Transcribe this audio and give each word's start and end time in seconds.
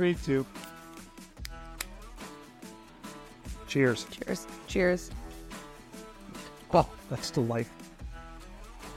Three, 0.00 0.14
two. 0.14 0.46
Cheers. 3.66 4.06
Cheers. 4.10 4.46
Cheers. 4.66 5.10
Oh, 6.72 6.88
that's 7.10 7.30
delightful. 7.30 7.76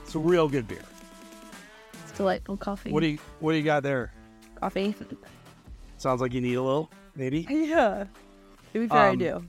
It's 0.02 0.14
a 0.14 0.18
real 0.18 0.48
good 0.48 0.66
beer. 0.66 0.80
It's 2.04 2.12
delightful 2.12 2.56
coffee. 2.56 2.90
What 2.90 3.00
do 3.00 3.08
you 3.08 3.18
What 3.40 3.52
do 3.52 3.58
you 3.58 3.64
got 3.64 3.82
there? 3.82 4.14
coffee? 4.54 4.94
Sounds 5.98 6.22
like 6.22 6.32
you 6.32 6.40
need 6.40 6.54
a 6.54 6.62
little, 6.62 6.90
maybe. 7.14 7.40
yeah. 7.50 8.04
To 8.72 8.78
be 8.80 8.88
fair, 8.88 8.98
I 8.98 9.08
Um, 9.10 9.18
do. 9.18 9.44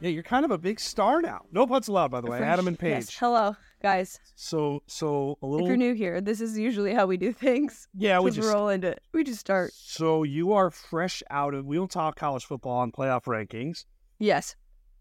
Yeah, 0.00 0.10
you're 0.10 0.22
kind 0.22 0.44
of 0.44 0.52
a 0.52 0.58
big 0.58 0.78
star 0.78 1.20
now. 1.20 1.46
No 1.50 1.66
putts 1.66 1.88
allowed, 1.88 2.12
by 2.12 2.20
the 2.20 2.30
way. 2.30 2.38
Adam 2.38 2.68
and 2.68 2.78
Paige. 2.78 3.06
Yes. 3.06 3.16
Hello, 3.18 3.56
guys. 3.82 4.18
So, 4.34 4.82
so 4.86 5.38
a 5.42 5.46
little. 5.46 5.66
If 5.66 5.68
you're 5.70 5.76
new 5.76 5.94
here, 5.94 6.20
this 6.20 6.40
is 6.40 6.58
usually 6.58 6.92
how 6.94 7.06
we 7.06 7.16
do 7.16 7.32
things. 7.46 7.88
yeah, 7.94 8.20
we 8.20 8.30
Just 8.30 8.48
roll 8.52 8.68
into 8.68 8.88
it. 8.88 9.02
We 9.12 9.24
just 9.24 9.40
start. 9.40 9.72
So 9.74 10.22
you 10.22 10.52
are 10.52 10.70
fresh 10.70 11.22
out 11.30 11.54
of. 11.54 11.66
We 11.66 11.76
don't 11.76 11.90
talk 11.90 12.16
college 12.16 12.44
football 12.44 12.78
on 12.78 12.92
playoff 12.92 13.24
rankings, 13.24 13.84
Yes. 14.18 14.56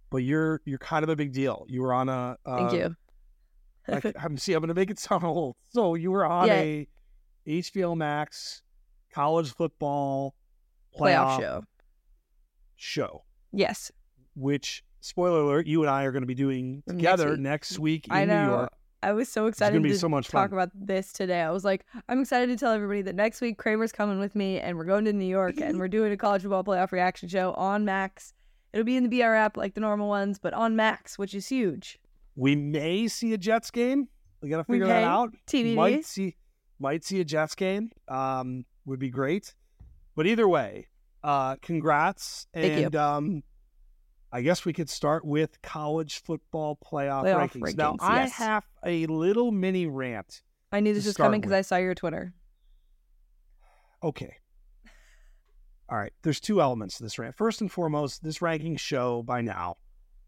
but 0.10 0.18
you're 0.18 0.62
you're 0.66 0.78
kind 0.80 1.04
of 1.04 1.10
a 1.10 1.16
big 1.16 1.32
deal. 1.34 1.66
You 1.70 1.82
were 1.82 1.94
on 1.94 2.10
a. 2.10 2.38
Uh, 2.46 2.58
Thank 2.58 2.74
you. 2.74 2.96
I, 3.88 4.14
I'm 4.24 4.38
see. 4.38 4.54
I'm 4.54 4.60
going 4.62 4.68
to 4.70 4.74
make 4.74 4.92
it 4.92 5.00
sound 5.08 5.24
old. 5.24 5.56
So 5.70 5.96
you 5.96 6.12
were 6.12 6.26
on 6.26 6.48
Yeah. 6.48 6.54
a 6.62 6.88
HBO 7.48 7.96
Max 7.98 8.62
college 9.14 9.52
football 9.54 10.36
Playoff 11.00 11.40
show. 11.40 11.64
show, 12.76 13.24
Yes. 13.52 13.92
which 14.36 14.84
spoiler 15.02 15.42
alert, 15.42 15.68
you 15.68 15.82
and 15.82 15.90
I 15.90 16.04
are 16.04 16.12
going 16.12 16.24
to 16.24 16.28
be 16.28 16.36
doing 16.36 16.84
Next 16.88 16.98
together 16.98 17.30
week. 17.32 17.40
next 17.40 17.80
week 17.80 18.08
in. 18.10 18.28
New 18.28 18.34
York. 18.34 18.72
I 19.02 19.14
was 19.14 19.30
so 19.30 19.46
excited 19.46 19.82
to 19.82 19.98
so 19.98 20.10
much 20.10 20.28
talk 20.28 20.50
fun. 20.50 20.60
about 20.60 20.72
this 20.76 21.14
today. 21.14 21.42
I 21.42 21.52
was 21.52 21.64
like, 21.64 21.86
I'm 22.10 22.20
excited 22.20 22.48
to 22.50 22.58
tell 22.58 22.74
everybody 22.74 23.02
that 23.04 23.16
next 23.16 23.40
week 23.40 23.58
Kramer's 23.58 23.94
coming 23.94 24.20
with 24.20 24.36
me 24.36 24.60
and 24.60 24.78
we're 24.78 24.84
going 24.84 25.06
to 25.06 25.14
New 25.14 25.24
York 25.26 25.62
and 25.62 25.80
we're 25.80 25.88
doing 25.88 26.12
a 26.12 26.18
college 26.18 26.42
football 26.42 26.66
playoff 26.66 26.92
reaction 26.92 27.30
show 27.30 27.54
on 27.54 27.86
Max. 27.86 28.34
It'll 28.74 28.84
be 28.86 28.98
in 28.98 29.08
the 29.08 29.10
BR 29.20 29.34
app 29.36 29.56
like 29.56 29.74
the 29.74 29.80
normal 29.80 30.10
ones, 30.10 30.38
but 30.38 30.54
on 30.54 30.76
Max, 30.76 31.18
which 31.18 31.34
is 31.34 31.48
huge. 31.48 31.98
We 32.36 32.58
may 32.58 33.08
see 33.08 33.32
a 33.34 33.38
Jets 33.38 33.72
game. 33.72 34.10
We 34.42 34.50
got 34.50 34.58
to 34.58 34.66
We 34.68 34.76
figure 34.76 34.88
that 34.88 35.04
out. 35.06 35.34
TBD. 35.48 35.76
Might 35.76 36.06
see, 36.06 36.36
might 36.78 37.06
see 37.06 37.22
a 37.22 37.26
Jets 37.26 37.56
game. 37.56 37.92
Um, 38.10 38.66
would 38.86 39.00
be 39.00 39.10
great. 39.10 39.56
But 40.16 40.28
either 40.28 40.48
way, 40.48 40.88
uh, 41.24 41.56
congrats. 41.62 42.48
Thank 42.54 42.80
you. 42.80 42.86
and 42.88 42.96
um, 42.98 43.44
I 44.32 44.42
guess 44.42 44.64
we 44.66 44.74
could 44.74 44.90
start 44.90 45.26
with 45.26 45.62
college 45.62 46.22
football 46.24 46.78
playoff, 46.78 47.24
Playoff 47.24 47.52
rankings. 47.52 47.76
Now, 47.78 47.94
rankings, 47.94 47.98
I 48.02 48.28
have 48.28 48.64
a 48.86 49.06
little 49.08 49.52
mini 49.52 49.88
rant. 49.88 50.44
I 50.72 50.80
knew 50.82 50.94
this 50.94 51.06
was 51.06 51.18
coming 51.18 51.42
because. 51.42 51.54
I 51.54 51.62
saw 51.62 51.78
your 51.78 51.96
Twitter. 51.96 52.34
Okay. 54.04 54.36
All 55.90 55.98
right. 55.98 56.14
There's 56.22 56.40
two 56.40 56.62
elements 56.62 56.98
to 56.98 57.04
this 57.04 57.18
rant. 57.18 57.36
First 57.36 57.62
and 57.62 57.72
foremost, 57.72 58.24
this 58.24 58.42
ranking 58.42 58.76
show 58.78 59.24
by 59.24 59.42
now, 59.42 59.78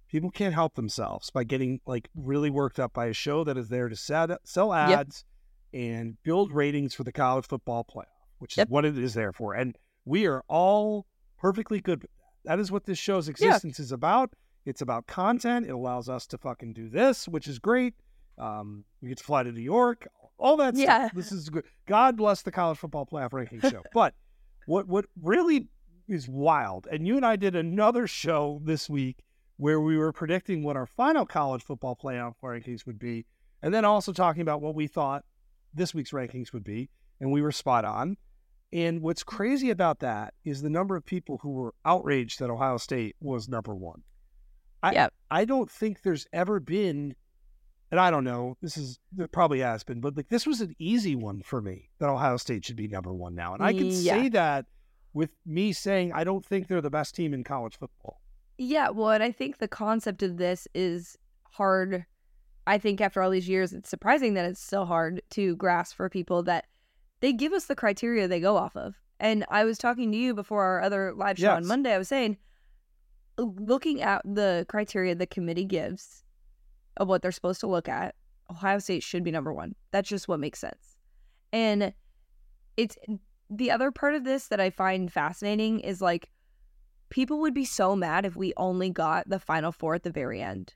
people 0.10 0.32
can't 0.32 0.54
help 0.54 0.74
themselves 0.76 1.30
by 1.30 1.44
getting 1.44 1.80
like 1.86 2.10
really 2.16 2.50
worked 2.50 2.80
up 2.80 2.94
by 2.94 3.06
a 3.06 3.14
show 3.14 3.44
that 3.44 3.58
is 3.58 3.70
there 3.70 3.88
to 3.88 3.96
sell, 3.96 4.36
sell 4.44 4.74
ads 4.74 5.24
and 5.74 6.18
build 6.24 6.52
ratings 6.52 6.96
for 6.96 7.04
the 7.04 7.12
college 7.12 7.46
football 7.46 7.86
playoff, 7.86 8.06
which 8.40 8.54
is 8.54 8.58
Yep. 8.58 8.70
what 8.70 8.84
it 8.84 8.98
is 8.98 9.14
there 9.14 9.32
for. 9.32 9.54
And 9.54 9.78
we 10.04 10.26
are 10.26 10.44
all 10.48 11.06
perfectly 11.38 11.80
good 11.80 12.02
with 12.02 12.12
that. 12.46 12.60
Is 12.60 12.72
what 12.72 12.86
this 12.86 12.98
show's 12.98 13.28
existence 13.30 13.80
is 13.80 13.92
about. 13.92 14.34
It's 14.66 14.82
about 14.82 15.08
content. 15.08 15.66
It 15.66 15.72
allows 15.72 16.08
us 16.10 16.28
to 16.28 16.38
fucking 16.38 16.74
do 16.74 16.88
this, 16.90 17.28
which 17.28 17.48
is 17.48 17.58
great. 17.60 17.96
Um, 18.38 18.84
we 19.02 19.10
get 19.10 19.18
to 19.18 19.24
fly 19.24 19.44
to 19.44 19.52
New 19.52 19.62
York, 19.62 20.08
all 20.38 20.58
that 20.58 20.76
Yeah. 20.76 21.08
stuff. 21.08 21.16
This 21.16 21.32
is 21.32 21.50
good. 21.50 21.66
God 21.88 22.16
bless 22.18 22.42
the 22.44 22.52
college 22.52 22.78
football 22.78 23.06
playoff 23.06 23.34
ranking 23.34 23.60
show. 23.70 23.84
but 23.94 24.14
what 24.68 24.88
what 24.88 25.06
really 25.22 25.68
is 26.08 26.28
wild, 26.28 26.88
and 26.92 27.08
you 27.08 27.16
and 27.18 27.26
I 27.26 27.36
did 27.36 27.56
another 27.56 28.06
show 28.08 28.62
this 28.64 28.90
week 28.90 29.24
where 29.58 29.80
we 29.80 29.98
were 29.98 30.12
predicting 30.12 30.64
what 30.64 30.76
our 30.76 30.86
final 30.88 31.26
college 31.26 31.64
football 31.64 31.96
playoff 31.96 32.34
rankings 32.44 32.86
would 32.86 32.98
be, 33.00 33.26
and 33.62 33.74
then 33.74 33.86
also 33.86 34.12
talking 34.14 34.42
about 34.42 34.62
what 34.62 34.76
we 34.76 34.88
thought 34.88 35.24
this 35.74 35.94
week's 35.94 36.12
rankings 36.12 36.52
would 36.54 36.64
be, 36.64 36.90
and 37.20 37.32
we 37.32 37.42
were 37.42 37.52
spot 37.52 37.86
on. 37.86 38.18
And 38.74 39.02
what's 39.02 39.24
crazy 39.24 39.70
about 39.70 40.00
that 40.00 40.34
is 40.46 40.62
the 40.62 40.70
number 40.70 40.96
of 40.96 41.06
people 41.06 41.40
who 41.42 41.52
were 41.52 41.74
outraged 41.86 42.40
that 42.40 42.50
Ohio 42.50 42.78
State 42.78 43.16
was 43.20 43.50
number 43.50 43.76
one. 43.76 44.04
I 44.82 44.94
Yep. 44.94 45.14
I 45.30 45.46
don't 45.46 45.70
think 45.70 46.02
there's 46.02 46.26
ever 46.34 46.60
been, 46.60 47.16
and 47.92 48.00
I 48.00 48.10
don't 48.10 48.24
know, 48.24 48.58
this 48.62 48.78
is 48.78 49.00
there 49.12 49.28
probably 49.28 49.60
has 49.60 49.84
been, 49.84 50.00
but 50.00 50.16
like 50.16 50.30
this 50.30 50.48
was 50.48 50.62
an 50.62 50.74
easy 50.80 51.16
one 51.16 51.42
for 51.44 51.62
me 51.62 51.90
that 52.00 52.10
Ohio 52.10 52.38
State 52.38 52.66
should 52.66 52.78
be 52.78 52.88
number 52.88 53.14
one 53.14 53.36
now, 53.36 53.54
and 53.54 53.64
I 53.64 53.74
can 53.74 53.88
mm, 53.90 54.04
Yeah. 54.06 54.14
say 54.22 54.30
that 54.30 54.66
with 55.14 55.32
me 55.46 55.74
saying 55.74 56.14
I 56.14 56.24
don't 56.24 56.46
think 56.46 56.68
they're 56.68 56.82
the 56.82 56.90
best 56.90 57.14
team 57.14 57.34
in 57.34 57.44
college 57.44 57.78
football. 57.78 58.22
Yeah, 58.58 58.90
well, 58.90 59.10
and 59.10 59.24
I 59.24 59.32
think 59.32 59.58
the 59.58 59.68
concept 59.68 60.24
of 60.24 60.38
this 60.38 60.68
is 60.74 61.18
hard. 61.52 62.06
I 62.66 62.78
think 62.78 63.02
after 63.02 63.22
all 63.22 63.32
these 63.32 63.50
years, 63.50 63.74
it's 63.74 63.90
surprising 63.90 64.36
that 64.36 64.46
it's 64.46 64.62
still 64.62 64.86
hard 64.86 65.22
to 65.32 65.56
grasp 65.58 65.96
for 65.96 66.10
people 66.10 66.44
that 66.44 66.66
they 67.22 67.34
give 67.34 67.54
us 67.54 67.66
the 67.66 67.76
criteria 67.76 68.28
they 68.28 68.40
go 68.40 68.58
off 68.58 68.76
of. 68.76 68.96
And 69.20 69.46
I 69.50 69.64
was 69.64 69.78
talking 69.78 70.12
to 70.12 70.18
you 70.18 70.34
before 70.34 70.64
our 70.64 70.82
other 70.82 71.14
live 71.14 71.38
show 71.38 71.52
on 71.52 71.66
Monday. 71.68 71.94
I 71.94 71.98
was 72.00 72.08
saying, 72.08 72.38
uh, 73.38 73.44
looking 73.44 74.02
at 74.02 74.22
the 74.26 74.66
criteria 74.68 75.16
the 75.16 75.28
committee 75.28 75.66
gives 75.66 76.24
of 76.98 77.08
what 77.08 77.22
they're 77.22 77.32
supposed 77.32 77.62
to 77.62 77.68
look 77.68 77.88
at, 77.88 78.16
Ohio 78.50 78.80
State 78.80 79.04
should 79.04 79.24
be 79.24 79.32
number 79.32 79.54
one. 79.54 79.76
That's 79.92 80.10
just 80.10 80.28
what 80.28 80.40
makes 80.40 80.60
sense. 80.60 80.98
And 81.54 81.94
it's 82.78 82.98
the 83.50 83.70
other 83.70 83.92
part 83.92 84.16
of 84.16 84.24
this 84.24 84.48
that 84.48 84.60
I 84.60 84.72
find 84.72 85.12
fascinating 85.12 85.82
is 85.82 86.02
like 86.02 86.32
people 87.10 87.40
would 87.42 87.54
be 87.54 87.66
so 87.66 87.96
mad 87.96 88.26
if 88.26 88.36
we 88.36 88.54
only 88.58 88.90
got 88.90 89.30
the 89.30 89.40
final 89.40 89.72
four 89.72 89.94
at 89.94 90.04
the 90.04 90.12
very 90.12 90.42
end. 90.42 90.74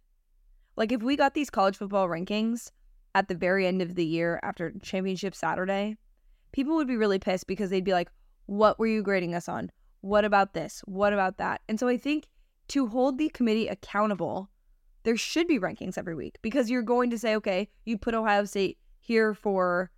Like 0.77 0.91
if 0.91 1.01
we 1.01 1.15
got 1.15 1.33
these 1.33 1.49
college 1.49 1.77
football 1.77 2.07
rankings 2.07 2.71
at 3.15 3.27
the 3.27 3.35
very 3.35 3.65
end 3.65 3.81
of 3.81 3.95
the 3.95 4.05
year 4.05 4.39
after 4.43 4.73
championship 4.83 5.33
Saturday, 5.33 5.97
people 6.55 6.77
would 6.77 6.87
be 6.87 6.95
really 6.95 7.19
pissed 7.19 7.47
because 7.47 7.69
they'd 7.69 7.83
be 7.83 7.91
like, 7.91 8.09
what 8.45 8.79
were 8.79 8.87
you 8.87 9.03
grading 9.03 9.35
us 9.35 9.49
on? 9.49 9.69
What 9.99 10.23
about 10.23 10.53
this? 10.53 10.81
What 10.85 11.11
about 11.11 11.37
that? 11.37 11.59
And 11.67 11.77
so 11.77 11.89
I 11.89 11.97
think 11.97 12.29
to 12.69 12.87
hold 12.87 13.17
the 13.17 13.27
committee 13.27 13.67
accountable, 13.67 14.49
there 15.03 15.17
should 15.17 15.47
be 15.47 15.59
rankings 15.59 15.97
every 15.97 16.15
week 16.15 16.37
because 16.41 16.69
you're 16.69 16.81
going 16.81 17.09
to 17.09 17.19
say, 17.19 17.35
okay, 17.35 17.67
you 17.83 17.97
put 17.97 18.15
Ohio 18.15 18.45
State 18.45 18.77
here 19.01 19.33
for 19.33 19.91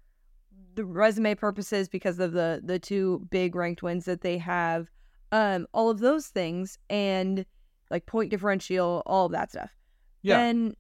the 0.73 0.84
resume 0.84 1.35
purposes 1.35 1.88
because 1.88 2.19
of 2.19 2.31
the 2.31 2.59
the 2.63 2.79
two 2.79 3.25
big 3.29 3.56
ranked 3.56 3.84
wins 3.84 4.06
that 4.06 4.22
they 4.22 4.39
have, 4.39 4.89
um, 5.31 5.68
all 5.74 5.91
of 5.91 6.00
those 6.00 6.25
things 6.25 6.79
and 6.89 7.45
like 7.91 8.07
point 8.07 8.31
differential, 8.31 9.03
all 9.06 9.28
of 9.28 9.31
that 9.31 9.51
stuff. 9.51 9.69
Yeah. 10.24 10.38
Then 10.38 10.75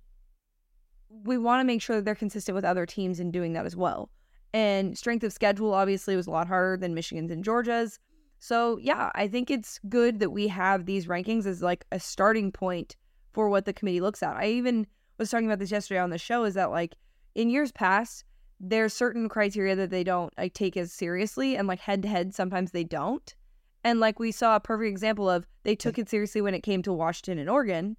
we 1.09 1.37
want 1.37 1.59
to 1.59 1.65
make 1.65 1.83
sure 1.83 1.97
that 1.97 2.05
they're 2.05 2.15
consistent 2.15 2.55
with 2.55 2.65
other 2.65 2.87
teams 2.87 3.19
in 3.19 3.29
doing 3.29 3.53
that 3.53 3.67
as 3.67 3.75
well. 3.75 4.09
And 4.53 4.97
strength 4.97 5.23
of 5.23 5.33
schedule 5.33 5.73
obviously 5.73 6.15
was 6.15 6.27
a 6.27 6.31
lot 6.31 6.47
harder 6.47 6.77
than 6.77 6.93
Michigan's 6.93 7.31
and 7.31 7.43
Georgia's. 7.43 7.99
So 8.39 8.77
yeah, 8.77 9.11
I 9.15 9.27
think 9.27 9.49
it's 9.49 9.79
good 9.89 10.19
that 10.19 10.29
we 10.29 10.47
have 10.47 10.85
these 10.85 11.07
rankings 11.07 11.45
as 11.45 11.61
like 11.61 11.85
a 11.91 11.99
starting 11.99 12.51
point 12.51 12.95
for 13.33 13.49
what 13.49 13.65
the 13.65 13.73
committee 13.73 14.01
looks 14.01 14.23
at. 14.23 14.35
I 14.35 14.47
even 14.47 14.87
was 15.17 15.29
talking 15.29 15.47
about 15.47 15.59
this 15.59 15.71
yesterday 15.71 15.99
on 15.99 16.11
the 16.11 16.17
show 16.17 16.43
is 16.43 16.53
that 16.53 16.71
like 16.71 16.95
in 17.35 17.49
years 17.49 17.71
past, 17.71 18.23
there's 18.59 18.93
certain 18.93 19.29
criteria 19.29 19.75
that 19.75 19.89
they 19.89 20.03
don't 20.03 20.33
like 20.37 20.53
take 20.53 20.77
as 20.77 20.91
seriously 20.91 21.55
and 21.55 21.67
like 21.67 21.79
head 21.79 22.01
to 22.03 22.07
head 22.07 22.33
sometimes 22.33 22.71
they 22.71 22.83
don't. 22.83 23.35
And 23.83 23.99
like 23.99 24.19
we 24.19 24.31
saw 24.31 24.55
a 24.55 24.59
perfect 24.59 24.89
example 24.89 25.29
of 25.29 25.47
they 25.63 25.75
took 25.75 25.97
it 25.97 26.09
seriously 26.09 26.41
when 26.41 26.53
it 26.53 26.63
came 26.63 26.81
to 26.83 26.93
Washington 26.93 27.37
and 27.37 27.49
Oregon 27.49 27.95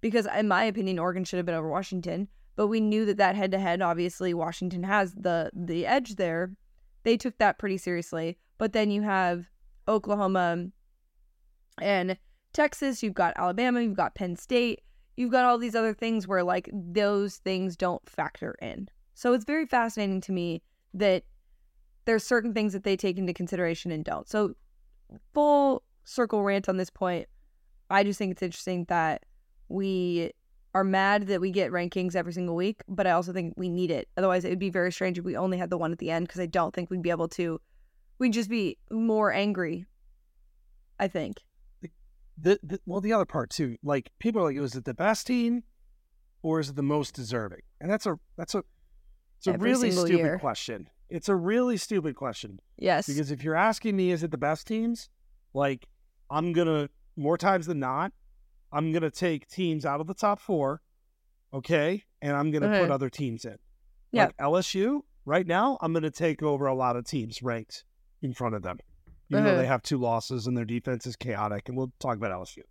because 0.00 0.26
in 0.26 0.48
my 0.48 0.64
opinion 0.64 0.98
Oregon 0.98 1.24
should 1.24 1.36
have 1.38 1.46
been 1.46 1.54
over 1.54 1.68
Washington, 1.68 2.28
but 2.58 2.66
we 2.66 2.80
knew 2.80 3.04
that 3.04 3.18
that 3.18 3.36
head 3.36 3.52
to 3.52 3.58
head 3.60 3.80
obviously 3.80 4.34
Washington 4.34 4.82
has 4.82 5.14
the 5.14 5.48
the 5.54 5.86
edge 5.86 6.16
there. 6.16 6.50
They 7.04 7.16
took 7.16 7.38
that 7.38 7.56
pretty 7.56 7.78
seriously. 7.78 8.36
But 8.58 8.72
then 8.72 8.90
you 8.90 9.02
have 9.02 9.48
Oklahoma 9.86 10.66
and 11.80 12.18
Texas, 12.52 13.00
you've 13.00 13.14
got 13.14 13.34
Alabama, 13.36 13.80
you've 13.80 13.96
got 13.96 14.16
Penn 14.16 14.34
State, 14.34 14.80
you've 15.16 15.30
got 15.30 15.44
all 15.44 15.56
these 15.56 15.76
other 15.76 15.94
things 15.94 16.26
where 16.26 16.42
like 16.42 16.68
those 16.72 17.36
things 17.36 17.76
don't 17.76 18.04
factor 18.10 18.56
in. 18.60 18.88
So 19.14 19.34
it's 19.34 19.44
very 19.44 19.64
fascinating 19.64 20.20
to 20.22 20.32
me 20.32 20.60
that 20.94 21.22
there's 22.06 22.24
certain 22.24 22.52
things 22.54 22.72
that 22.72 22.82
they 22.82 22.96
take 22.96 23.18
into 23.18 23.32
consideration 23.32 23.92
and 23.92 24.04
don't. 24.04 24.28
So 24.28 24.54
full 25.32 25.84
circle 26.02 26.42
rant 26.42 26.68
on 26.68 26.76
this 26.76 26.90
point. 26.90 27.28
I 27.88 28.02
just 28.02 28.18
think 28.18 28.32
it's 28.32 28.42
interesting 28.42 28.84
that 28.88 29.26
we 29.68 30.32
are 30.74 30.84
mad 30.84 31.26
that 31.28 31.40
we 31.40 31.50
get 31.50 31.70
rankings 31.72 32.14
every 32.14 32.32
single 32.32 32.54
week, 32.54 32.82
but 32.88 33.06
I 33.06 33.12
also 33.12 33.32
think 33.32 33.54
we 33.56 33.68
need 33.68 33.90
it. 33.90 34.08
Otherwise, 34.16 34.44
it 34.44 34.50
would 34.50 34.58
be 34.58 34.70
very 34.70 34.92
strange 34.92 35.18
if 35.18 35.24
we 35.24 35.36
only 35.36 35.58
had 35.58 35.70
the 35.70 35.78
one 35.78 35.92
at 35.92 35.98
the 35.98 36.10
end 36.10 36.26
because 36.26 36.40
I 36.40 36.46
don't 36.46 36.74
think 36.74 36.90
we'd 36.90 37.02
be 37.02 37.10
able 37.10 37.28
to. 37.28 37.60
We'd 38.18 38.32
just 38.32 38.50
be 38.50 38.76
more 38.90 39.32
angry. 39.32 39.86
I 41.00 41.08
think. 41.08 41.38
The, 42.40 42.58
the 42.62 42.80
well, 42.86 43.00
the 43.00 43.12
other 43.12 43.24
part 43.24 43.50
too, 43.50 43.76
like 43.82 44.10
people 44.20 44.42
are 44.42 44.44
like, 44.44 44.56
is 44.56 44.74
it 44.76 44.84
the 44.84 44.94
best 44.94 45.26
team, 45.26 45.64
or 46.42 46.60
is 46.60 46.68
it 46.70 46.76
the 46.76 46.82
most 46.82 47.14
deserving? 47.14 47.62
And 47.80 47.90
that's 47.90 48.06
a 48.06 48.18
that's 48.36 48.54
a 48.54 48.62
It's 49.38 49.46
a 49.48 49.52
every 49.54 49.70
really 49.70 49.90
stupid 49.90 50.16
year. 50.18 50.38
question. 50.38 50.88
It's 51.10 51.28
a 51.28 51.34
really 51.34 51.76
stupid 51.78 52.14
question 52.16 52.60
Yes. 52.76 53.06
because 53.06 53.30
if 53.30 53.42
you're 53.42 53.54
asking 53.56 53.96
me, 53.96 54.10
is 54.10 54.22
it 54.22 54.30
the 54.30 54.38
best 54.38 54.66
teams? 54.66 55.08
Like, 55.54 55.86
I'm 56.30 56.52
gonna 56.52 56.90
more 57.16 57.38
times 57.38 57.66
than 57.66 57.80
not, 57.80 58.12
I'm 58.72 58.92
gonna 58.92 59.10
take 59.10 59.48
teams 59.48 59.84
out 59.86 60.00
of 60.00 60.06
the 60.06 60.14
top 60.14 60.40
four, 60.40 60.82
okay, 61.52 62.04
and 62.20 62.36
I'm 62.36 62.50
gonna 62.50 62.68
put 62.68 62.88
Mhm. 62.88 62.90
other 62.90 63.08
teams 63.10 63.44
in. 63.44 63.58
Yeah. 64.12 64.26
Like 64.26 64.36
LSU 64.38 65.04
right 65.24 65.46
now, 65.46 65.78
I'm 65.80 65.92
gonna 65.92 66.10
take 66.10 66.42
over 66.42 66.66
a 66.66 66.74
lot 66.74 66.96
of 66.96 67.04
teams 67.04 67.42
ranked 67.42 67.84
in 68.22 68.32
front 68.34 68.54
of 68.54 68.62
them, 68.62 68.78
even 69.30 69.44
though 69.44 69.52
Mhm. 69.54 69.58
they 69.58 69.66
have 69.66 69.82
two 69.82 69.98
losses 69.98 70.46
and 70.46 70.56
their 70.56 70.64
defense 70.64 71.06
is 71.06 71.16
chaotic. 71.16 71.68
And 71.68 71.76
we'll 71.76 71.92
talk 71.98 72.16
about 72.16 72.32
LSU. 72.32 72.62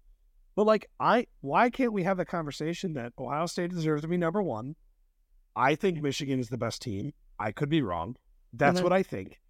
But 0.56 0.66
like, 0.66 0.90
I 1.00 1.28
why 1.42 1.70
can't 1.70 1.94
we 1.94 2.04
have 2.04 2.18
the 2.18 2.26
conversation 2.26 2.94
that 2.94 3.14
Ohio 3.18 3.46
State 3.46 3.72
deserves 3.72 4.02
to 4.02 4.08
be 4.08 4.18
number 4.18 4.42
one? 4.42 4.76
I 5.56 5.76
think 5.76 6.02
Michigan 6.02 6.40
is 6.40 6.50
the 6.50 6.58
best 6.58 6.82
team. 6.82 7.14
I 7.40 7.52
could 7.52 7.70
be 7.70 7.82
wrong. 7.82 8.18
That's 8.54 8.80
Mhm. 8.80 8.84
what 8.84 8.94
I 8.94 9.04
think. 9.04 9.42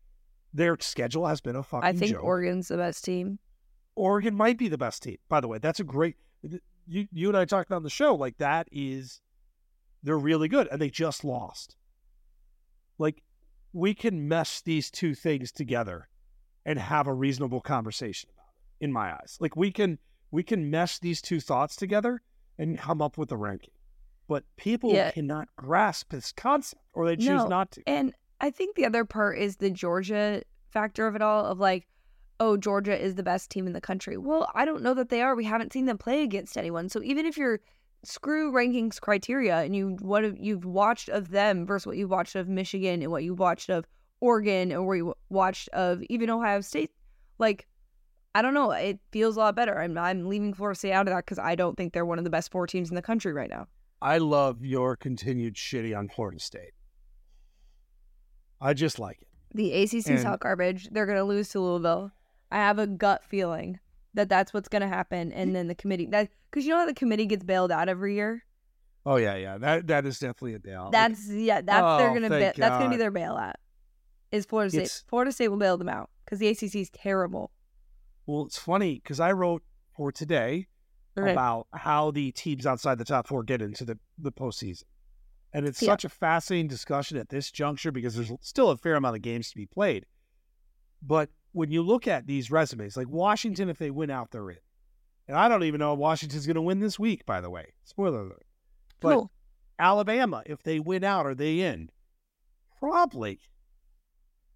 Their 0.53 0.77
schedule 0.79 1.25
has 1.27 1.41
been 1.41 1.55
a 1.55 1.63
fucking 1.63 1.87
I 1.87 1.93
think 1.93 2.11
joke. 2.13 2.23
Oregon's 2.23 2.67
the 2.69 2.77
best 2.77 3.03
team. 3.03 3.39
Oregon 3.97 4.35
might 4.35 4.57
be 4.57 4.67
the 4.67 4.77
best 4.77 5.03
team. 5.03 5.17
By 5.27 5.41
the 5.41 5.47
way, 5.47 5.57
that's 5.57 5.79
a 5.79 5.83
great. 5.83 6.15
You 6.87 7.07
you 7.11 7.27
and 7.27 7.37
I 7.37 7.45
talked 7.45 7.71
on 7.71 7.83
the 7.83 7.89
show 7.89 8.15
like 8.15 8.37
that 8.37 8.67
is, 8.71 9.21
they're 10.03 10.17
really 10.17 10.47
good 10.47 10.67
and 10.71 10.79
they 10.81 10.89
just 10.89 11.25
lost. 11.25 11.75
Like, 12.97 13.23
we 13.73 13.93
can 13.93 14.27
mesh 14.27 14.61
these 14.61 14.89
two 14.89 15.13
things 15.13 15.51
together, 15.51 16.07
and 16.65 16.79
have 16.79 17.07
a 17.07 17.13
reasonable 17.13 17.61
conversation 17.61 18.29
about 18.33 18.47
it. 18.79 18.85
In 18.85 18.91
my 18.91 19.13
eyes, 19.13 19.37
like 19.39 19.55
we 19.55 19.71
can 19.71 19.99
we 20.31 20.43
can 20.43 20.69
mesh 20.69 20.99
these 20.99 21.21
two 21.21 21.39
thoughts 21.39 21.75
together 21.75 22.21
and 22.57 22.77
come 22.77 23.01
up 23.01 23.17
with 23.17 23.31
a 23.31 23.37
ranking. 23.37 23.73
But 24.27 24.43
people 24.57 24.91
Yeah. 24.93 25.11
cannot 25.11 25.47
grasp 25.55 26.11
this 26.11 26.31
concept, 26.31 26.81
or 26.93 27.05
they 27.07 27.15
choose 27.15 27.27
No, 27.27 27.47
not 27.47 27.71
to. 27.71 27.83
And 27.87 28.13
I 28.41 28.49
think 28.51 28.75
the 28.75 28.85
other 28.85 29.05
part 29.05 29.39
is 29.39 29.55
the 29.57 29.69
Georgia 29.71 30.43
factor 30.69 31.07
of 31.07 31.15
it 31.15 31.21
all 31.21 31.45
of 31.45 31.59
like, 31.59 31.87
oh, 32.39 32.55
Georgia 32.57 32.97
is 32.99 33.15
the 33.15 33.23
best 33.23 33.49
team 33.49 33.65
in 33.67 33.73
the 33.73 33.81
country. 33.81 34.17
Well, 34.17 34.49
I 34.53 34.63
don't 34.65 34.83
know 34.83 34.93
that 34.93 35.09
they 35.09 35.21
are. 35.21 35.35
We 35.35 35.45
haven't 35.45 35.73
seen 35.73 35.85
them 35.85 35.97
play 35.97 36.21
against 36.23 36.57
anyone. 36.57 36.89
So 36.89 37.01
even 37.03 37.25
if 37.25 37.37
you're 37.37 37.59
screw 38.03 38.51
rankings 38.51 39.01
criteria 39.01 39.57
and 39.57 39.75
you 39.75 39.97
what 40.01 40.39
you've 40.39 40.65
watched 40.65 41.09
of 41.09 41.29
them 41.31 41.65
versus 41.65 41.87
what 41.87 41.97
you've 41.97 42.11
watched 42.11 42.35
of 42.35 42.47
Michigan 42.47 43.01
and 43.01 43.11
what 43.11 43.23
you 43.23 43.33
watched 43.33 43.69
of 43.71 43.85
Oregon 44.21 44.71
and 44.71 44.85
where 44.85 44.95
you 44.97 45.13
watched 45.29 45.67
of 45.69 46.01
even 46.09 46.29
Ohio 46.29 46.61
State, 46.61 46.91
like 47.39 47.67
I 48.35 48.43
don't 48.43 48.53
know, 48.53 48.69
it 48.71 48.99
feels 49.11 49.35
a 49.35 49.39
lot 49.39 49.55
better. 49.55 49.79
I'm 49.81 49.97
I'm 49.97 50.27
leaving 50.29 50.53
Florida 50.53 50.77
State 50.77 50.91
out 50.93 51.07
of 51.07 51.13
that 51.13 51.25
because 51.25 51.39
I 51.39 51.55
don't 51.55 51.75
think 51.75 51.93
they're 51.93 52.05
one 52.05 52.19
of 52.19 52.23
the 52.23 52.29
best 52.29 52.51
four 52.51 52.67
teams 52.67 52.89
in 52.89 52.95
the 52.95 53.01
country 53.01 53.33
right 53.33 53.49
now. 53.49 53.67
I 53.99 54.19
love 54.19 54.63
your 54.63 54.95
continued 54.95 55.55
shitty 55.55 55.97
on 55.97 56.07
Florida 56.07 56.39
State. 56.39 56.73
I 58.61 58.73
just 58.73 58.99
like 58.99 59.21
it. 59.21 59.27
The 59.55 59.71
ACC's 59.73 60.07
And- 60.07 60.23
hot 60.23 60.39
garbage. 60.39 60.89
They're 60.91 61.05
going 61.05 61.17
to 61.17 61.23
lose 61.23 61.49
to 61.49 61.59
Louisville. 61.59 62.11
I 62.51 62.57
have 62.57 62.79
a 62.79 62.87
gut 62.87 63.23
feeling 63.23 63.79
that 64.13 64.29
that's 64.29 64.53
what's 64.53 64.69
going 64.69 64.81
to 64.81 64.87
happen. 64.87 65.31
And 65.31 65.55
then 65.55 65.67
the 65.67 65.75
committee, 65.75 66.05
that 66.07 66.29
because 66.49 66.65
you 66.65 66.71
know 66.71 66.79
how 66.79 66.85
the 66.85 66.93
committee 66.93 67.25
gets 67.25 67.43
bailed 67.43 67.71
out 67.71 67.89
every 67.89 68.15
year. 68.15 68.43
Oh 69.05 69.15
yeah, 69.15 69.35
yeah. 69.35 69.57
That 69.57 69.87
that 69.87 70.05
is 70.05 70.19
definitely 70.19 70.55
a. 70.55 70.81
Like, 70.83 70.91
That's 70.91 71.29
yeah. 71.29 71.61
That's 71.61 71.97
they're 72.01 72.09
Oh, 72.09 72.13
gonna. 72.13 72.29
thank 72.29 72.55
Ba- 72.55 72.61
that's 72.61 72.77
gonna 72.77 72.89
be 72.89 72.97
their 72.97 73.11
bailout. 73.11 73.53
Is 74.31 74.45
Florida 74.45 74.69
State? 74.69 74.79
It's- 74.81 75.03
Florida 75.07 75.31
State 75.31 75.47
will 75.47 75.57
bail 75.57 75.77
them 75.77 75.87
out 75.89 76.09
because 76.25 76.39
the 76.39 76.47
ACC 76.49 76.75
is 76.81 76.89
terrible. 76.89 77.51
well, 78.25 78.45
it's 78.45 78.57
funny 78.57 78.95
because 78.95 79.21
I 79.21 79.31
wrote 79.31 79.63
for 79.95 80.11
today 80.11 80.67
Okay. 81.17 81.31
about 81.31 81.67
how 81.73 82.11
the 82.11 82.31
teams 82.33 82.65
outside 82.65 82.97
the 82.97 83.05
top 83.05 83.27
four 83.27 83.43
get 83.43 83.61
into 83.61 83.85
the 83.85 83.97
the 84.17 84.31
postseason, 84.33 84.83
and 85.53 85.65
it's 85.65 85.81
Yeah. 85.81 85.87
such 85.93 86.03
a 86.03 86.09
fascinating 86.09 86.67
discussion 86.67 87.17
at 87.17 87.29
this 87.29 87.49
juncture 87.49 87.91
because 87.93 88.15
there's 88.15 88.31
still 88.41 88.69
a 88.71 88.77
fair 88.77 88.95
amount 88.95 89.15
of 89.15 89.21
games 89.21 89.49
to 89.51 89.55
be 89.55 89.65
played. 89.65 90.05
But 91.01 91.29
when 91.51 91.71
you 91.71 91.81
look 91.81 92.07
at 92.07 92.27
these 92.27 92.51
resumes, 92.51 92.95
like 92.97 93.09
Washington, 93.09 93.69
if 93.69 93.77
they 93.77 93.89
win 93.91 94.09
out, 94.09 94.31
they're 94.31 94.49
in. 94.49 94.57
And 95.27 95.35
I 95.35 95.47
don't 95.49 95.63
even 95.63 95.79
know 95.79 95.93
if 95.93 95.99
Washington's 95.99 96.45
going 96.45 96.55
to 96.55 96.61
win 96.61 96.79
this 96.79 96.97
week. 96.99 97.25
By 97.25 97.41
the 97.41 97.49
way, 97.49 97.73
spoiler 97.83 98.21
alert. 98.21 98.45
But 98.99 99.13
Cool. 99.13 99.31
Alabama, 99.79 100.43
if 100.45 100.63
they 100.63 100.79
win 100.79 101.03
out, 101.03 101.25
are 101.25 101.35
they 101.35 101.59
in? 101.59 101.89
Probably. 102.79 103.39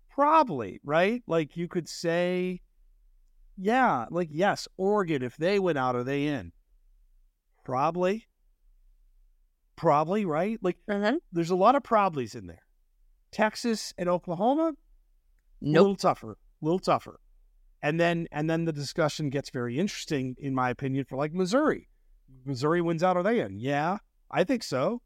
Probably, 0.10 0.80
right? 0.84 1.24
Like 1.28 1.58
you 1.58 1.68
could 1.68 1.88
say, 1.90 2.62
yeah, 3.58 4.06
like 4.10 4.30
yes, 4.32 4.68
Oregon, 4.78 5.24
if 5.24 5.36
they 5.38 5.60
win 5.60 5.78
out, 5.78 5.96
are 5.96 6.04
they 6.04 6.26
in? 6.26 6.52
Probably. 7.64 8.28
Probably, 9.76 10.26
right? 10.26 10.60
Like 10.62 10.78
Mhm. 10.88 11.20
there's 11.32 11.50
a 11.50 11.56
lot 11.56 11.76
of 11.76 11.84
probablys 11.84 12.36
in 12.36 12.48
there. 12.48 12.64
Texas 13.32 13.94
and 13.98 14.10
Oklahoma, 14.10 14.74
a 14.74 15.66
little 15.66 15.96
tougher, 15.96 16.38
a 16.62 16.66
little 16.66 16.80
tougher. 16.80 17.20
And 17.84 18.00
then 18.00 18.28
and 18.32 18.50
then 18.50 18.66
the 18.66 18.72
discussion 18.74 19.30
gets 19.30 19.50
very 19.50 19.80
interesting, 19.80 20.36
in 20.40 20.54
my 20.54 20.70
opinion, 20.70 21.06
for 21.06 21.16
like 21.18 21.34
Missouri. 21.34 21.88
Missouri 22.46 22.82
wins 22.82 23.04
out, 23.04 23.18
are 23.18 23.24
they 23.24 23.40
in? 23.40 23.60
Yeah, 23.60 23.98
I 24.30 24.44
think 24.44 24.64
so. 24.64 25.02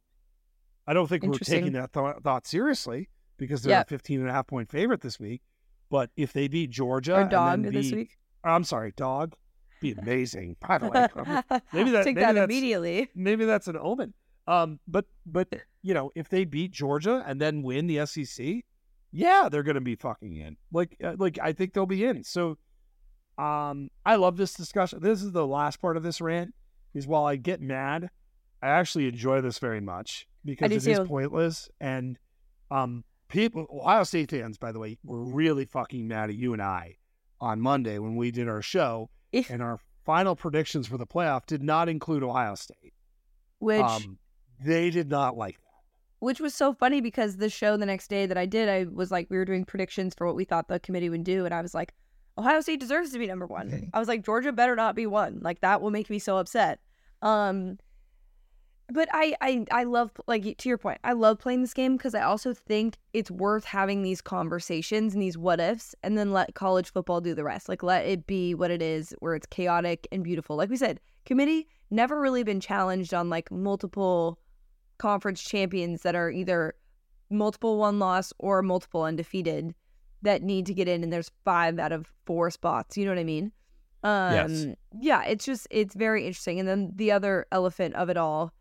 I 0.88 0.94
don't 0.94 1.08
think 1.08 1.24
we're 1.24 1.34
taking 1.40 1.72
that 1.74 1.94
th- 1.94 2.18
thought 2.24 2.46
seriously 2.46 3.10
because 3.38 3.64
they're 3.64 3.72
Yeah. 3.72 3.82
a 3.82 3.86
15 3.86 4.20
and 4.20 4.30
a 4.30 4.34
half 4.34 4.46
point 4.48 4.70
favorite 4.70 5.02
this 5.02 5.20
week. 5.20 5.42
But 5.90 6.10
if 6.18 6.34
they 6.34 6.48
beat 6.48 6.70
Georgia, 6.70 7.16
Or 7.22 7.24
dog 7.26 7.64
then 7.64 7.74
this 7.74 7.92
week. 7.92 8.18
I'm 8.44 8.64
sorry, 8.64 8.94
dog, 8.96 9.36
be 9.82 9.92
amazing. 9.98 10.58
By 10.60 10.78
the 10.78 10.88
way, 10.90 11.08
maybe 11.74 11.92
that 11.92 12.04
take 12.04 12.16
maybe 12.16 12.34
that 12.34 12.38
immediately. 12.38 13.10
maybe 13.16 13.46
that's 13.46 13.68
an 13.68 13.78
omen. 13.78 14.14
Um, 14.48 14.80
but 14.88 15.06
but 15.26 15.48
you 15.82 15.94
know, 15.94 16.12
if 16.14 16.30
they 16.30 16.44
beat 16.46 16.72
Georgia 16.72 17.24
and 17.26 17.40
then 17.42 17.64
win 17.64 17.88
the 17.88 18.06
SEC, 18.06 18.64
yeah, 19.16 19.48
they're 19.50 19.64
gonna 19.64 19.82
be 19.82 19.96
fucking 19.96 20.36
in. 20.36 20.58
Like 20.72 20.98
uh, 21.04 21.16
like 21.18 21.40
I 21.42 21.54
think 21.54 21.74
they'll 21.74 21.86
be 21.86 22.04
in. 22.04 22.24
So, 22.24 22.58
um, 23.38 23.90
I 24.06 24.18
love 24.18 24.36
this 24.36 24.54
discussion. 24.54 25.00
This 25.02 25.24
is 25.24 25.32
the 25.32 25.48
last 25.48 25.82
part 25.82 25.96
of 25.96 26.04
this 26.04 26.20
rant. 26.20 26.54
Is 26.94 27.08
while 27.08 27.26
I 27.26 27.36
get 27.38 27.62
mad, 27.62 28.10
I 28.62 28.68
actually 28.68 29.08
enjoy 29.08 29.42
this 29.42 29.60
very 29.60 29.82
much 29.82 30.28
because 30.44 30.72
it 30.72 30.86
is 30.88 30.98
too. 30.98 31.06
pointless 31.06 31.70
and 31.80 32.18
um 32.72 33.04
people 33.28 33.68
Ohio 33.72 34.04
State 34.04 34.32
fans, 34.32 34.58
by 34.58 34.72
the 34.72 34.80
way, 34.80 34.98
were 35.04 35.24
really 35.24 35.66
fucking 35.66 36.08
mad 36.08 36.30
at 36.30 36.36
you 36.36 36.54
and 36.54 36.62
I 36.62 36.98
on 37.40 37.62
Monday 37.62 38.00
when 38.00 38.16
we 38.16 38.32
did 38.32 38.48
our 38.48 38.62
show 38.62 39.10
If- 39.32 39.50
and 39.50 39.62
our 39.62 39.80
final 40.06 40.36
predictions 40.36 40.88
for 40.88 40.98
the 40.98 41.08
playoff 41.08 41.46
did 41.46 41.64
not 41.64 41.90
include 41.90 42.24
Ohio 42.24 42.56
State. 42.56 42.94
Which 43.60 43.82
um, 43.82 44.18
they 44.64 44.90
did 44.90 45.10
not 45.10 45.38
like. 45.38 45.58
Which 46.26 46.40
was 46.40 46.56
so 46.56 46.74
funny 46.74 47.02
because 47.02 47.38
the 47.38 47.52
show 47.52 47.78
the 47.78 47.86
next 47.86 48.08
day 48.08 48.26
that 48.26 48.36
I 48.36 48.48
did, 48.48 48.68
I 48.68 48.88
was 48.92 49.12
like, 49.12 49.28
we 49.30 49.38
were 49.38 49.46
doing 49.46 49.64
predictions 49.64 50.16
for 50.18 50.26
what 50.26 50.36
we 50.36 50.44
thought 50.44 50.68
the 50.68 50.80
committee 50.80 51.08
would 51.08 51.24
do, 51.24 51.46
and 51.46 51.54
I 51.54 51.62
was 51.62 51.76
like, 51.76 51.94
Ohio 52.36 52.62
State 52.62 52.80
deserves 52.80 53.12
to 53.12 53.20
be 53.20 53.28
number 53.28 53.46
one. 53.46 53.68
Okay. 53.68 53.90
I 53.94 54.00
was 54.00 54.08
like, 54.08 54.26
Georgia 54.26 54.52
better 54.52 54.76
not 54.76 54.96
be 54.96 55.06
one. 55.06 55.40
Like 55.44 55.62
that 55.62 55.84
will 55.84 55.92
make 55.92 56.10
me 56.10 56.18
so 56.18 56.38
upset. 56.38 56.80
Um, 57.22 57.78
but 58.90 59.08
I, 59.14 59.36
I, 59.40 59.66
I 59.72 59.84
love 59.84 60.14
like 60.26 60.58
to 60.58 60.68
your 60.68 60.80
point. 60.80 60.98
I 61.04 61.14
love 61.14 61.38
playing 61.38 61.62
this 61.62 61.76
game 61.76 61.96
because 61.96 62.16
I 62.16 62.22
also 62.22 62.56
think 62.56 62.98
it's 63.14 63.30
worth 63.30 63.66
having 63.66 64.02
these 64.02 64.20
conversations 64.20 65.14
and 65.14 65.22
these 65.22 65.38
what 65.38 65.60
ifs, 65.60 65.94
and 66.02 66.18
then 66.18 66.34
let 66.34 66.56
college 66.56 66.92
football 66.92 67.22
do 67.22 67.36
the 67.36 67.44
rest. 67.44 67.70
Like 67.70 67.84
let 67.84 68.04
it 68.08 68.26
be 68.26 68.56
what 68.56 68.72
it 68.72 68.82
is, 68.82 69.14
where 69.20 69.36
it's 69.36 69.46
chaotic 69.46 70.08
and 70.12 70.24
beautiful. 70.24 70.56
Like 70.56 70.72
we 70.72 70.78
said, 70.78 71.00
committee 71.24 71.68
never 71.92 72.20
really 72.20 72.42
been 72.42 72.60
challenged 72.60 73.14
on 73.14 73.30
like 73.30 73.52
multiple 73.52 74.40
conference 74.98 75.42
champions 75.44 76.02
that 76.04 76.16
are 76.16 76.30
either 76.32 76.74
multiple 77.30 77.78
one 77.78 78.00
loss 78.00 78.32
or 78.40 78.62
multiple 78.62 79.04
undefeated 79.04 79.74
that 80.22 80.42
need 80.42 80.66
to 80.66 80.74
get 80.74 80.88
in 80.88 81.04
and 81.04 81.12
there's 81.12 81.32
five 81.44 81.78
out 81.80 81.92
of 81.92 82.12
four 82.26 82.50
spots 82.50 82.98
you 82.98 83.06
know 83.06 83.12
what 83.12 83.20
i 83.20 83.24
mean 83.24 83.52
um 84.04 84.34
Yes. 84.34 84.66
yeah 85.02 85.24
it's 85.24 85.46
just 85.46 85.68
it's 85.72 85.96
very 85.96 86.26
interesting 86.26 86.60
and 86.60 86.68
then 86.68 86.92
the 86.96 87.12
other 87.12 87.46
elephant 87.52 87.96
of 87.96 88.10
it 88.10 88.18
all 88.18 88.54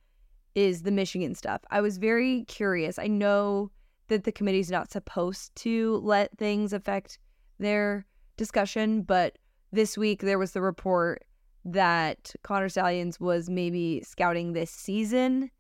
is 0.55 0.83
the 0.83 0.91
michigan 0.91 1.35
stuff 1.35 1.62
i 1.71 1.81
was 1.81 1.99
very 1.99 2.45
curious 2.49 2.99
i 2.99 3.07
know 3.07 3.71
that 4.09 4.25
the 4.25 4.33
committee's 4.33 4.71
not 4.71 4.91
supposed 4.91 5.55
to 5.57 5.97
let 6.03 6.37
things 6.38 6.73
affect 6.73 7.19
their 7.59 8.07
discussion 8.37 9.03
but 9.03 9.38
this 9.73 9.97
week 9.99 10.21
there 10.23 10.38
was 10.38 10.53
the 10.53 10.61
report 10.62 11.25
that 11.64 12.35
connor 12.43 12.69
stalions 12.69 13.19
was 13.19 13.49
maybe 13.49 14.03
scouting 14.03 14.53
this 14.53 14.71
season 14.71 15.50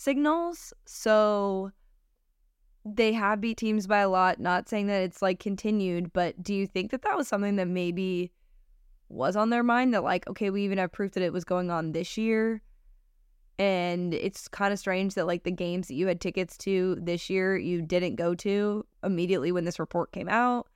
signals. 0.00 0.72
So 0.86 1.70
they 2.84 3.12
have 3.12 3.40
beat 3.40 3.58
teams 3.58 3.86
by 3.86 3.98
a 3.98 4.08
lot. 4.08 4.40
Not 4.40 4.68
saying 4.68 4.86
that 4.86 5.02
it's 5.02 5.20
like 5.20 5.38
continued, 5.38 6.12
but 6.12 6.42
do 6.42 6.54
you 6.54 6.66
think 6.66 6.90
that 6.90 7.02
that 7.02 7.16
was 7.16 7.28
something 7.28 7.56
that 7.56 7.68
maybe 7.68 8.32
was 9.08 9.36
on 9.36 9.50
their 9.50 9.62
mind? 9.62 9.92
That 9.92 10.02
like, 10.02 10.28
okay, 10.28 10.50
we 10.50 10.64
even 10.64 10.78
have 10.78 10.90
proof 10.90 11.12
that 11.12 11.22
it 11.22 11.32
was 11.32 11.44
going 11.44 11.70
on 11.70 11.92
this 11.92 12.16
year. 12.16 12.62
And 13.58 14.14
it's 14.14 14.48
kind 14.48 14.72
of 14.72 14.78
strange 14.78 15.14
that 15.14 15.26
like 15.26 15.44
the 15.44 15.50
games 15.50 15.88
that 15.88 15.94
you 15.94 16.06
had 16.06 16.18
tickets 16.18 16.56
to 16.58 16.96
this 16.98 17.28
year 17.28 17.58
you 17.58 17.82
didn't 17.82 18.14
go 18.16 18.34
to 18.36 18.86
immediately 19.04 19.52
when 19.52 19.66
this 19.66 19.78
report 19.78 20.12
came 20.12 20.30
out. 20.30 20.66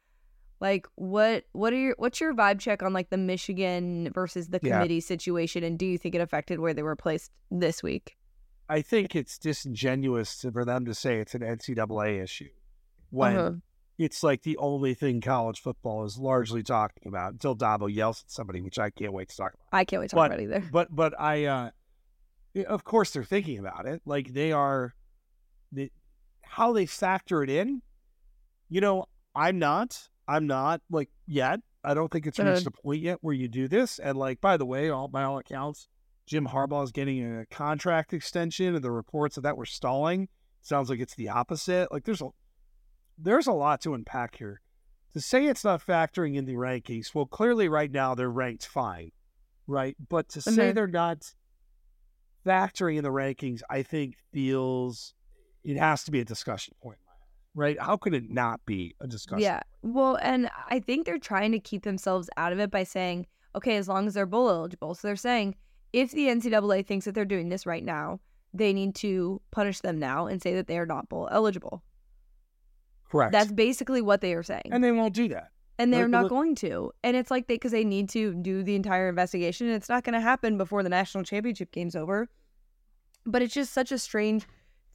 Like 0.60 0.86
what 0.96 1.44
what 1.52 1.72
are 1.72 1.76
your 1.76 1.94
what's 1.96 2.20
your 2.20 2.34
vibe 2.34 2.60
check 2.60 2.82
on 2.82 2.92
like 2.92 3.08
the 3.08 3.16
Michigan 3.16 4.10
versus 4.12 4.48
the 4.48 4.60
Yeah. 4.62 4.74
committee 4.74 5.00
situation 5.00 5.64
and 5.64 5.78
do 5.78 5.86
you 5.86 5.96
think 5.96 6.14
it 6.14 6.20
affected 6.20 6.60
where 6.60 6.74
they 6.74 6.82
were 6.82 6.94
placed 6.94 7.32
this 7.50 7.82
week? 7.82 8.18
I 8.68 8.80
think 8.82 9.14
it's 9.14 9.38
disingenuous 9.38 10.44
for 10.52 10.64
them 10.64 10.84
to 10.86 10.94
say 10.94 11.18
it's 11.18 11.34
an 11.34 11.42
NCAA 11.42 12.22
issue 12.22 12.48
when 13.10 13.36
Uh-huh. 13.36 13.52
it's 13.98 14.22
like 14.22 14.42
the 14.42 14.56
only 14.56 14.94
thing 14.94 15.20
college 15.20 15.60
football 15.60 16.04
is 16.04 16.18
largely 16.18 16.62
talking 16.62 17.06
about 17.06 17.32
until 17.32 17.54
Dabo 17.54 17.92
yells 17.92 18.22
at 18.24 18.30
somebody, 18.30 18.60
which 18.60 18.78
I 18.78 18.90
can't 18.90 19.12
wait 19.12 19.28
to 19.28 19.36
talk 19.36 19.54
about. 19.54 19.66
I 19.72 19.84
can't 19.84 20.00
wait 20.00 20.10
to 20.10 20.16
But- 20.16 20.28
talk 20.28 20.38
about 20.38 20.40
either. 20.42 20.60
But 20.72 20.94
but 20.94 21.18
I, 21.20 21.44
uh, 21.44 21.70
of 22.66 22.84
course, 22.84 23.10
they're 23.12 23.24
thinking 23.24 23.58
about 23.58 23.86
it. 23.86 24.00
Like 24.06 24.32
they 24.32 24.50
are, 24.52 24.94
the, 25.72 25.90
how 26.42 26.72
they 26.72 26.86
factor 26.86 27.42
it 27.42 27.50
in. 27.50 27.82
You 28.68 28.80
know, 28.80 29.06
I'm 29.34 29.58
not. 29.58 30.08
I'm 30.26 30.46
not 30.46 30.80
like 30.90 31.10
yet. 31.26 31.60
I 31.84 31.92
don't 31.92 32.10
think 32.10 32.26
it's 32.26 32.38
reached 32.38 32.66
Uh-huh. 32.66 32.70
a 32.78 32.82
point 32.82 33.02
yet 33.02 33.18
where 33.20 33.34
you 33.34 33.46
do 33.46 33.68
this. 33.68 33.98
And 33.98 34.16
like, 34.16 34.40
by 34.40 34.56
the 34.56 34.64
way, 34.64 34.88
all 34.88 35.06
by 35.08 35.22
all 35.24 35.36
accounts, 35.38 35.86
Jim 36.26 36.46
Harbaugh 36.46 36.84
is 36.84 36.92
getting 36.92 37.38
a 37.40 37.46
contract 37.46 38.12
extension, 38.12 38.74
and 38.74 38.82
the 38.84 38.90
reports 38.90 39.36
of 39.36 39.42
that 39.42 39.56
were 39.56 39.66
stalling. 39.66 40.28
Sounds 40.62 40.88
like 40.88 41.00
it's 41.00 41.14
the 41.14 41.28
opposite. 41.28 41.92
Like 41.92 42.04
there's 42.04 42.22
a 42.22 42.28
there's 43.18 43.46
a 43.46 43.52
lot 43.52 43.80
to 43.82 43.94
unpack 43.94 44.36
here. 44.36 44.60
To 45.12 45.20
say 45.20 45.46
it's 45.46 45.62
not 45.62 45.84
factoring 45.84 46.34
in 46.34 46.46
the 46.46 46.54
rankings, 46.54 47.14
well, 47.14 47.26
clearly 47.26 47.68
right 47.68 47.90
now 47.92 48.14
they're 48.14 48.30
ranked 48.30 48.66
fine, 48.66 49.12
right? 49.68 49.96
But 50.08 50.28
to 50.30 50.40
say 50.40 50.70
Mhm. 50.70 50.74
they're 50.74 50.86
not 50.88 51.32
factoring 52.44 52.96
in 52.96 53.04
the 53.04 53.10
rankings, 53.10 53.60
I 53.70 53.82
think 53.82 54.16
feels 54.32 55.14
it 55.62 55.76
has 55.78 56.04
to 56.04 56.10
be 56.10 56.20
a 56.20 56.24
discussion 56.24 56.74
point, 56.82 56.98
right? 57.54 57.80
How 57.80 57.96
could 57.96 58.14
it 58.14 58.28
not 58.30 58.64
be 58.66 58.96
a 59.00 59.06
discussion? 59.06 59.42
Yeah. 59.42 59.60
Well, 59.82 60.16
and 60.16 60.50
I 60.68 60.80
think 60.80 61.06
they're 61.06 61.18
trying 61.18 61.52
to 61.52 61.60
keep 61.60 61.84
themselves 61.84 62.28
out 62.36 62.52
of 62.52 62.58
it 62.58 62.70
by 62.70 62.82
saying, 62.84 63.26
okay, 63.54 63.76
as 63.76 63.88
long 63.88 64.06
as 64.08 64.14
they're 64.14 64.26
bowl 64.26 64.50
eligible. 64.50 64.94
So 64.94 65.06
they're 65.08 65.16
saying 65.16 65.54
if 65.94 66.10
the 66.10 66.26
NCAA 66.26 66.84
thinks 66.86 67.04
that 67.04 67.14
they're 67.14 67.24
doing 67.24 67.48
this 67.48 67.66
right 67.66 67.84
now, 67.84 68.18
they 68.52 68.72
need 68.72 68.94
to 68.96 69.40
punish 69.52 69.78
them 69.80 69.98
now 69.98 70.26
and 70.26 70.42
say 70.42 70.54
that 70.54 70.66
they 70.66 70.76
are 70.78 70.86
not 70.86 71.08
bowl 71.08 71.28
eligible. 71.30 71.82
correct. 73.10 73.32
That's 73.32 73.52
basically 73.52 74.02
what 74.02 74.20
they 74.20 74.34
are 74.34 74.42
saying. 74.42 74.70
and 74.72 74.82
they 74.82 74.90
won't 74.92 75.14
do 75.14 75.28
that. 75.28 75.50
and 75.78 75.92
they're 75.92 76.02
Look- 76.04 76.10
not 76.10 76.22
look- 76.24 76.30
going 76.30 76.54
to. 76.56 76.92
And 77.04 77.16
it's 77.16 77.30
like 77.30 77.46
they 77.46 77.54
because 77.54 77.70
they 77.72 77.84
need 77.84 78.08
to 78.10 78.34
do 78.34 78.62
the 78.64 78.74
entire 78.74 79.08
investigation. 79.08 79.66
And 79.68 79.76
it's 79.76 79.88
not 79.88 80.02
going 80.04 80.14
to 80.14 80.20
happen 80.20 80.56
before 80.58 80.82
the 80.82 80.88
national 80.88 81.24
championship 81.24 81.70
game's 81.72 81.96
over. 81.96 82.28
But 83.26 83.42
it's 83.42 83.54
just 83.54 83.72
such 83.72 83.90
a 83.92 83.98
strange 83.98 84.44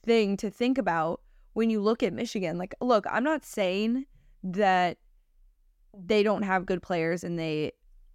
thing 0.04 0.36
to 0.38 0.50
think 0.50 0.78
about 0.78 1.20
when 1.54 1.68
you 1.70 1.80
look 1.80 2.02
at 2.02 2.12
Michigan. 2.12 2.56
Like, 2.58 2.74
look, 2.80 3.04
I'm 3.10 3.24
not 3.24 3.44
saying 3.44 4.06
that 4.42 4.98
they 5.96 6.22
don't 6.22 6.42
have 6.42 6.64
good 6.66 6.82
players 6.82 7.24
and 7.24 7.38
they 7.38 7.72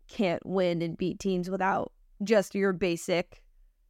can't 0.08 0.44
win 0.46 0.82
and 0.82 0.98
beat 0.98 1.20
teams 1.20 1.50
without 1.50 1.92
just 2.24 2.56
your 2.56 2.74
basic 2.74 3.44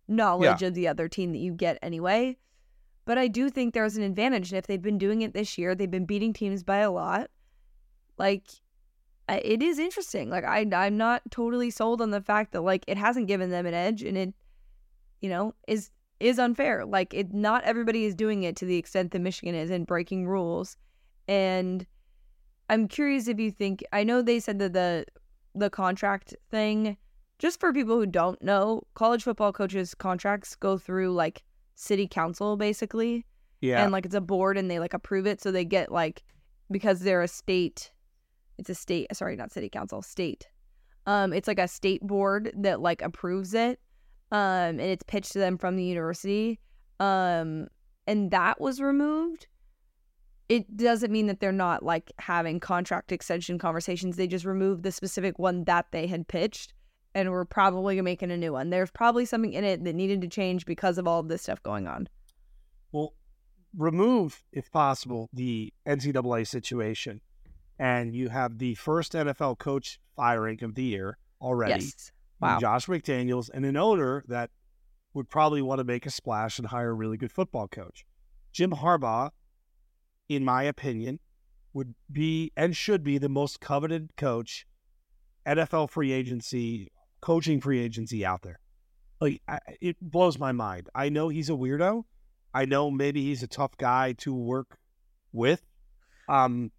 knowledge 0.08 0.62
of 0.62 0.74
the 0.74 0.88
other 0.88 1.08
team 1.08 1.32
that 1.32 1.40
you 1.40 1.54
get 1.54 1.80
anyway. 1.82 2.38
But 3.06 3.18
I 3.18 3.28
do 3.28 3.50
think 3.50 3.74
there's 3.74 3.98
an 3.98 4.04
advantage. 4.04 4.52
And 4.52 4.58
if 4.58 4.68
they've 4.68 4.82
been 4.82 4.98
doing 4.98 5.22
it 5.22 5.34
this 5.34 5.58
year, 5.58 5.76
they've 5.76 5.90
been 5.90 6.06
beating 6.06 6.34
teams 6.34 6.64
by 6.64 6.78
a 6.78 6.92
lot. 6.92 7.30
Like, 8.18 8.48
it 9.30 9.62
is 9.62 9.80
interesting. 9.80 10.30
Like, 10.30 10.44
I, 10.44 10.68
I'm 10.74 10.98
not 10.98 11.22
totally 11.30 11.70
sold 11.70 12.02
on 12.02 12.12
the 12.12 12.22
fact 12.22 12.52
that, 12.54 12.62
like, 12.62 12.84
it 12.88 12.98
hasn't 12.98 13.28
given 13.28 13.50
them 13.50 13.66
an 13.66 13.74
edge 13.74 14.04
and 14.04 14.18
it, 14.18 14.34
you 15.22 15.30
know, 15.30 15.54
is 15.68 15.90
is 16.20 16.40
unfair. 16.40 16.86
Like, 16.86 17.14
it 17.14 17.34
not 17.34 17.64
everybody 17.64 18.06
is 18.06 18.16
doing 18.16 18.44
it 18.44 18.56
to 18.58 18.66
the 18.66 18.78
extent 18.78 19.12
that 19.12 19.20
Michigan 19.20 19.54
is 19.54 19.70
and 19.70 19.86
breaking 19.86 20.28
rules. 20.28 20.78
And 21.28 21.86
I'm 22.70 22.88
curious 22.88 23.28
if 23.28 23.40
you 23.40 23.52
think, 23.52 23.84
I 23.92 24.04
know 24.04 24.22
they 24.22 24.40
said 24.40 24.60
that 24.60 24.74
the, 24.74 25.06
the 25.54 25.70
contract 25.70 26.36
thing, 26.50 26.98
just 27.40 27.60
for 27.60 27.74
people 27.74 27.98
who 27.98 28.06
don't 28.06 28.42
know, 28.42 28.82
college 28.94 29.24
football 29.24 29.52
coaches' 29.52 29.94
contracts 29.94 30.56
go 30.56 30.78
through 30.78 31.14
like 31.14 31.44
city 31.76 32.08
council 32.08 32.58
basically. 32.58 33.26
Yeah. 33.62 33.84
And 33.84 33.92
like 33.92 34.06
it's 34.06 34.16
a 34.16 34.22
board 34.22 34.58
and 34.58 34.70
they 34.70 34.80
like 34.80 34.94
approve 34.94 35.26
it. 35.26 35.42
So 35.42 35.52
they 35.52 35.66
get 35.66 35.92
like, 35.92 36.24
because 36.72 37.02
they're 37.02 37.22
a 37.22 37.28
state, 37.28 37.92
it's 38.58 38.70
a 38.70 38.76
state, 38.76 39.08
sorry, 39.16 39.36
not 39.36 39.52
city 39.52 39.70
council, 39.70 40.02
state. 40.02 40.48
Um, 41.06 41.34
it's 41.34 41.48
like 41.48 41.60
a 41.60 41.68
state 41.68 42.02
board 42.02 42.52
that 42.56 42.80
like 42.82 43.02
approves 43.02 43.54
it. 43.54 43.80
Um, 44.32 44.40
and 44.40 44.82
it's 44.82 45.04
pitched 45.04 45.34
to 45.34 45.40
them 45.40 45.58
from 45.58 45.76
the 45.76 45.84
university. 45.84 46.60
Um, 47.00 47.68
and 48.08 48.32
that 48.32 48.60
was 48.62 48.82
removed. 48.82 49.48
It 50.48 50.78
doesn't 50.78 51.12
mean 51.12 51.28
that 51.28 51.40
they're 51.40 51.52
not 51.52 51.84
like 51.84 52.12
having 52.20 52.60
contract 52.60 53.12
extension 53.12 53.58
conversations. 53.58 54.16
They 54.16 54.28
just 54.28 54.46
removed 54.46 54.84
the 54.84 54.92
specific 54.92 55.40
one 55.40 55.64
that 55.64 55.88
they 55.92 56.08
had 56.08 56.28
pitched 56.28 56.74
and 57.16 57.32
we're 57.32 57.46
probably 57.46 58.00
making 58.02 58.30
a 58.30 58.38
new 58.38 58.52
one. 58.52 58.70
There's 58.70 58.92
probably 58.92 59.26
something 59.26 59.54
in 59.54 59.64
it 59.64 59.84
that 59.86 59.96
needed 59.96 60.22
to 60.22 60.28
change 60.28 60.66
because 60.66 60.98
of 60.98 61.08
all 61.08 61.22
of 61.22 61.30
this 61.30 61.44
stuff 61.44 61.64
going 61.64 61.88
on. 61.88 62.10
Well, 62.92 63.14
remove, 63.76 64.44
if 64.52 64.70
possible, 64.70 65.30
the 65.34 65.74
NCAA 65.88 66.46
situation, 66.46 67.22
and 67.80 68.14
you 68.14 68.30
have 68.30 68.60
the 68.60 68.76
first 68.76 69.14
NFL 69.14 69.58
coach 69.58 70.00
firing 70.16 70.62
of 70.62 70.76
the 70.76 70.84
year 70.84 71.18
already. 71.42 71.86
Yes. 71.86 72.12
Wow. 72.42 72.60
Josh 72.60 72.88
McDaniels, 72.88 73.50
and 73.52 73.66
an 73.66 73.78
owner 73.78 74.26
that 74.28 74.50
would 75.14 75.30
probably 75.30 75.62
want 75.62 75.80
to 75.80 75.86
make 75.86 76.06
a 76.06 76.10
splash 76.10 76.60
and 76.60 76.68
hire 76.68 76.90
a 76.90 76.94
really 76.94 77.16
good 77.16 77.32
football 77.32 77.70
coach. 77.70 78.06
Jim 78.52 78.72
Harbaugh, 78.72 79.32
in 80.28 80.44
my 80.44 80.64
opinion, 80.64 81.20
would 81.72 81.96
be 82.12 82.52
and 82.58 82.76
should 82.76 83.04
be 83.04 83.18
the 83.18 83.30
most 83.30 83.62
coveted 83.62 84.18
coach, 84.18 84.66
NFL 85.48 85.90
free 85.90 86.12
agency, 86.12 86.92
coaching 87.26 87.60
free 87.60 87.80
agency 87.80 88.24
out 88.24 88.44
there. 88.44 88.60
Like 89.20 89.42
I, 89.48 89.58
it 89.82 89.98
blows 90.00 90.38
my 90.38 90.52
mind. 90.52 90.90
I 90.94 91.10
know 91.10 91.30
he's 91.30 91.50
a 91.50 91.54
weirdo. 91.54 92.04
I 92.54 92.66
know 92.66 92.92
maybe 92.92 93.24
he's 93.24 93.42
a 93.42 93.48
tough 93.48 93.76
guy 93.78 94.14
to 94.20 94.32
work 94.34 94.78
with, 95.34 95.66
um, 96.30 96.72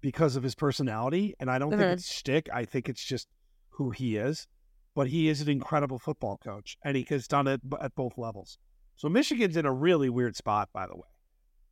because 0.00 0.36
of 0.36 0.44
his 0.44 0.54
personality, 0.54 1.34
and 1.40 1.50
I 1.50 1.58
don't 1.58 1.72
Mhm. 1.72 1.78
think 1.78 1.90
it's 1.90 2.12
shtick. 2.12 2.48
I 2.52 2.64
think 2.64 2.88
it's 2.88 3.04
just 3.04 3.26
who 3.70 3.90
he 3.90 4.16
is. 4.16 4.46
But 4.94 5.08
he 5.08 5.28
is 5.28 5.40
an 5.40 5.48
incredible 5.48 5.98
football 5.98 6.38
coach, 6.38 6.76
and 6.84 6.96
he 6.96 7.04
has 7.10 7.26
done 7.26 7.46
it 7.48 7.60
at 7.80 7.94
both 7.96 8.16
levels. 8.16 8.58
So 8.96 9.08
Michigan's 9.08 9.56
in 9.56 9.66
a 9.66 9.72
really 9.72 10.08
weird 10.08 10.36
spot, 10.36 10.68
by 10.72 10.86
the 10.86 10.96
way. 10.96 11.08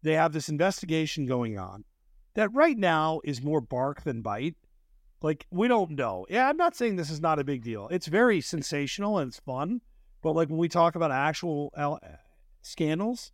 They 0.02 0.14
have 0.14 0.32
this 0.32 0.48
investigation 0.48 1.24
going 1.26 1.56
on 1.58 1.84
that 2.34 2.52
right 2.52 2.76
now 2.76 3.20
is 3.24 3.42
more 3.42 3.60
bark 3.60 4.02
than 4.02 4.22
bite. 4.22 4.56
Like 5.22 5.46
we 5.50 5.68
don't 5.68 5.92
know. 5.92 6.26
Yeah, 6.28 6.48
I'm 6.48 6.56
not 6.56 6.76
saying 6.76 6.96
this 6.96 7.10
is 7.10 7.20
not 7.20 7.38
a 7.38 7.44
big 7.44 7.62
deal. 7.62 7.88
It's 7.90 8.06
very 8.06 8.40
sensational 8.40 9.18
and 9.18 9.28
it's 9.28 9.40
fun, 9.40 9.80
but 10.22 10.32
like 10.32 10.48
when 10.48 10.58
we 10.58 10.68
talk 10.68 10.94
about 10.94 11.10
actual 11.10 11.72
uh, 11.76 11.96
scandals 12.62 13.32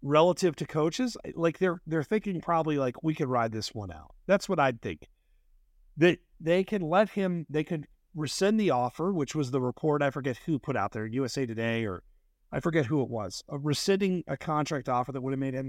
relative 0.00 0.56
to 0.56 0.66
coaches, 0.66 1.16
like 1.34 1.58
they're 1.58 1.80
they're 1.86 2.02
thinking 2.02 2.40
probably 2.40 2.78
like 2.78 3.02
we 3.02 3.14
could 3.14 3.28
ride 3.28 3.52
this 3.52 3.74
one 3.74 3.90
out. 3.90 4.14
That's 4.26 4.48
what 4.48 4.60
I'd 4.60 4.80
think. 4.80 5.08
That 5.96 6.18
they 6.40 6.64
can 6.64 6.82
let 6.82 7.10
him. 7.10 7.46
They 7.50 7.64
could 7.64 7.86
rescind 8.14 8.60
the 8.60 8.70
offer, 8.70 9.12
which 9.12 9.34
was 9.34 9.50
the 9.50 9.60
report 9.60 10.02
I 10.02 10.10
forget 10.10 10.38
who 10.46 10.58
put 10.58 10.76
out 10.76 10.92
there, 10.92 11.06
USA 11.06 11.46
Today 11.46 11.84
or 11.84 12.02
I 12.52 12.60
forget 12.60 12.86
who 12.86 13.02
it 13.02 13.08
was, 13.08 13.42
uh, 13.50 13.58
rescinding 13.58 14.24
a 14.26 14.36
contract 14.36 14.88
offer 14.88 15.10
that 15.12 15.22
would 15.22 15.32
have 15.32 15.40
made 15.40 15.54
him 15.54 15.68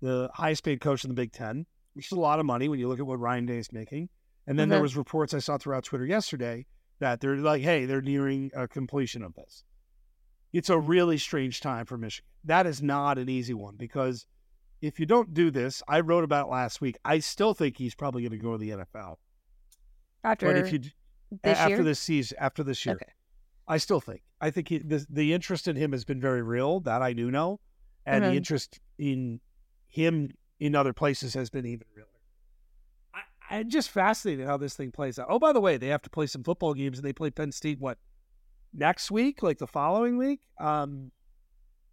the 0.00 0.30
highest 0.32 0.64
paid 0.64 0.80
coach 0.80 1.04
in 1.04 1.08
the 1.08 1.14
Big 1.14 1.32
Ten, 1.32 1.66
which 1.92 2.06
is 2.06 2.12
a 2.12 2.20
lot 2.20 2.40
of 2.40 2.46
money 2.46 2.68
when 2.68 2.78
you 2.78 2.88
look 2.88 2.98
at 2.98 3.06
what 3.06 3.20
Ryan 3.20 3.44
Day 3.44 3.58
is 3.58 3.70
making. 3.70 4.08
And 4.46 4.58
then 4.58 4.68
there 4.68 4.78
Mhm. 4.80 4.82
was 4.82 4.96
reports 4.96 5.34
I 5.34 5.38
saw 5.38 5.56
throughout 5.58 5.84
Twitter 5.84 6.06
yesterday 6.06 6.66
that 6.98 7.20
they're 7.20 7.36
like, 7.36 7.62
hey, 7.62 7.84
they're 7.86 8.02
nearing 8.02 8.50
a 8.54 8.66
completion 8.66 9.22
of 9.22 9.34
this. 9.34 9.64
It's 10.52 10.68
a 10.68 10.78
really 10.78 11.16
strange 11.18 11.60
time 11.60 11.86
for 11.86 11.96
Michigan. 11.96 12.28
That 12.44 12.66
is 12.66 12.82
not 12.82 13.18
an 13.18 13.28
easy 13.28 13.54
one 13.54 13.76
because 13.76 14.26
if 14.80 14.98
you 14.98 15.06
don't 15.06 15.32
do 15.32 15.50
this, 15.50 15.82
I 15.86 16.00
wrote 16.00 16.24
about 16.24 16.48
it 16.48 16.50
last 16.50 16.80
week. 16.80 16.96
I 17.04 17.20
still 17.20 17.54
think 17.54 17.76
he's 17.78 17.94
probably 17.94 18.22
going 18.22 18.32
to 18.32 18.38
go 18.38 18.52
to 18.52 18.58
the 18.58 18.70
NFL. 18.70 19.18
After 20.24 20.46
but 20.46 20.56
if 20.56 20.72
you 20.72 20.78
this 21.42 21.58
after 21.58 21.76
year? 21.76 21.84
this 21.84 22.00
season, 22.00 22.36
after 22.40 22.62
this 22.62 22.84
year, 22.84 22.96
Okay. 22.96 23.12
I 23.66 23.78
still 23.78 24.00
think. 24.00 24.22
I 24.40 24.50
think 24.50 24.68
he, 24.68 24.78
the 24.78 25.06
the 25.08 25.32
interest 25.32 25.66
in 25.68 25.76
him 25.76 25.92
has 25.92 26.04
been 26.04 26.20
very 26.20 26.42
real. 26.42 26.80
That 26.80 27.00
I 27.00 27.12
do 27.12 27.30
know, 27.30 27.60
and 28.04 28.22
Mhm. 28.24 28.30
the 28.30 28.36
interest 28.36 28.80
in 28.98 29.40
him 29.88 30.32
in 30.60 30.74
other 30.74 30.92
places 30.92 31.34
has 31.34 31.48
been 31.48 31.64
even 31.64 31.86
realer. 31.94 32.08
I'm 33.52 33.68
just 33.68 33.90
fascinating 33.90 34.46
how 34.46 34.56
this 34.56 34.74
thing 34.74 34.90
plays 34.90 35.18
out. 35.18 35.26
Oh, 35.28 35.38
by 35.38 35.52
the 35.52 35.60
way, 35.60 35.76
they 35.76 35.88
have 35.88 36.02
to 36.02 36.10
play 36.10 36.26
some 36.26 36.42
football 36.42 36.72
games, 36.72 36.98
and 36.98 37.06
they 37.06 37.12
play 37.12 37.30
Penn 37.30 37.52
State 37.52 37.78
what 37.78 37.98
next 38.72 39.10
week, 39.10 39.42
like 39.42 39.58
the 39.58 39.66
following 39.66 40.16
week. 40.16 40.40
Um, 40.58 41.12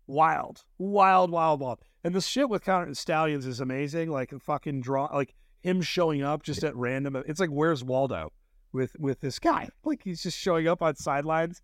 wild, 0.07 0.63
wild, 0.77 1.31
wild, 1.31 1.59
wild. 1.59 1.79
And 2.03 2.15
the 2.15 2.21
shit 2.21 2.49
with 2.49 2.63
Counter 2.63 2.87
and 2.87 2.97
Stallions 2.97 3.45
is 3.45 3.59
amazing. 3.59 4.09
Like 4.09 4.31
a 4.31 4.39
fucking 4.39 4.81
draw, 4.81 5.09
like 5.13 5.35
him 5.61 5.81
showing 5.81 6.23
up 6.23 6.43
just 6.43 6.63
at 6.63 6.75
random. 6.77 7.21
It's 7.27 7.41
like 7.41 7.49
where's 7.49 7.83
Waldo 7.83 8.31
with 8.71 8.95
with 8.97 9.19
this 9.19 9.37
guy? 9.37 9.67
Like 9.83 10.01
he's 10.03 10.23
just 10.23 10.37
showing 10.37 10.67
up 10.67 10.81
on 10.81 10.95
sidelines. 10.95 11.61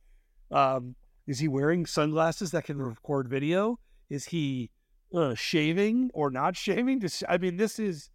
Um, 0.52 0.96
is 1.26 1.40
he 1.40 1.48
wearing 1.48 1.86
sunglasses 1.86 2.52
that 2.52 2.66
can 2.66 2.82
record 2.82 3.30
video? 3.30 3.80
Is 4.10 4.26
he 4.26 4.72
uh, 5.14 5.36
shaving 5.36 6.12
or 6.14 6.30
not 6.30 6.56
shaving? 6.58 7.00
Just, 7.00 7.24
I 7.30 7.38
mean, 7.38 7.58
this 7.58 7.80
is 7.80 8.10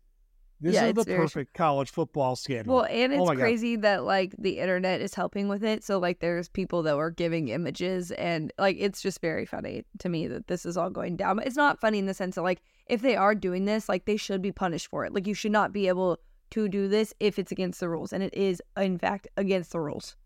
This 0.62 0.74
Yeah, 0.74 0.86
is 0.86 0.94
the 0.94 1.04
very- 1.04 1.18
perfect 1.18 1.54
college 1.54 1.90
football 1.90 2.36
scandal. 2.36 2.76
Well, 2.76 2.84
and 2.84 3.12
Oh 3.14 3.22
it's 3.22 3.30
God. 3.30 3.38
crazy 3.38 3.76
that 3.76 4.04
like 4.04 4.34
the 4.38 4.58
internet 4.58 5.00
is 5.00 5.14
helping 5.14 5.48
with 5.48 5.64
it. 5.64 5.82
So 5.82 5.98
like 5.98 6.20
there's 6.20 6.48
people 6.50 6.82
that 6.82 6.96
were 6.98 7.10
giving 7.10 7.48
images 7.48 8.10
and 8.12 8.52
like 8.58 8.76
it's 8.78 9.00
just 9.00 9.20
very 9.22 9.46
funny 9.46 9.84
to 10.00 10.08
me 10.10 10.26
that 10.28 10.48
this 10.48 10.66
is 10.66 10.76
all 10.76 10.90
going 10.90 11.16
down. 11.16 11.36
But 11.36 11.46
it's 11.46 11.56
not 11.56 11.80
funny 11.80 11.98
in 11.98 12.06
the 12.06 12.12
sense 12.14 12.34
that 12.34 12.42
like 12.42 12.60
if 12.86 13.00
they 13.00 13.16
are 13.16 13.34
doing 13.34 13.64
this, 13.64 13.88
like 13.88 14.04
they 14.04 14.18
should 14.18 14.42
be 14.42 14.52
punished 14.52 14.88
for 14.88 15.06
it. 15.06 15.14
Like 15.14 15.26
you 15.26 15.34
should 15.34 15.52
not 15.52 15.72
be 15.72 15.88
able 15.88 16.18
to 16.50 16.68
do 16.68 16.88
this 16.88 17.14
if 17.20 17.38
it's 17.38 17.52
against 17.52 17.80
the 17.80 17.88
rules. 17.88 18.12
And 18.12 18.22
it 18.22 18.34
is 18.34 18.60
in 18.76 18.98
fact 18.98 19.28
against 19.38 19.72
the 19.72 19.80
rules. 19.80 20.16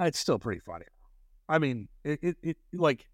Uh, 0.00 0.04
it's 0.06 0.18
still 0.18 0.40
pretty 0.40 0.60
funny. 0.60 0.86
I 1.48 1.58
mean, 1.58 1.88
it, 2.02 2.18
it, 2.22 2.36
it 2.42 2.56
like 2.72 3.06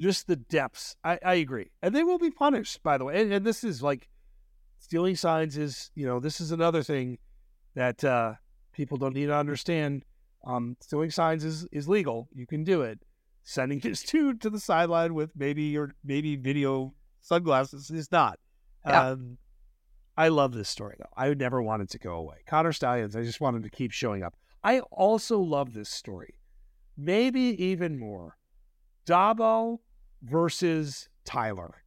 just 0.00 0.26
the 0.26 0.36
depths. 0.36 0.96
I, 1.04 1.18
I 1.24 1.34
agree, 1.34 1.70
and 1.82 1.94
they 1.94 2.02
will 2.02 2.18
be 2.18 2.30
punished. 2.30 2.82
By 2.82 2.98
the 2.98 3.04
way, 3.04 3.20
and, 3.22 3.32
and 3.32 3.44
this 3.46 3.62
is 3.62 3.82
like 3.82 4.08
stealing 4.82 5.16
signs 5.16 5.56
is 5.56 5.90
you 5.94 6.04
know 6.04 6.20
this 6.20 6.40
is 6.40 6.50
another 6.50 6.82
thing 6.82 7.18
that 7.74 8.04
uh, 8.04 8.34
people 8.72 8.98
don't 8.98 9.14
need 9.14 9.26
to 9.26 9.36
understand. 9.36 10.04
Um, 10.44 10.76
stealing 10.80 11.10
signs 11.10 11.44
is 11.44 11.66
is 11.72 11.88
legal. 11.88 12.28
You 12.34 12.46
can 12.46 12.64
do 12.64 12.82
it. 12.82 12.98
Sending 13.44 13.78
this 13.82 14.02
dude 14.02 14.40
to 14.42 14.50
the 14.50 14.60
sideline 14.60 15.14
with 15.14 15.30
maybe 15.36 15.62
your 15.64 15.94
maybe 16.04 16.36
video 16.36 16.92
sunglasses 17.20 17.90
is 17.90 18.10
not. 18.10 18.38
Yeah. 18.86 19.10
Um, 19.10 19.38
I 20.16 20.28
love 20.28 20.52
this 20.52 20.68
story 20.68 20.96
though. 20.98 21.12
I 21.16 21.28
would 21.28 21.38
never 21.38 21.62
wanted 21.62 21.88
to 21.90 21.98
go 21.98 22.14
away. 22.14 22.38
Connor 22.46 22.72
Stalions. 22.72 23.16
I 23.16 23.22
just 23.22 23.40
want 23.40 23.54
wanted 23.54 23.70
to 23.70 23.76
keep 23.76 23.92
showing 23.92 24.22
up. 24.22 24.34
I 24.64 24.80
also 24.80 25.38
love 25.38 25.72
this 25.72 25.88
story. 25.88 26.34
Maybe 26.96 27.40
even 27.64 27.98
more. 27.98 28.36
Dabo 29.06 29.78
versus 30.22 31.08
Tyler. 31.24 31.82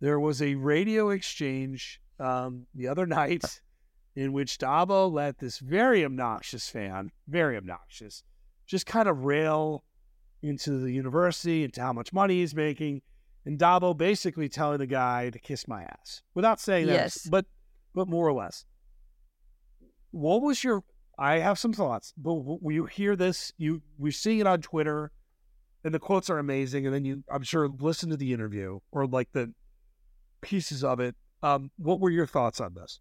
There 0.00 0.20
was 0.20 0.40
a 0.40 0.54
radio 0.54 1.10
exchange 1.10 2.01
um, 2.18 2.66
the 2.74 2.88
other 2.88 3.06
night 3.06 3.60
in 4.14 4.32
which 4.32 4.58
Dabo 4.58 5.10
let 5.10 5.38
this 5.38 5.58
very 5.58 6.04
obnoxious 6.04 6.68
fan, 6.68 7.10
very 7.28 7.56
obnoxious, 7.56 8.22
just 8.66 8.86
kind 8.86 9.08
of 9.08 9.24
rail 9.24 9.84
into 10.42 10.78
the 10.78 10.90
university, 10.92 11.64
into 11.64 11.80
how 11.80 11.92
much 11.92 12.12
money 12.12 12.40
he's 12.40 12.54
making, 12.54 13.00
and 13.44 13.58
Dabo 13.58 13.96
basically 13.96 14.48
telling 14.48 14.78
the 14.78 14.86
guy 14.86 15.30
to 15.30 15.38
kiss 15.38 15.66
my 15.66 15.82
ass 15.82 16.22
without 16.34 16.60
saying 16.60 16.86
that, 16.86 16.92
Yes. 16.94 17.26
but 17.28 17.46
but 17.94 18.08
more 18.08 18.26
or 18.26 18.32
less. 18.32 18.64
What 20.10 20.42
was 20.42 20.62
your? 20.62 20.84
I 21.18 21.38
have 21.38 21.58
some 21.58 21.72
thoughts, 21.72 22.12
but 22.16 22.34
when 22.34 22.74
you 22.74 22.86
hear 22.86 23.16
this, 23.16 23.52
you 23.56 23.82
we're 23.98 24.12
seeing 24.12 24.40
it 24.40 24.46
on 24.46 24.60
Twitter, 24.62 25.10
and 25.84 25.94
the 25.94 25.98
quotes 25.98 26.28
are 26.30 26.38
amazing, 26.38 26.86
and 26.86 26.94
then 26.94 27.04
you, 27.04 27.22
I'm 27.32 27.42
sure, 27.42 27.68
listen 27.68 28.10
to 28.10 28.16
the 28.16 28.32
interview 28.32 28.78
or 28.90 29.06
like 29.06 29.32
the 29.32 29.52
pieces 30.40 30.82
of 30.84 31.00
it. 31.00 31.14
Um, 31.42 31.70
what 31.76 32.00
were 32.00 32.10
your 32.10 32.26
thoughts 32.26 32.60
on 32.60 32.74
this? 32.74 33.00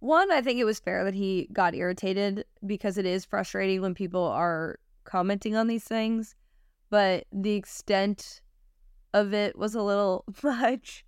One, 0.00 0.30
I 0.30 0.42
think 0.42 0.58
it 0.58 0.64
was 0.64 0.80
fair 0.80 1.04
that 1.04 1.14
he 1.14 1.48
got 1.52 1.74
irritated 1.74 2.44
because 2.66 2.98
it 2.98 3.06
is 3.06 3.24
frustrating 3.24 3.80
when 3.80 3.94
people 3.94 4.24
are 4.24 4.78
commenting 5.04 5.56
on 5.56 5.66
these 5.66 5.84
things, 5.84 6.34
but 6.90 7.24
the 7.32 7.54
extent 7.54 8.42
of 9.14 9.32
it 9.32 9.56
was 9.56 9.74
a 9.74 9.82
little 9.82 10.24
much. 10.42 11.04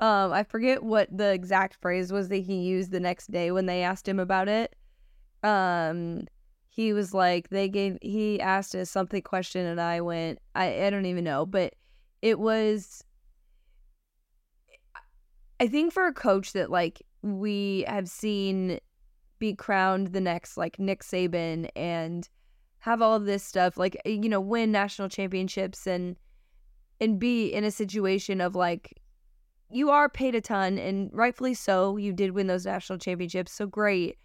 Um, 0.00 0.32
I 0.32 0.44
forget 0.44 0.82
what 0.82 1.08
the 1.14 1.32
exact 1.32 1.76
phrase 1.80 2.12
was 2.12 2.28
that 2.28 2.36
he 2.36 2.60
used 2.60 2.90
the 2.90 3.00
next 3.00 3.30
day 3.30 3.50
when 3.50 3.66
they 3.66 3.82
asked 3.82 4.08
him 4.08 4.20
about 4.20 4.48
it. 4.48 4.74
Um, 5.42 6.22
he 6.68 6.92
was 6.92 7.12
like, 7.12 7.48
they 7.50 7.68
gave, 7.68 7.98
he 8.00 8.40
asked 8.40 8.74
us 8.76 8.88
something 8.88 9.20
question, 9.20 9.66
and 9.66 9.80
I 9.80 10.00
went, 10.00 10.38
I, 10.54 10.84
I 10.84 10.90
don't 10.90 11.06
even 11.06 11.24
know, 11.24 11.44
but 11.44 11.74
it 12.22 12.38
was, 12.38 13.02
I 15.60 15.66
think 15.66 15.92
for 15.92 16.06
a 16.06 16.12
coach 16.12 16.52
that 16.52 16.70
like 16.70 17.02
we 17.22 17.84
have 17.88 18.08
seen 18.08 18.78
be 19.38 19.54
crowned 19.54 20.08
the 20.08 20.20
next 20.20 20.56
like 20.56 20.78
Nick 20.78 21.02
Saban 21.02 21.68
and 21.74 22.28
have 22.80 23.02
all 23.02 23.14
of 23.14 23.24
this 23.24 23.42
stuff 23.42 23.76
like 23.76 23.96
eh, 24.04 24.10
you 24.10 24.28
know 24.28 24.40
win 24.40 24.70
national 24.70 25.08
championships 25.08 25.86
and 25.86 26.16
and 27.00 27.18
be 27.18 27.48
in 27.48 27.64
a 27.64 27.70
situation 27.70 28.40
of 28.40 28.54
like 28.54 29.00
you 29.70 29.90
are 29.90 30.08
paid 30.08 30.34
a 30.34 30.40
ton 30.40 30.78
and 30.78 31.10
rightfully 31.12 31.54
so 31.54 31.96
you 31.96 32.12
did 32.12 32.32
win 32.32 32.46
those 32.46 32.66
national 32.66 32.98
championships 32.98 33.52
so 33.52 33.66
great. 33.66 34.16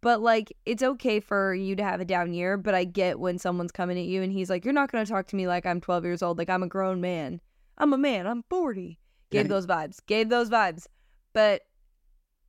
But 0.00 0.20
like 0.20 0.52
it's 0.66 0.82
okay 0.82 1.20
for 1.20 1.54
you 1.54 1.76
to 1.76 1.84
have 1.84 2.00
a 2.00 2.04
down 2.04 2.32
year 2.32 2.56
but 2.56 2.74
i 2.74 2.84
get 2.84 3.18
when 3.18 3.38
someone's 3.38 3.72
coming 3.72 3.98
at 3.98 4.04
you 4.04 4.22
and 4.22 4.32
he's 4.32 4.50
like 4.50 4.64
you're 4.64 4.74
not 4.74 4.92
going 4.92 5.04
to 5.04 5.10
talk 5.10 5.26
to 5.28 5.36
me 5.36 5.48
like 5.48 5.66
i'm 5.66 5.80
12 5.80 6.04
years 6.04 6.22
old 6.22 6.38
like 6.38 6.50
i'm 6.50 6.62
a 6.62 6.68
grown 6.68 7.00
man. 7.00 7.40
I'm 7.78 7.92
a 7.92 7.98
man 7.98 8.26
i'm 8.26 8.44
40 8.48 8.98
gave 9.30 9.48
those 9.48 9.66
vibes 9.66 9.98
gave 10.06 10.28
those 10.28 10.50
vibes. 10.50 10.86
But 11.32 11.62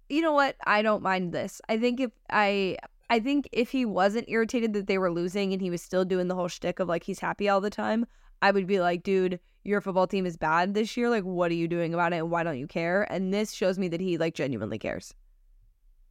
you 0.09 0.21
know 0.21 0.33
what? 0.33 0.55
I 0.65 0.81
don't 0.81 1.03
mind 1.03 1.33
this. 1.33 1.61
I 1.67 1.77
think 1.77 1.99
if 1.99 2.11
i 2.29 2.77
i 3.09 3.19
think 3.19 3.47
if 3.51 3.71
he 3.71 3.85
wasn't 3.85 4.29
irritated 4.29 4.73
that 4.73 4.87
they 4.87 4.97
were 4.97 5.11
losing 5.11 5.53
and 5.53 5.61
he 5.61 5.69
was 5.69 5.81
still 5.81 6.03
doing 6.03 6.27
the 6.27 6.35
whole 6.35 6.49
shtick 6.49 6.79
of 6.79 6.87
like 6.89 7.03
he's 7.03 7.19
happy 7.19 7.47
all 7.47 7.61
the 7.61 7.69
time 7.69 8.05
i 8.41 8.51
would 8.51 8.67
be 8.67 8.81
like 8.81 9.01
dude 9.01 9.39
your 9.67 9.81
football 9.81 10.07
team 10.07 10.25
is 10.25 10.37
bad 10.37 10.73
this 10.73 10.95
year. 10.95 11.09
Like 11.09 11.25
what 11.25 11.51
are 11.51 11.55
you 11.55 11.67
doing 11.67 11.93
about 11.93 12.13
it? 12.13 12.17
And 12.17 12.31
why 12.31 12.43
don't 12.43 12.57
you 12.57 12.67
care? 12.67 13.03
And 13.11 13.33
this 13.33 13.51
shows 13.51 13.77
me 13.77 13.89
that 13.89 13.99
he 13.99 14.17
like 14.17 14.33
genuinely 14.33 14.79
cares. 14.79 15.13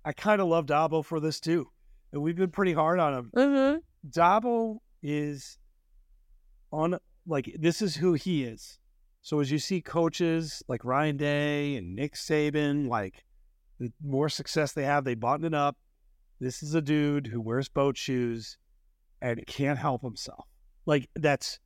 I 0.04 0.12
kind 0.12 0.40
of 0.40 0.46
love 0.46 0.66
Dabo 0.66 1.04
for 1.04 1.18
this 1.18 1.40
too, 1.40 1.68
and 2.12 2.22
we've 2.22 2.36
been 2.36 2.50
pretty 2.50 2.74
hard 2.74 3.00
on 3.00 3.14
him. 3.14 3.30
mm-hmm. 3.34 3.78
Dabo 4.08 4.78
is 5.02 5.58
on 6.70 6.98
like 7.26 7.56
this 7.58 7.80
is 7.82 7.96
who 7.96 8.12
he 8.12 8.44
is. 8.44 8.78
So 9.26 9.40
as 9.40 9.50
you 9.50 9.58
see 9.58 9.80
coaches 9.80 10.62
like 10.68 10.84
Ryan 10.84 11.16
Day 11.16 11.74
and 11.74 11.96
Nick 11.96 12.14
Saban, 12.14 12.86
like 12.86 13.24
the 13.80 13.92
more 14.00 14.28
success 14.28 14.70
they 14.70 14.84
have, 14.84 15.02
they 15.02 15.16
button 15.16 15.44
it 15.44 15.52
up. 15.52 15.76
This 16.38 16.62
is 16.62 16.76
a 16.76 16.80
dude 16.80 17.26
who 17.26 17.40
wears 17.40 17.68
boat 17.68 17.96
shoes 17.96 18.56
and 19.20 19.44
can't 19.48 19.80
help 19.80 20.02
himself. 20.02 20.46
Like 20.86 21.08
that's 21.16 21.58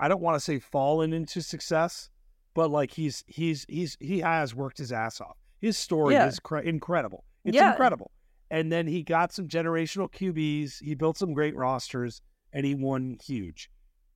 I 0.00 0.08
don't 0.08 0.20
want 0.20 0.34
to 0.34 0.40
say 0.40 0.58
fallen 0.58 1.12
into 1.12 1.42
success, 1.42 2.10
but 2.54 2.72
like 2.72 2.90
he's 2.90 3.22
he's 3.28 3.64
he's 3.68 3.96
he 4.00 4.18
has 4.18 4.52
worked 4.52 4.78
his 4.78 4.90
ass 4.90 5.20
off. 5.20 5.36
His 5.60 5.78
story 5.78 6.14
Yeah. 6.14 6.26
is 6.26 6.40
cre- 6.40 6.58
incredible. 6.58 7.22
It's 7.44 7.54
Yeah. 7.54 7.70
incredible. 7.70 8.10
And 8.50 8.72
then 8.72 8.88
he 8.88 9.04
got 9.04 9.32
some 9.32 9.46
generational 9.46 10.10
QBs. 10.10 10.82
He 10.82 10.96
built 10.96 11.18
some 11.18 11.34
great 11.34 11.54
rosters, 11.54 12.20
and 12.52 12.66
he 12.66 12.74
won 12.74 13.16
huge. 13.24 13.70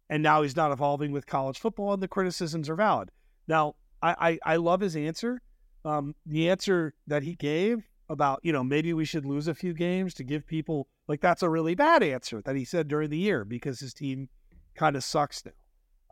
And 0.08 0.22
now 0.22 0.42
he's 0.42 0.56
not 0.56 0.72
evolving 0.72 1.12
with 1.12 1.26
college 1.26 1.58
football, 1.58 1.92
and 1.92 2.02
the 2.02 2.08
criticisms 2.08 2.68
are 2.68 2.76
valid. 2.76 3.10
Now, 3.48 3.74
I 4.02 4.38
I, 4.44 4.54
I 4.54 4.56
love 4.56 4.80
his 4.80 4.96
answer. 4.96 5.40
Um, 5.84 6.14
the 6.24 6.50
answer 6.50 6.94
that 7.06 7.22
he 7.22 7.34
gave 7.34 7.88
about 8.08 8.40
you 8.42 8.52
know 8.52 8.62
maybe 8.62 8.92
we 8.92 9.04
should 9.04 9.24
lose 9.24 9.48
a 9.48 9.54
few 9.54 9.74
games 9.74 10.14
to 10.14 10.24
give 10.24 10.46
people 10.46 10.86
like 11.08 11.20
that's 11.20 11.42
a 11.42 11.48
really 11.48 11.74
bad 11.74 12.02
answer 12.04 12.40
that 12.42 12.54
he 12.54 12.64
said 12.64 12.86
during 12.86 13.10
the 13.10 13.18
year 13.18 13.44
because 13.44 13.80
his 13.80 13.92
team 13.92 14.28
kind 14.76 14.94
of 14.96 15.02
sucks 15.02 15.44
now. 15.44 15.52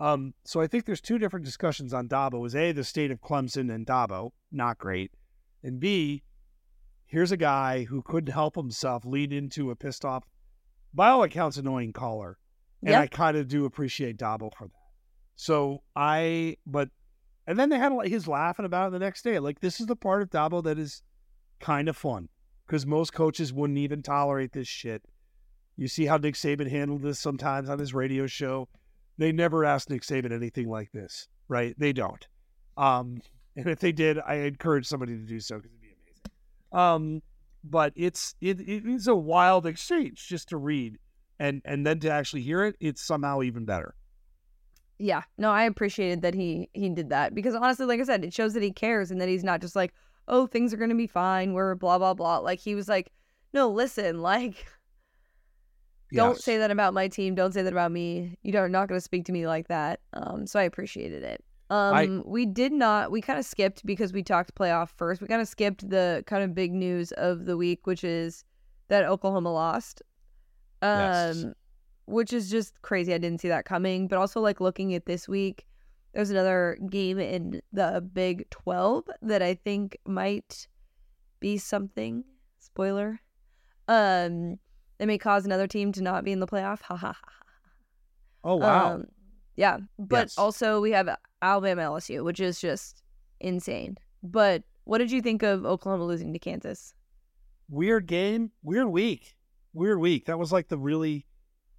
Um, 0.00 0.34
so 0.44 0.60
I 0.60 0.66
think 0.66 0.84
there's 0.84 1.00
two 1.00 1.18
different 1.18 1.44
discussions 1.44 1.94
on 1.94 2.08
Dabo. 2.08 2.44
Is 2.46 2.56
a 2.56 2.72
the 2.72 2.82
state 2.82 3.10
of 3.10 3.20
Clemson 3.20 3.72
and 3.72 3.86
Dabo 3.86 4.32
not 4.50 4.78
great, 4.78 5.12
and 5.62 5.78
B 5.78 6.22
here's 7.06 7.30
a 7.30 7.36
guy 7.36 7.84
who 7.84 8.02
couldn't 8.02 8.32
help 8.32 8.56
himself 8.56 9.04
lead 9.04 9.32
into 9.32 9.70
a 9.70 9.76
pissed 9.76 10.04
off, 10.04 10.24
by 10.92 11.08
all 11.08 11.22
accounts, 11.22 11.56
annoying 11.56 11.92
caller. 11.92 12.38
And 12.84 12.90
Yep. 12.90 13.02
I 13.02 13.06
kind 13.06 13.36
of 13.36 13.48
do 13.48 13.64
appreciate 13.64 14.18
Dabo 14.18 14.52
for 14.54 14.66
that. 14.66 14.72
So 15.36 15.82
I, 15.96 16.58
but, 16.66 16.90
and 17.46 17.58
then 17.58 17.70
they 17.70 17.78
had 17.78 17.92
like 17.92 18.08
his 18.08 18.28
laughing 18.28 18.66
about 18.66 18.88
it 18.88 18.92
the 18.92 18.98
next 18.98 19.22
day. 19.22 19.38
Like 19.38 19.60
this 19.60 19.80
is 19.80 19.86
the 19.86 19.96
part 19.96 20.22
of 20.22 20.30
Dabo 20.30 20.62
that 20.64 20.78
is 20.78 21.02
kind 21.60 21.88
of 21.88 21.96
fun 21.96 22.28
because 22.66 22.86
most 22.86 23.12
coaches 23.12 23.52
wouldn't 23.52 23.78
even 23.78 24.02
tolerate 24.02 24.52
this 24.52 24.68
shit. 24.68 25.02
You 25.76 25.88
see 25.88 26.06
how 26.06 26.18
Nick 26.18 26.34
Saban 26.34 26.70
handled 26.70 27.02
this 27.02 27.18
sometimes 27.18 27.68
on 27.68 27.78
his 27.78 27.94
radio 27.94 28.26
show. 28.26 28.68
They 29.18 29.32
never 29.32 29.64
asked 29.64 29.90
Nick 29.90 30.02
Saban 30.02 30.32
anything 30.32 30.68
like 30.68 30.92
this, 30.92 31.28
right? 31.48 31.74
They 31.78 31.92
don't. 31.92 32.26
Um, 32.76 33.22
and 33.56 33.66
if 33.68 33.80
they 33.80 33.92
did, 33.92 34.18
I 34.18 34.34
encourage 34.34 34.86
somebody 34.86 35.16
to 35.16 35.24
do 35.24 35.40
so 35.40 35.56
because 35.56 35.70
it'd 35.70 35.80
be 35.80 35.88
amazing. 35.88 36.84
Um, 36.86 37.22
but 37.64 37.92
it's 37.96 38.34
it, 38.40 38.60
it 38.60 38.84
is 38.86 39.08
a 39.08 39.14
wild 39.14 39.66
exchange 39.66 40.26
just 40.28 40.50
to 40.50 40.58
read 40.58 40.98
and 41.38 41.60
and 41.64 41.86
then 41.86 41.98
to 42.00 42.10
actually 42.10 42.42
hear 42.42 42.64
it, 42.64 42.76
it's 42.80 43.02
somehow 43.02 43.42
even 43.42 43.64
better. 43.64 43.94
yeah 44.98 45.22
no 45.38 45.50
i 45.50 45.64
appreciated 45.64 46.22
that 46.22 46.34
he 46.34 46.68
he 46.72 46.88
did 46.88 47.08
that 47.10 47.34
because 47.34 47.54
honestly 47.54 47.84
like 47.86 48.00
i 48.00 48.04
said 48.04 48.24
it 48.24 48.32
shows 48.32 48.54
that 48.54 48.62
he 48.62 48.70
cares 48.70 49.10
and 49.10 49.20
that 49.20 49.28
he's 49.28 49.42
not 49.42 49.60
just 49.60 49.74
like 49.74 49.92
oh 50.28 50.46
things 50.46 50.72
are 50.72 50.76
gonna 50.76 50.94
be 50.94 51.06
fine 51.08 51.52
we're 51.52 51.74
blah 51.74 51.98
blah 51.98 52.14
blah 52.14 52.38
like 52.38 52.60
he 52.60 52.74
was 52.76 52.88
like 52.88 53.10
no 53.52 53.68
listen 53.68 54.20
like 54.22 54.66
don't 56.12 56.34
Yes. 56.34 56.44
say 56.44 56.58
that 56.58 56.70
about 56.70 56.94
my 56.94 57.08
team 57.08 57.34
don't 57.34 57.52
say 57.52 57.62
that 57.62 57.72
about 57.72 57.90
me 57.90 58.36
you 58.42 58.56
are 58.56 58.68
not 58.68 58.88
going 58.88 58.96
to 58.96 59.04
speak 59.04 59.24
to 59.24 59.32
me 59.32 59.46
like 59.48 59.66
that 59.68 59.98
um 60.12 60.46
so 60.46 60.60
i 60.60 60.62
appreciated 60.62 61.22
it 61.24 61.44
um 61.70 61.94
I- 61.94 62.22
we 62.24 62.46
did 62.46 62.72
not 62.72 63.10
we 63.10 63.20
kind 63.20 63.38
of 63.38 63.44
skipped 63.44 63.84
because 63.84 64.12
we 64.12 64.22
talked 64.22 64.54
playoff 64.54 64.90
first 64.90 65.20
we 65.20 65.26
kind 65.26 65.42
of 65.42 65.48
skipped 65.48 65.88
the 65.90 66.22
kind 66.26 66.44
of 66.44 66.54
big 66.54 66.72
news 66.72 67.10
of 67.12 67.46
the 67.46 67.56
week 67.56 67.86
which 67.86 68.04
is 68.04 68.44
that 68.88 69.04
oklahoma 69.04 69.52
lost 69.52 70.02
um 70.82 70.98
Yes. 70.98 71.44
which 72.06 72.32
is 72.32 72.50
just 72.50 72.80
crazy 72.82 73.14
i 73.14 73.18
didn't 73.18 73.40
see 73.40 73.48
that 73.48 73.64
coming 73.64 74.08
but 74.08 74.18
also 74.18 74.40
like 74.40 74.60
looking 74.60 74.94
at 74.94 75.06
this 75.06 75.28
week 75.28 75.66
there's 76.12 76.30
another 76.30 76.78
game 76.90 77.18
in 77.18 77.60
the 77.72 78.06
big 78.12 78.48
12 78.50 79.04
that 79.22 79.42
i 79.42 79.54
think 79.54 79.96
might 80.06 80.68
be 81.40 81.58
something. 81.58 82.24
Spoiler. 82.58 83.20
Um, 83.88 84.58
that 84.98 85.06
may 85.06 85.18
cause 85.18 85.44
another 85.44 85.66
team 85.66 85.92
to 85.92 86.02
not 86.02 86.24
be 86.24 86.32
in 86.32 86.40
the 86.40 86.46
playoff. 86.46 86.80
Ha 86.82 86.96
ha 86.96 87.12
ha. 87.12 87.32
Oh 88.42 88.56
wow. 88.56 88.94
Um, 88.94 89.04
yeah, 89.56 89.78
but 89.98 90.24
Yes. 90.28 90.38
also 90.38 90.80
we 90.80 90.92
have 90.92 91.08
Alabama 91.42 91.82
LSU, 91.82 92.24
which 92.24 92.40
is 92.40 92.60
just 92.60 93.02
insane. 93.40 93.98
But 94.22 94.62
what 94.84 94.98
did 94.98 95.10
you 95.10 95.20
think 95.20 95.42
of 95.42 95.66
Oklahoma 95.66 96.04
losing 96.04 96.32
to 96.32 96.38
Kansas? 96.38 96.94
weird 97.68 98.06
game, 98.06 98.50
weird 98.62 98.88
week, 98.88 99.34
weird 99.74 99.98
week. 100.00 100.26
That 100.26 100.38
was 100.38 100.52
like 100.52 100.68
the 100.68 100.78
really 100.78 101.26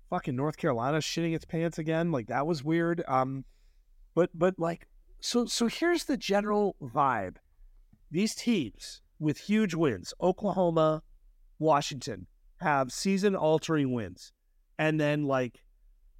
fucking 0.09 0.35
North 0.35 0.57
Carolina 0.57 0.99
shitting 0.99 1.33
its 1.33 1.45
pants 1.45 1.77
again. 1.79 2.11
Like 2.11 2.27
that 2.27 2.45
was 2.45 2.63
weird. 2.63 3.03
Um, 3.07 3.45
but 4.13 4.29
but 4.33 4.59
like 4.59 4.87
so 5.19 5.45
so 5.45 5.67
here's 5.67 6.05
the 6.05 6.17
general 6.17 6.75
vibe. 6.81 7.37
These 8.11 8.35
teams 8.35 9.01
with 9.19 9.37
huge 9.39 9.73
wins, 9.73 10.13
Oklahoma, 10.21 11.01
Washington, 11.59 12.27
have 12.61 12.91
season 12.91 13.35
altering 13.35 13.93
wins, 13.93 14.31
and 14.77 14.99
then 14.99 15.23
like 15.23 15.63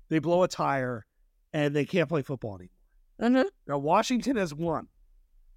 they 0.09 0.19
blow 0.19 0.43
a 0.43 0.47
tire 0.47 1.05
and 1.53 1.75
they 1.75 1.85
can't 1.85 2.09
play 2.09 2.21
football 2.21 2.55
anymore. 2.55 2.71
Mm-hmm. 3.21 3.47
Now 3.67 3.77
Washington 3.77 4.35
has 4.37 4.53
won. 4.53 4.87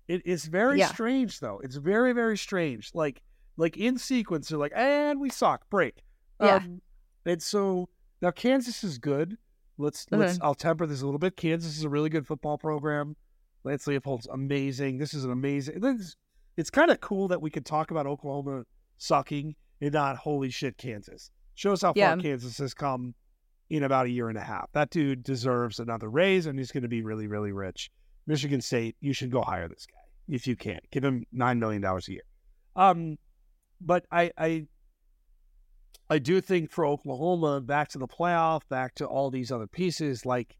It 0.06 0.22
is 0.24 0.46
very 0.46 0.78
Yeah. 0.78 0.88
strange 0.88 1.40
though. 1.40 1.60
It's 1.62 1.76
very 1.76 2.12
very 2.12 2.36
strange. 2.36 2.90
Like 2.94 3.22
like 3.56 3.76
in 3.76 3.98
sequence, 3.98 4.48
they're 4.48 4.58
like, 4.58 4.72
and 4.74 5.20
we 5.20 5.30
suck. 5.30 5.68
Break. 5.68 6.04
Yeah. 6.40 6.56
Um, 6.56 6.80
and 7.26 7.42
so 7.42 7.88
now 8.22 8.30
Kansas 8.30 8.82
is 8.84 8.98
good. 8.98 9.36
Let's 9.76 10.04
Mm-hmm. 10.06 10.20
let's. 10.20 10.38
I'll 10.42 10.54
temper 10.54 10.86
this 10.86 11.02
a 11.02 11.04
little 11.04 11.18
bit. 11.18 11.36
Kansas 11.36 11.76
is 11.76 11.84
a 11.84 11.88
really 11.88 12.10
good 12.10 12.26
football 12.26 12.58
program. 12.58 13.16
Lance 13.64 13.86
Leipold's 13.86 14.26
amazing. 14.28 14.98
This 14.98 15.14
is 15.14 15.24
an 15.24 15.30
amazing. 15.32 15.80
This, 15.80 16.16
it's 16.56 16.70
kind 16.70 16.90
of 16.90 17.00
cool 17.00 17.28
that 17.28 17.40
we 17.42 17.50
could 17.50 17.64
talk 17.66 17.90
about 17.90 18.06
Oklahoma 18.06 18.64
sucking 18.98 19.54
and 19.80 19.92
not 19.92 20.16
holy 20.16 20.50
shit 20.50 20.76
Kansas. 20.78 21.30
Shows 21.54 21.82
how 21.82 21.92
Yeah. 21.94 22.14
far 22.14 22.22
Kansas 22.22 22.58
has 22.58 22.74
come 22.74 23.14
in 23.70 23.82
about 23.82 24.06
a 24.06 24.10
year 24.10 24.28
and 24.28 24.38
a 24.38 24.42
half. 24.42 24.70
That 24.72 24.90
dude 24.90 25.22
deserves 25.22 25.78
another 25.78 26.08
raise, 26.08 26.46
and 26.46 26.58
he's 26.58 26.72
going 26.72 26.82
to 26.84 26.88
be 26.88 27.02
really 27.02 27.26
really 27.26 27.52
rich. 27.52 27.90
Michigan 28.26 28.60
State, 28.60 28.96
you 29.00 29.12
should 29.12 29.30
go 29.30 29.42
hire 29.42 29.68
this 29.68 29.86
guy 29.86 30.34
if 30.34 30.46
you 30.46 30.56
can. 30.56 30.80
Give 30.90 31.04
him 31.04 31.24
nine 31.32 31.58
million 31.60 31.82
dollars 31.82 32.08
a 32.08 32.12
year. 32.12 32.22
Um, 32.76 33.16
but 33.80 34.04
I, 34.10 34.30
I, 34.36 34.66
I 36.10 36.18
do 36.18 36.40
think 36.40 36.70
for 36.70 36.86
Oklahoma, 36.86 37.60
back 37.60 37.88
to 37.90 37.98
the 37.98 38.08
playoff, 38.08 38.62
back 38.68 38.94
to 38.96 39.06
all 39.06 39.30
these 39.30 39.52
other 39.52 39.66
pieces, 39.66 40.24
like, 40.24 40.56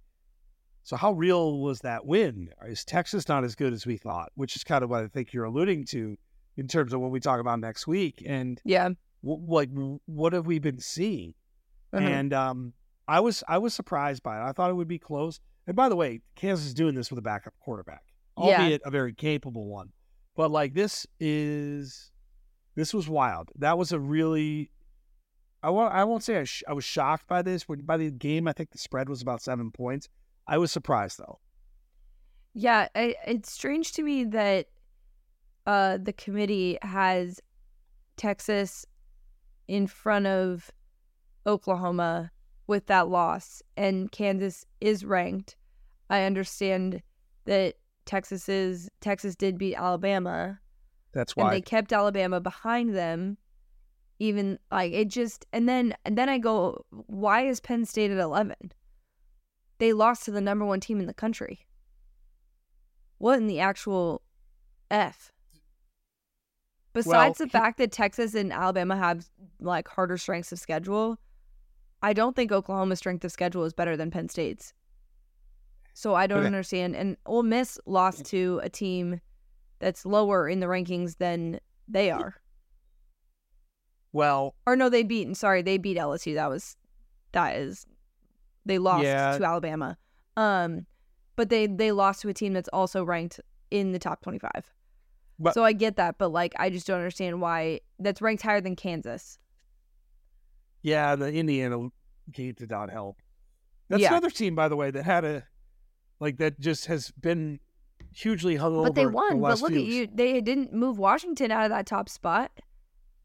so 0.82 0.96
how 0.96 1.12
real 1.12 1.58
was 1.61 1.80
that 1.80 2.06
win? 2.06 2.50
Is 2.66 2.84
Texas 2.84 3.28
not 3.28 3.44
as 3.44 3.54
good 3.54 3.72
as 3.72 3.87
we 3.87 3.96
thought? 3.96 4.30
Which 4.34 4.56
is 4.56 4.64
kind 4.64 4.82
of 4.84 4.90
what 4.90 5.04
I 5.04 5.08
think 5.08 5.32
you're 5.32 5.44
alluding 5.44 5.84
to 5.87 6.16
in 6.56 6.66
terms 6.68 6.92
of 6.92 7.00
what 7.00 7.11
we 7.11 7.20
talk 7.20 7.40
about 7.40 7.61
next 7.61 7.87
week. 7.87 8.22
And 8.26 8.61
Yeah. 8.64 8.90
w- 9.22 9.44
like, 9.46 9.70
what 10.06 10.32
have 10.32 10.46
we 10.46 10.58
been 10.58 10.78
seeing? 10.80 11.34
Mhm. 11.92 12.00
And 12.00 12.32
um, 12.32 12.72
I 13.06 13.20
was 13.20 13.42
I 13.48 13.58
was 13.58 13.74
surprised 13.74 14.22
by 14.22 14.38
it. 14.38 14.44
I 14.48 14.52
thought 14.52 14.70
it 14.70 14.74
would 14.74 14.88
be 14.88 14.98
close. 14.98 15.40
And 15.66 15.76
by 15.76 15.88
the 15.88 15.96
way, 15.96 16.20
Kansas 16.34 16.66
is 16.66 16.74
doing 16.74 16.94
this 16.94 17.11
with 17.11 17.18
a 17.18 17.22
backup 17.22 17.54
quarterback, 17.61 18.02
Yeah. 18.38 18.42
albeit 18.61 18.82
a 18.84 18.90
very 18.90 19.12
capable 19.14 19.66
one. 19.68 19.92
But 20.37 20.50
like 20.50 20.72
this 20.74 21.06
is 21.20 22.11
this 22.74 22.92
was 22.94 23.08
wild. 23.08 23.50
That 23.56 23.76
was 23.76 23.92
a 23.92 23.98
really 24.00 24.70
I 25.62 25.71
won't 25.71 25.92
I 25.92 26.05
won't 26.05 26.23
say 26.23 26.38
I, 26.38 26.44
sh- 26.44 26.62
I 26.68 26.73
was 26.73 26.85
shocked 26.85 27.27
by 27.27 27.42
this. 27.42 27.64
By 27.64 27.97
the 27.97 28.11
game, 28.11 28.47
I 28.47 28.53
think 28.53 28.71
the 28.71 28.79
spread 28.79 29.09
was 29.09 29.23
about 29.23 29.42
seven 29.42 29.71
points. 29.71 30.09
I 30.47 30.59
was 30.59 30.71
surprised 30.71 31.18
though. 31.18 31.38
Yeah, 32.55 32.88
I, 32.94 33.14
it's 33.27 33.53
strange 33.53 33.92
to 33.92 34.03
me 34.03 34.25
that 34.25 34.66
uh, 35.66 35.99
the 35.99 36.12
committee 36.12 36.79
has 36.83 37.40
Texas 38.16 38.87
in 39.68 39.87
front 39.87 40.27
of 40.27 40.71
Oklahoma 41.47 42.31
with 42.66 42.87
that 42.87 43.09
loss, 43.09 43.62
and 43.77 44.11
Kansas 44.11 44.64
is 44.81 45.05
ranked. 45.05 45.57
I 46.11 46.23
understand 46.23 47.03
that 47.44 47.75
Texas 48.07 48.49
is 48.49 48.88
Texas 49.01 49.37
did 49.37 49.59
beat 49.59 49.75
Alabama, 49.77 50.61
That's 51.12 51.37
why 51.37 51.44
and 51.44 51.53
they 51.53 51.61
kept 51.61 51.92
Alabama 51.92 52.40
behind 52.40 52.94
them. 52.94 53.37
Even 54.18 54.59
like 54.72 54.92
it 54.92 55.09
just, 55.09 55.46
and 55.52 55.68
then 55.68 55.94
and 56.04 56.18
then 56.18 56.28
I 56.28 56.38
go, 56.38 56.85
why 56.90 57.46
is 57.46 57.61
Penn 57.61 57.85
State 57.85 58.11
at 58.11 58.18
eleven? 58.18 58.72
They 59.78 59.92
lost 59.92 60.24
to 60.24 60.33
the 60.33 60.40
number 60.40 60.64
one 60.64 60.81
team 60.81 60.98
in 60.98 61.07
the 61.07 61.14
country. 61.14 61.66
What 63.18 63.38
in 63.38 63.46
the 63.46 63.61
actual 63.61 64.22
f? 64.90 65.33
Besides 66.94 67.38
the 67.38 67.44
he- 67.44 67.50
fact 67.50 67.78
that 67.78 67.92
Texas 67.92 68.35
and 68.35 68.52
Alabama 68.52 68.96
have 68.96 69.28
like 69.61 69.87
harder 69.87 70.18
strengths 70.18 70.50
of 70.50 70.59
schedule, 70.59 71.18
I 72.02 72.12
don't 72.12 72.35
think 72.35 72.50
Oklahoma's 72.50 72.98
strength 72.98 73.24
of 73.24 73.31
schedule 73.31 73.64
is 73.64 73.72
better 73.72 73.96
than 73.96 74.11
Penn 74.11 74.28
State's. 74.28 74.72
So 75.94 76.14
I 76.14 76.26
don't 76.26 76.38
Okay. 76.38 76.46
understand. 76.46 76.96
And 76.96 77.16
Ole 77.26 77.42
Miss 77.44 77.78
lost 77.87 78.22
mm. 78.22 78.28
to 78.28 78.61
a 78.64 78.68
team 78.68 79.20
that's 79.78 80.04
lower 80.04 80.48
in 80.48 80.59
the 80.59 80.66
rankings 80.66 81.18
than 81.18 81.61
they 81.87 82.11
are. 82.11 82.35
Well, 84.18 84.54
Or 84.66 84.76
no, 84.76 84.88
they 84.88 85.02
beat. 85.02 85.35
Sorry, 85.37 85.62
they 85.62 85.78
beat 85.78 85.96
LSU. 85.96 86.35
That 86.35 86.48
was 86.50 86.76
that 87.33 87.57
is 87.57 87.87
they 88.66 88.78
lost 88.78 89.04
Yeah. 89.04 89.38
to 89.38 89.44
Alabama. 89.44 89.96
Um, 90.37 90.87
but 91.37 91.48
they 91.48 91.66
they 91.66 91.92
lost 91.92 92.20
to 92.22 92.28
a 92.28 92.35
team 92.35 92.52
that's 92.52 92.68
also 92.72 93.04
ranked 93.04 93.40
in 93.70 93.92
the 93.92 93.98
top 93.98 94.20
twenty 94.22 94.38
five. 94.38 94.72
But- 95.38 95.54
So 95.54 95.62
I 95.64 95.72
get 95.72 95.96
that, 95.96 96.18
but 96.18 96.28
like 96.28 96.52
I 96.59 96.68
just 96.68 96.87
don't 96.87 96.98
understand 96.98 97.40
why 97.40 97.81
that's 97.98 98.20
ranked 98.20 98.42
higher 98.42 98.61
than 98.61 98.76
Kansas. 98.76 99.38
yeah, 100.83 101.16
the 101.16 101.33
Indiana 101.33 101.88
game 102.33 102.54
did 102.54 102.70
not 102.70 102.90
help. 102.90 103.20
That's 103.88 104.02
Yeah. 104.02 104.11
another 104.11 104.31
team, 104.31 104.54
by 104.54 104.68
the 104.68 104.76
way, 104.76 104.90
that 104.90 105.04
had 105.04 105.24
a 105.24 105.44
like 106.20 106.38
that 106.38 106.59
just 106.61 106.87
has 106.87 107.11
been 107.12 107.61
hugely 108.12 108.57
hungover. 108.57 108.85
But 108.85 108.94
they 108.94 109.04
the 109.04 109.11
won. 109.11 109.40
But 109.40 109.61
look 109.61 109.70
few 109.72 109.81
at 109.81 109.87
you. 109.87 110.07
They 110.12 110.40
didn't 110.40 110.72
move 110.72 110.98
Washington 110.98 111.50
out 111.52 111.64
of 111.64 111.70
that 111.70 111.87
top 111.87 112.09
spot. 112.09 112.50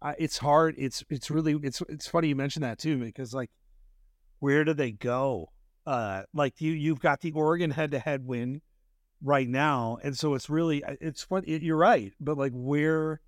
I, 0.04 0.16
it's 0.20 0.38
hard. 0.38 0.76
It's 0.78 1.04
it's 1.10 1.32
really 1.32 1.58
it's 1.64 1.82
it's 1.88 2.08
funny 2.08 2.28
you 2.28 2.36
mentioned 2.36 2.64
that 2.66 2.78
too 2.78 2.98
because 3.00 3.34
like 3.34 3.50
where 4.40 4.64
do 4.66 4.74
they 4.74 4.92
go? 4.92 5.50
Uh, 5.88 6.24
like 6.34 6.60
you 6.60 6.74
you've 6.74 7.00
got 7.00 7.22
the 7.22 7.32
Oregon 7.32 7.72
head 7.72 7.92
to 7.92 8.00
head 8.00 8.26
win 8.26 8.62
right 9.24 9.48
now, 9.48 9.98
and 10.04 10.18
so 10.18 10.34
it's 10.34 10.50
really 10.50 10.84
it's 11.02 11.24
fun. 11.24 11.44
It, 11.48 11.62
you're 11.64 11.78
right, 11.78 12.12
but 12.20 12.38
like 12.38 12.52
where, 12.54 13.22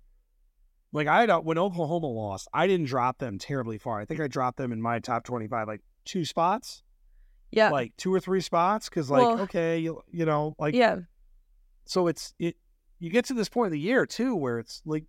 like 0.92 1.06
I 1.06 1.24
don't 1.26 1.44
when 1.44 1.58
Oklahoma 1.58 2.06
lost, 2.06 2.48
I 2.52 2.66
didn't 2.66 2.86
drop 2.86 3.18
them 3.18 3.38
terribly 3.38 3.78
far. 3.78 3.98
I 4.00 4.04
think 4.04 4.20
I 4.20 4.28
dropped 4.28 4.58
them 4.58 4.72
in 4.72 4.80
my 4.80 4.98
top 4.98 5.24
twenty 5.24 5.48
five 5.48 5.66
like 5.68 5.80
two 6.04 6.24
spots, 6.26 6.82
Yeah. 7.50 7.70
like 7.70 7.96
two 7.96 8.12
or 8.12 8.20
three 8.20 8.40
spots, 8.42 8.88
because 8.88 9.10
like 9.10 9.22
Well- 9.22 9.40
okay, 9.40 9.78
you 9.78 10.02
you 10.10 10.26
know 10.26 10.54
like 10.58 10.74
yeah. 10.74 11.00
so 11.86 12.06
it's 12.06 12.34
it 12.38 12.56
you 12.98 13.10
get 13.10 13.24
to 13.26 13.34
this 13.34 13.48
point 13.48 13.66
of 13.66 13.72
the 13.72 13.80
year 13.80 14.04
too 14.06 14.34
where 14.34 14.58
it's 14.58 14.82
like 14.86 15.04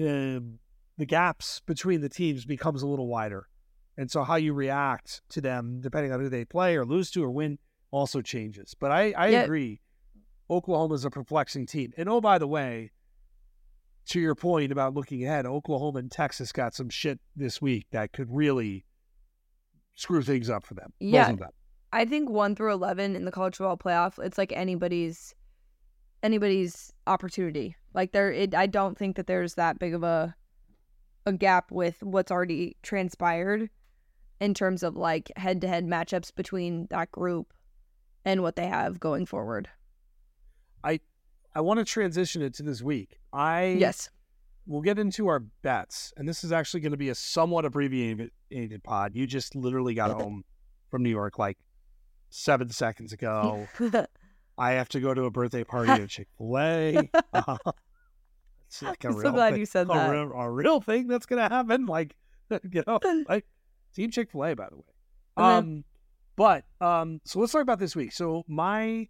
um, 0.00 0.58
the 0.96 1.06
gaps 1.06 1.60
between 1.66 2.00
the 2.00 2.08
teams 2.08 2.44
becomes 2.44 2.82
a 2.82 2.86
little 2.86 3.06
wider 3.08 3.48
and 3.96 4.10
so 4.10 4.22
how 4.22 4.36
you 4.36 4.52
react 4.52 5.22
to 5.28 5.40
them 5.40 5.80
depending 5.80 6.12
on 6.12 6.20
who 6.20 6.28
they 6.28 6.44
play 6.44 6.76
or 6.76 6.84
lose 6.84 7.10
to 7.10 7.22
or 7.24 7.30
win 7.30 7.58
also 7.90 8.20
changes 8.22 8.74
but 8.78 8.90
i 8.90 9.12
i 9.12 9.28
Yeah. 9.28 9.42
agree 9.42 9.80
oklahoma's 10.50 11.04
a 11.04 11.10
perplexing 11.10 11.66
team 11.66 11.92
and 11.96 12.08
oh 12.08 12.20
by 12.20 12.38
the 12.38 12.46
way 12.48 12.90
to 14.06 14.20
your 14.20 14.34
point 14.34 14.72
about 14.72 14.94
looking 14.94 15.24
ahead 15.24 15.46
oklahoma 15.46 15.98
and 15.98 16.10
texas 16.10 16.52
got 16.52 16.74
some 16.74 16.88
shit 16.88 17.18
this 17.36 17.60
week 17.60 17.86
that 17.90 18.12
could 18.12 18.28
really 18.30 18.84
screw 19.94 20.22
things 20.22 20.48
up 20.48 20.64
for 20.64 20.74
them 20.74 20.92
Yeah. 21.00 21.32
them. 21.32 21.50
I 21.92 22.04
think 22.04 22.28
one 22.28 22.54
through 22.54 22.72
eleven 22.74 23.16
in 23.16 23.24
the 23.24 23.30
college 23.32 23.56
football 23.56 23.78
playoff, 23.78 24.22
it's 24.22 24.36
like 24.36 24.52
anybody's 24.52 25.34
anybody's 26.22 26.92
opportunity. 27.06 27.76
Like 27.98 28.12
there, 28.12 28.30
it, 28.30 28.54
I 28.54 28.66
don't 28.66 28.96
think 28.96 29.16
that 29.16 29.26
there's 29.26 29.54
that 29.54 29.80
big 29.80 29.92
of 29.92 30.04
a 30.04 30.36
a 31.26 31.32
gap 31.32 31.72
with 31.72 32.00
what's 32.00 32.30
already 32.30 32.76
transpired 32.80 33.70
in 34.40 34.54
terms 34.54 34.84
of 34.84 34.94
like 34.96 35.32
head 35.36 35.60
to 35.62 35.66
head 35.66 35.84
matchups 35.84 36.32
between 36.32 36.86
that 36.90 37.10
group 37.10 37.52
and 38.24 38.40
what 38.40 38.54
they 38.54 38.68
have 38.68 39.00
going 39.00 39.26
forward. 39.26 39.68
i 40.84 41.00
I 41.56 41.60
want 41.60 41.78
to 41.78 41.84
transition 41.84 42.40
it 42.40 42.54
to 42.54 42.62
this 42.62 42.80
week 42.82 43.18
i 43.32 43.76
Yes. 43.76 44.10
we'll 44.64 44.80
get 44.80 45.00
into 45.00 45.26
our 45.26 45.40
bets, 45.40 46.12
and 46.16 46.28
this 46.28 46.44
is 46.44 46.52
actually 46.52 46.78
going 46.82 46.92
to 46.92 46.96
be 46.96 47.08
a 47.08 47.16
somewhat 47.16 47.64
abbreviated 47.64 48.30
pod. 48.84 49.16
You 49.16 49.26
just 49.26 49.56
literally 49.56 49.94
got 49.94 50.12
home 50.12 50.44
from 50.88 51.02
New 51.02 51.10
York 51.10 51.36
like 51.36 51.58
seven 52.30 52.70
seconds 52.70 53.12
ago. 53.18 53.66
I 54.56 54.72
have 54.72 54.88
to 54.90 55.00
go 55.00 55.14
to 55.14 55.24
a 55.24 55.30
birthday 55.30 55.64
party 55.64 55.90
at 55.90 56.08
Chick 56.08 56.28
Fil 56.38 56.58
A. 56.58 57.10
like 58.82 59.04
I'm 59.04 59.12
so 59.14 59.32
glad 59.32 59.52
thing, 59.52 59.60
you 59.60 59.66
said 59.66 59.86
a 59.86 59.94
that. 59.94 60.10
real, 60.10 60.32
a 60.32 60.50
real 60.50 60.80
thing 60.80 61.06
that's 61.08 61.26
going 61.26 61.42
to 61.42 61.54
happen. 61.54 61.86
Like, 61.86 62.16
you 62.70 62.82
know, 62.86 63.00
like 63.28 63.46
Team 63.94 64.10
Chick 64.10 64.30
Fil 64.30 64.44
A, 64.44 64.54
by 64.54 64.68
the 64.70 64.76
way. 64.76 64.82
Um, 65.36 65.84
but 66.36 66.64
um, 66.80 67.20
so 67.24 67.40
let's 67.40 67.52
talk 67.52 67.62
about 67.62 67.78
this 67.78 67.94
week. 67.94 68.12
So 68.12 68.44
my, 68.48 69.08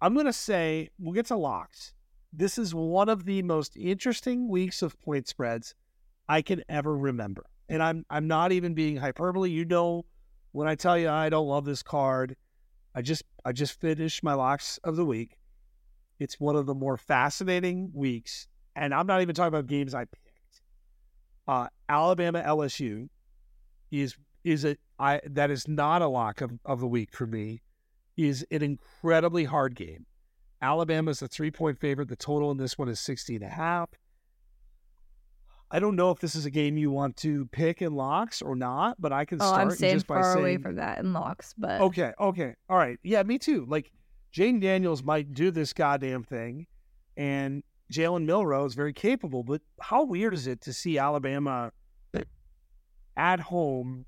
I'm 0.00 0.14
going 0.14 0.26
to 0.26 0.32
say 0.32 0.90
we'll 0.98 1.14
get 1.14 1.26
to 1.26 1.36
locks. 1.36 1.94
this 2.32 2.58
is 2.58 2.74
one 2.74 3.08
of 3.08 3.24
the 3.24 3.42
most 3.42 3.76
interesting 3.76 4.48
weeks 4.48 4.82
of 4.82 5.00
point 5.00 5.26
spreads 5.28 5.74
I 6.28 6.42
can 6.42 6.62
ever 6.68 6.96
remember. 6.96 7.46
And 7.68 7.82
I'm 7.82 8.06
I'm 8.08 8.26
not 8.26 8.52
even 8.52 8.74
being 8.74 8.96
hyperbole. 8.96 9.50
You 9.50 9.64
know 9.64 10.04
when 10.52 10.68
I 10.68 10.74
tell 10.74 10.98
you 10.98 11.08
I 11.08 11.28
don't 11.28 11.46
love 11.46 11.64
this 11.64 11.82
card, 11.82 12.36
I 12.94 13.02
just 13.02 13.22
I 13.44 13.52
just 13.52 13.80
finished 13.80 14.22
my 14.22 14.34
locks 14.34 14.78
of 14.84 14.96
the 14.96 15.04
week. 15.04 15.38
It's 16.18 16.40
one 16.40 16.56
of 16.56 16.66
the 16.66 16.74
more 16.74 16.96
fascinating 16.96 17.90
weeks, 17.94 18.48
and 18.78 18.94
I'm 18.94 19.06
not 19.06 19.20
even 19.22 19.34
talking 19.34 19.48
about 19.48 19.66
games 19.66 19.94
I 19.94 20.04
picked. 20.04 20.62
Uh, 21.46 21.68
Alabama 21.88 22.42
LSU 22.46 23.08
is 23.90 24.16
is 24.44 24.64
a 24.64 24.76
I 24.98 25.20
that 25.26 25.50
is 25.50 25.66
not 25.68 26.02
a 26.02 26.08
lock 26.08 26.40
of, 26.40 26.52
of 26.64 26.80
the 26.80 26.86
week 26.86 27.12
for 27.12 27.26
me. 27.26 27.62
Is 28.16 28.44
an 28.50 28.62
incredibly 28.62 29.44
hard 29.44 29.74
game. 29.76 30.06
Alabama 30.60 31.10
is 31.12 31.22
a 31.22 31.28
three 31.28 31.50
point 31.50 31.78
favorite. 31.78 32.08
The 32.08 32.16
total 32.16 32.50
in 32.50 32.56
this 32.56 32.76
one 32.76 32.88
is 32.88 32.98
60 33.00 33.36
and 33.36 33.44
a 33.44 33.48
half. 33.48 33.90
I 35.70 35.78
don't 35.80 35.96
know 35.96 36.10
if 36.10 36.18
this 36.18 36.34
is 36.34 36.46
a 36.46 36.50
game 36.50 36.78
you 36.78 36.90
want 36.90 37.16
to 37.18 37.46
pick 37.52 37.82
in 37.82 37.94
locks 37.94 38.40
or 38.40 38.56
not, 38.56 38.96
but 39.00 39.12
I 39.12 39.24
can 39.26 39.40
Oh, 39.40 39.46
start 39.46 39.72
I'm 39.72 39.88
just 39.88 40.06
by 40.06 40.14
far 40.14 40.32
saying, 40.32 40.38
away 40.38 40.56
from 40.56 40.76
that 40.76 40.98
in 40.98 41.12
locks, 41.12 41.54
but 41.58 41.80
Okay, 41.82 42.12
okay. 42.18 42.54
All 42.70 42.76
right. 42.78 42.98
Yeah, 43.02 43.22
me 43.22 43.38
too. 43.38 43.66
Like 43.68 43.92
Jayden 44.34 44.60
Daniels 44.60 45.02
might 45.02 45.32
do 45.32 45.50
this 45.50 45.72
goddamn 45.72 46.24
thing 46.24 46.66
and 47.16 47.62
Jalen 47.92 48.24
Milroe 48.26 48.64
is 48.66 48.74
very 48.74 48.92
capable, 48.92 49.42
but 49.42 49.62
how 49.80 50.04
weird 50.04 50.34
is 50.34 50.46
it 50.46 50.60
to 50.62 50.72
see 50.72 50.98
Alabama 50.98 51.72
at 53.16 53.40
home 53.40 54.04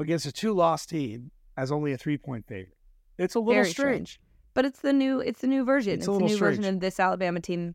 against 0.00 0.26
a 0.26 0.32
two 0.32 0.52
loss 0.52 0.86
team 0.86 1.30
as 1.56 1.70
only 1.70 1.92
a 1.92 1.98
three 1.98 2.16
point 2.18 2.46
favorite? 2.46 2.76
It's 3.18 3.34
a 3.34 3.40
little 3.40 3.54
very 3.54 3.70
strange. 3.70 4.10
strange. 4.12 4.20
But 4.54 4.64
it's 4.64 4.80
the 4.80 4.92
new 4.92 5.20
it's 5.20 5.40
the 5.40 5.46
new 5.46 5.64
version. 5.64 5.92
It's 5.92 6.06
It's, 6.06 6.08
a 6.08 6.18
the 6.18 6.24
new 6.24 6.38
version 6.38 6.64
of 6.64 6.80
this 6.80 6.98
Alabama 6.98 7.40
team 7.40 7.74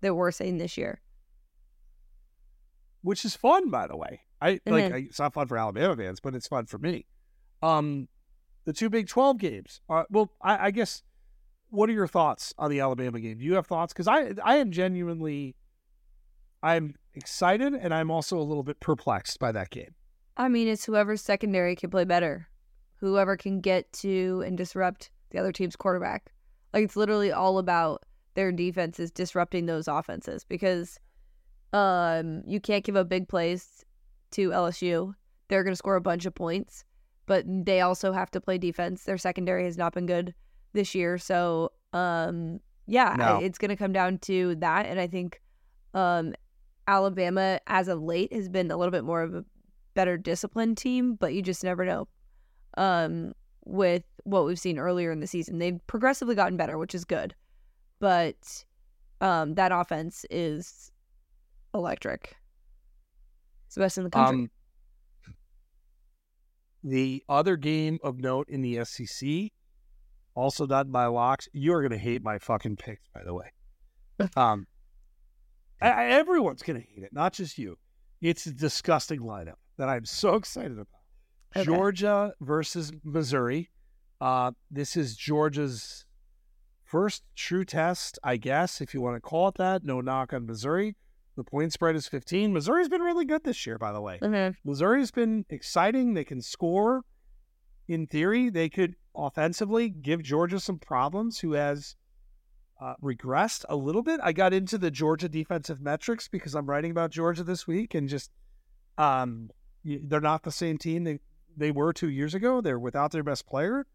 that 0.00 0.14
we're 0.14 0.30
seeing 0.30 0.58
this 0.58 0.76
year. 0.76 1.00
which 3.02 3.24
is 3.24 3.36
fun, 3.36 3.70
by 3.70 3.86
the 3.86 3.96
way. 3.96 4.20
I 4.40 4.60
And 4.66 4.74
like 4.74 4.92
I, 4.92 4.96
it's 5.08 5.18
not 5.18 5.34
fun 5.34 5.46
for 5.46 5.56
Alabama 5.58 5.96
fans, 5.96 6.20
but 6.20 6.34
it's 6.34 6.48
fun 6.48 6.66
for 6.66 6.78
me. 6.78 7.06
Um, 7.62 8.08
the 8.64 8.72
two 8.72 8.88
Big 8.90 9.08
Twelve 9.08 9.38
games. 9.38 9.80
Uh, 9.88 10.04
well, 10.10 10.30
I, 10.42 10.66
I 10.66 10.70
guess. 10.70 11.02
What 11.74 11.90
are 11.90 11.92
your 11.92 12.06
thoughts 12.06 12.54
on 12.56 12.70
the 12.70 12.80
Alabama 12.80 13.18
game? 13.20 13.38
Do 13.38 13.44
you 13.44 13.54
have 13.54 13.66
thoughts? 13.66 13.92
Because 13.92 14.06
I 14.06 14.32
I 14.42 14.56
am 14.56 14.70
genuinely, 14.70 15.56
I'm 16.62 16.94
excited 17.14 17.74
and 17.74 17.92
I'm 17.92 18.10
also 18.10 18.38
a 18.38 18.42
little 18.42 18.62
bit 18.62 18.80
perplexed 18.80 19.38
by 19.38 19.52
that 19.52 19.70
game. 19.70 19.94
I 20.36 20.48
mean, 20.48 20.68
it's 20.68 20.84
whoever's 20.84 21.20
secondary 21.20 21.76
can 21.76 21.90
play 21.90 22.04
better. 22.04 22.48
Whoever 22.96 23.36
can 23.36 23.60
get 23.60 23.92
to 23.94 24.42
and 24.46 24.56
disrupt 24.56 25.10
the 25.30 25.38
other 25.38 25.52
team's 25.52 25.76
quarterback. 25.76 26.32
Like 26.72 26.84
it's 26.84 26.96
literally 26.96 27.32
all 27.32 27.58
about 27.58 28.04
their 28.34 28.52
defenses 28.52 29.10
disrupting 29.10 29.66
those 29.66 29.88
offenses 29.88 30.44
because 30.44 30.98
um 31.72 32.42
you 32.46 32.60
can't 32.60 32.84
give 32.84 32.96
up 32.96 33.08
big 33.08 33.28
plays 33.28 33.84
to 34.32 34.50
LSU. 34.50 35.14
They're 35.48 35.64
going 35.64 35.72
to 35.72 35.76
score 35.76 35.96
a 35.96 36.00
bunch 36.00 36.24
of 36.24 36.34
points, 36.34 36.84
but 37.26 37.44
they 37.46 37.80
also 37.80 38.12
have 38.12 38.30
to 38.32 38.40
play 38.40 38.58
defense. 38.58 39.04
Their 39.04 39.18
secondary 39.18 39.64
has 39.64 39.76
not 39.76 39.92
been 39.92 40.06
good 40.06 40.34
this 40.74 40.94
year, 40.94 41.16
so 41.16 41.72
um 41.94 42.60
yeah, 42.86 43.14
No. 43.16 43.24
I- 43.38 43.42
it's 43.42 43.56
going 43.56 43.70
to 43.70 43.76
come 43.76 43.92
down 43.92 44.18
to 44.18 44.56
that 44.56 44.84
and 44.86 45.00
I 45.00 45.06
think 45.06 45.40
um 45.94 46.34
Alabama 46.86 47.58
as 47.66 47.88
of 47.88 48.02
late 48.02 48.30
has 48.32 48.48
been 48.50 48.70
a 48.70 48.76
little 48.76 48.92
bit 48.92 49.04
more 49.04 49.22
of 49.22 49.34
a 49.34 49.44
better 49.94 50.18
disciplined 50.18 50.76
team, 50.76 51.14
but 51.14 51.32
you 51.32 51.40
just 51.40 51.64
never 51.64 51.86
know. 51.86 52.08
Um, 52.76 53.32
with 53.64 54.02
what 54.24 54.44
we've 54.44 54.58
seen 54.60 54.78
earlier 54.78 55.10
in 55.10 55.20
the 55.20 55.26
season, 55.26 55.58
they've 55.60 55.80
progressively 55.86 56.34
gotten 56.34 56.58
better, 56.58 56.76
which 56.76 56.94
is 56.94 57.04
good. 57.06 57.34
But 58.00 58.64
um, 59.22 59.54
that 59.54 59.72
offense 59.72 60.26
is 60.28 60.90
electric. 61.72 62.36
It's 63.66 63.76
the 63.76 63.80
best 63.80 63.96
in 63.96 64.04
the 64.04 64.10
country. 64.10 64.38
Um, 64.42 64.50
the 66.82 67.24
other 67.28 67.56
game 67.56 67.98
of 68.02 68.18
note 68.18 68.48
in 68.50 68.60
the 68.60 68.84
SEC, 68.84 69.50
also 70.34 70.66
not 70.66 70.90
by 70.90 71.06
locks. 71.06 71.48
You 71.52 71.72
are 71.74 71.80
going 71.80 71.92
to 71.92 71.98
hate 71.98 72.22
my 72.22 72.38
fucking 72.38 72.76
picks, 72.76 73.06
by 73.14 73.22
the 73.24 73.34
way. 73.34 73.52
Um, 74.36 74.66
I, 75.80 75.88
I- 75.90 76.04
everyone's 76.06 76.62
going 76.62 76.80
to 76.80 76.86
hate 76.86 77.02
it, 77.02 77.12
not 77.12 77.32
just 77.32 77.58
you. 77.58 77.76
It's 78.20 78.46
a 78.46 78.52
disgusting 78.52 79.20
lineup 79.20 79.56
that 79.76 79.88
I'm 79.88 80.04
so 80.04 80.36
excited 80.36 80.72
about. 80.72 80.86
Okay. 81.56 81.64
Georgia 81.64 82.32
versus 82.40 82.92
Missouri. 83.04 83.70
Uh, 84.20 84.52
this 84.70 84.96
is 84.96 85.16
Georgia's 85.16 86.06
first 86.84 87.22
true 87.36 87.64
test, 87.64 88.18
I 88.22 88.36
guess, 88.36 88.80
if 88.80 88.94
you 88.94 89.00
want 89.00 89.16
to 89.16 89.20
call 89.20 89.48
it 89.48 89.56
that. 89.56 89.84
No 89.84 90.00
knock 90.00 90.32
on 90.32 90.46
Missouri. 90.46 90.96
The 91.36 91.44
point 91.44 91.72
spread 91.72 91.96
is 91.96 92.06
15. 92.06 92.52
Missouri's 92.52 92.88
been 92.88 93.02
really 93.02 93.24
good 93.24 93.42
this 93.44 93.66
year, 93.66 93.76
by 93.78 93.92
the 93.92 94.00
way. 94.00 94.20
Mhm. 94.22 94.54
Missouri's 94.64 95.10
been 95.10 95.44
exciting. 95.50 96.14
They 96.14 96.24
can 96.24 96.40
score. 96.40 97.02
In 97.88 98.06
theory, 98.06 98.50
they 98.50 98.68
could 98.68 98.94
offensively 99.14 99.88
give 99.88 100.22
Georgia 100.22 100.58
some 100.58 100.78
problems, 100.78 101.38
who 101.40 101.52
has 101.52 101.96
uh, 102.80 102.94
regressed 103.02 103.64
a 103.68 103.76
little 103.76 104.02
bit. 104.02 104.20
I 104.22 104.32
got 104.32 104.52
into 104.52 104.78
the 104.78 104.90
Georgia 104.90 105.28
defensive 105.28 105.80
metrics 105.80 106.28
because 106.28 106.54
I'm 106.54 106.66
writing 106.66 106.90
about 106.90 107.10
Georgia 107.10 107.44
this 107.44 107.66
week, 107.66 107.94
and 107.94 108.08
just 108.08 108.30
um, 108.98 109.50
they're 109.84 110.20
not 110.20 110.42
the 110.42 110.52
same 110.52 110.78
team 110.78 111.04
they 111.04 111.18
they 111.56 111.70
were 111.70 111.92
two 111.92 112.10
years 112.10 112.34
ago. 112.34 112.60
They're 112.60 112.78
without 112.78 113.12
their 113.12 113.22
best 113.22 113.46
player. 113.46 113.86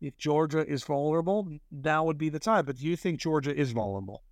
If 0.00 0.18
Georgia 0.18 0.66
is 0.66 0.84
vulnerable, 0.84 1.48
now 1.70 2.04
would 2.04 2.18
be 2.18 2.28
the 2.28 2.38
time. 2.38 2.66
But 2.66 2.76
do 2.76 2.86
you 2.86 2.96
think 2.96 3.18
Georgia 3.18 3.56
is 3.56 3.72
vulnerable? 3.72 4.22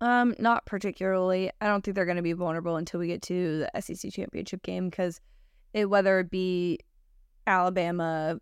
Um, 0.00 0.34
not 0.38 0.64
particularly. 0.64 1.50
I 1.60 1.66
don't 1.66 1.84
think 1.84 1.94
they're 1.94 2.06
going 2.06 2.16
to 2.16 2.22
be 2.22 2.32
vulnerable 2.32 2.76
until 2.76 3.00
we 3.00 3.08
get 3.08 3.22
to 3.22 3.66
the 3.74 3.80
SEC 3.80 4.12
championship 4.12 4.62
game 4.62 4.88
because 4.88 5.20
it 5.74 5.90
whether 5.90 6.18
it 6.20 6.30
be 6.30 6.80
Alabama 7.46 8.38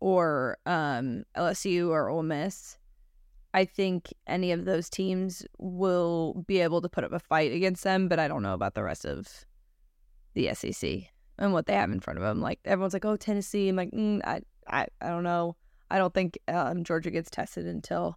or 0.00 0.58
um 0.66 1.24
LSU 1.36 1.88
or 1.88 2.08
Ole 2.08 2.22
Miss, 2.22 2.78
I 3.52 3.64
think 3.64 4.12
any 4.26 4.52
of 4.52 4.64
those 4.64 4.88
teams 4.88 5.44
will 5.58 6.44
be 6.46 6.60
able 6.60 6.80
to 6.80 6.88
put 6.88 7.04
up 7.04 7.12
a 7.12 7.18
fight 7.18 7.52
against 7.52 7.84
them. 7.84 8.08
But 8.08 8.18
I 8.18 8.28
don't 8.28 8.42
know 8.42 8.54
about 8.54 8.74
the 8.74 8.82
rest 8.82 9.04
of 9.04 9.44
the 10.34 10.54
SEC 10.54 11.04
and 11.38 11.52
what 11.52 11.66
they 11.66 11.74
have 11.74 11.90
in 11.90 12.00
front 12.00 12.18
of 12.18 12.24
them. 12.24 12.40
Like 12.40 12.60
everyone's 12.64 12.92
like, 12.92 13.04
"Oh, 13.04 13.16
Tennessee." 13.16 13.68
I'm 13.68 13.76
like, 13.76 13.90
mm, 13.90 14.20
I, 14.24 14.40
I, 14.68 14.86
I 15.00 15.08
don't 15.08 15.24
know. 15.24 15.56
I 15.90 15.98
don't 15.98 16.14
think 16.14 16.38
um, 16.48 16.84
Georgia 16.84 17.10
gets 17.10 17.30
tested 17.30 17.66
until 17.66 18.16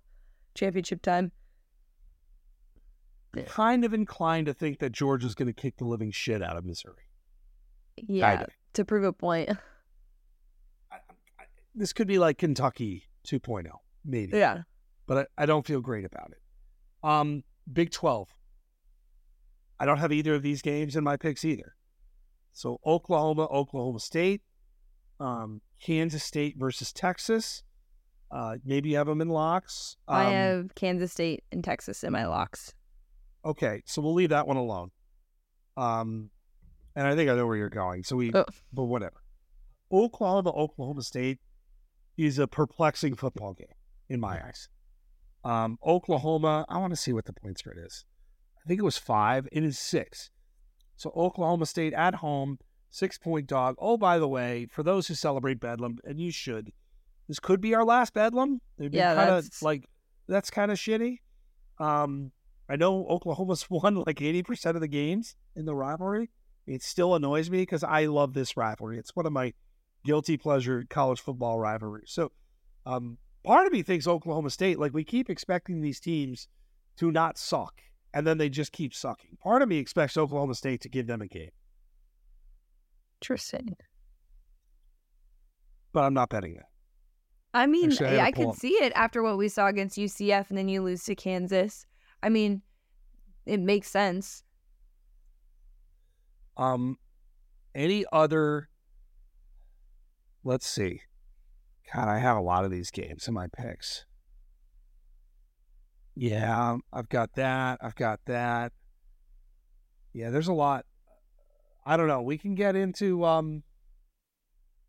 championship 0.54 1.02
time. 1.02 1.32
Kind 3.48 3.84
of 3.84 3.96
inclined 3.96 4.46
to 4.46 4.54
think 4.54 4.78
that 4.80 4.92
Georgia's 4.92 5.34
going 5.34 5.48
to 5.48 5.54
kick 5.54 5.78
the 5.78 5.86
living 5.86 6.12
shit 6.12 6.44
out 6.44 6.56
of 6.56 6.66
Missouri. 6.66 7.10
Yeah, 7.98 8.30
Kinda. 8.30 8.52
To 8.74 8.86
prove 8.86 9.04
a 9.04 9.14
point. 9.14 9.50
I, 10.92 10.96
I, 11.40 11.44
this 11.76 11.94
could 11.94 12.08
be 12.08 12.20
like 12.20 12.38
Kentucky 12.38 13.06
2.0, 13.28 13.66
maybe. 14.06 14.38
yeah. 14.38 14.64
But 15.06 15.30
I, 15.38 15.44
I 15.44 15.46
don't 15.46 15.66
feel 15.66 15.82
great 15.82 16.06
about 16.06 16.32
it. 16.32 16.42
Um, 17.08 17.44
Big 17.72 17.92
12. 17.92 18.30
I 19.80 19.86
don't 19.86 19.98
have 19.98 20.12
either 20.12 20.36
of 20.36 20.42
these 20.44 20.62
games 20.62 20.96
in 20.96 21.04
my 21.04 21.18
picks 21.18 21.44
either. 21.44 21.76
So 22.54 22.80
Oklahoma, 22.86 23.48
Oklahoma 23.48 24.00
State, 24.00 24.42
um, 25.20 25.62
Kansas 25.82 26.24
State 26.24 26.56
versus 26.58 26.94
Texas. 26.94 27.64
Uh, 28.32 28.56
maybe 28.64 28.90
you 28.90 28.98
have 28.98 29.08
them 29.08 29.22
in 29.22 29.30
locks. 29.30 29.98
Um, 30.08 30.16
I 30.18 30.24
have 30.32 30.76
Kansas 30.76 31.12
State 31.12 31.44
and 31.52 31.64
Texas 31.64 32.04
in 32.04 32.14
my 32.14 32.26
locks. 32.26 32.74
Okay, 33.46 33.82
so 33.86 34.02
we'll 34.02 34.14
leave 34.14 34.30
that 34.30 34.48
one 34.48 34.58
alone. 34.58 34.92
Um, 35.76 36.30
and 36.96 37.08
I 37.08 37.16
think 37.16 37.30
I 37.30 37.36
know 37.36 37.48
where 37.48 37.58
you're 37.58 37.70
going. 37.70 38.04
So 38.04 38.16
we, 38.16 38.32
Oh. 38.34 38.46
but 38.72 38.84
whatever. 38.86 39.22
Oklahoma, 39.92 40.50
Oklahoma 40.52 41.02
State 41.04 41.40
is 42.18 42.40
a 42.40 42.48
perplexing 42.48 43.16
football 43.16 43.54
game 43.54 43.68
in 44.10 44.20
my 44.20 44.44
eyes. 44.44 44.70
Um, 45.44 45.78
Oklahoma, 45.86 46.66
I 46.70 46.78
want 46.78 46.92
to 46.92 46.98
see 46.98 47.14
what 47.14 47.26
the 47.26 47.34
point 47.34 47.58
spread 47.60 47.78
is. 47.84 48.06
I 48.64 48.68
think 48.68 48.80
it 48.80 48.84
was 48.84 48.98
five. 48.98 49.48
It 49.52 49.64
is 49.64 49.78
six. 49.78 50.30
So 50.96 51.12
Oklahoma 51.16 51.66
State 51.66 51.94
at 51.94 52.16
home, 52.16 52.60
six 52.90 53.18
point 53.18 53.48
dog. 53.48 53.76
Oh, 53.78 53.98
by 53.98 54.20
the 54.20 54.28
way, 54.28 54.68
for 54.72 54.84
those 54.84 55.08
who 55.08 55.16
celebrate 55.16 55.60
Bedlam, 55.60 55.98
and 56.06 56.20
you 56.20 56.32
should, 56.32 56.72
this 57.28 57.40
could 57.40 57.60
be 57.60 57.76
our 57.76 57.84
last 57.84 58.14
Bedlam. 58.14 58.62
They've 58.78 58.94
Yeah, 58.94 59.16
kind 59.16 59.30
of 59.32 59.50
like 59.62 59.90
that's 60.28 60.50
kind 60.50 60.72
of 60.72 60.78
shitty. 60.78 61.18
Um, 61.80 62.32
I 62.70 62.78
know 62.78 63.06
Oklahoma's 63.08 63.68
won 63.70 63.96
like 64.08 64.22
eighty 64.22 64.44
percent 64.44 64.78
of 64.78 64.82
the 64.82 64.88
games 64.88 65.36
in 65.56 65.66
the 65.66 65.76
rivalry. 65.76 66.30
It 66.66 66.82
still 66.82 67.16
annoys 67.16 67.50
me 67.50 67.60
because 67.60 67.84
I 67.84 68.06
love 68.06 68.34
this 68.34 68.56
rivalry. 68.56 68.98
It's 68.98 69.16
one 69.16 69.26
of 69.26 69.34
my 69.34 69.54
guilty 70.06 70.38
pleasure 70.38 70.86
college 70.90 71.20
football 71.20 71.60
rivalries. 71.60 72.12
So, 72.12 72.32
um, 72.86 73.18
part 73.44 73.68
of 73.68 73.74
me 73.74 73.84
thinks 73.84 74.08
Oklahoma 74.08 74.50
State, 74.50 74.80
like 74.80 74.94
we 74.94 75.04
keep 75.04 75.30
expecting 75.30 75.82
these 75.82 76.00
teams 76.00 76.48
to 76.98 77.12
not 77.12 77.38
suck, 77.38 77.82
and 78.14 78.26
then 78.26 78.38
they 78.38 78.50
just 78.50 78.72
keep 78.72 78.94
sucking. 78.94 79.38
Part 79.42 79.62
of 79.62 79.70
me 79.70 79.78
expects 79.78 80.16
Oklahoma 80.18 80.56
State 80.56 80.82
to 80.82 80.90
give 80.90 81.08
them 81.08 81.22
a 81.22 81.28
game, 81.28 81.52
Interesting. 83.22 83.76
but 85.92 86.04
I'm 86.04 86.14
not 86.14 86.30
betting 86.30 86.56
that. 86.56 86.66
I 87.54 87.68
mean, 87.68 87.92
Actually, 87.92 88.20
I 88.20 88.28
I, 88.28 88.32
to 88.32 88.46
could 88.46 88.56
see 88.56 88.74
it 88.74 88.94
after 88.96 89.22
what 89.22 89.38
we 89.38 89.48
saw 89.48 89.68
against 89.68 89.98
UCF, 89.98 90.50
and 90.50 90.58
then 90.58 90.68
you 90.70 90.82
lose 90.82 91.04
to 91.06 91.16
Kansas. 91.16 91.86
I 92.22 92.30
mean, 92.30 92.62
it 93.46 93.60
makes 93.60 93.90
sense. 93.90 94.44
Um, 96.58 96.98
any 97.74 98.06
other? 98.12 98.70
Let's 100.44 100.68
see. 100.68 101.02
God, 101.94 102.08
I 102.08 102.20
have 102.20 102.38
a 102.38 102.42
lot 102.42 102.66
of 102.66 102.72
these 102.72 102.92
games 102.92 103.28
in 103.28 103.34
my 103.34 103.48
picks. 103.48 104.06
Yeah, 106.16 106.78
I've 106.92 107.10
got 107.10 107.34
that. 107.36 107.80
I've 107.82 107.96
got 107.96 108.20
that. 108.26 108.72
Yeah, 110.14 110.30
there's 110.30 110.48
a 110.48 110.54
lot. 110.54 110.86
I 111.86 111.98
don't 111.98 112.08
know. 112.08 112.22
We 112.22 112.38
can 112.38 112.56
get 112.56 112.76
into 112.76 113.26
um 113.26 113.64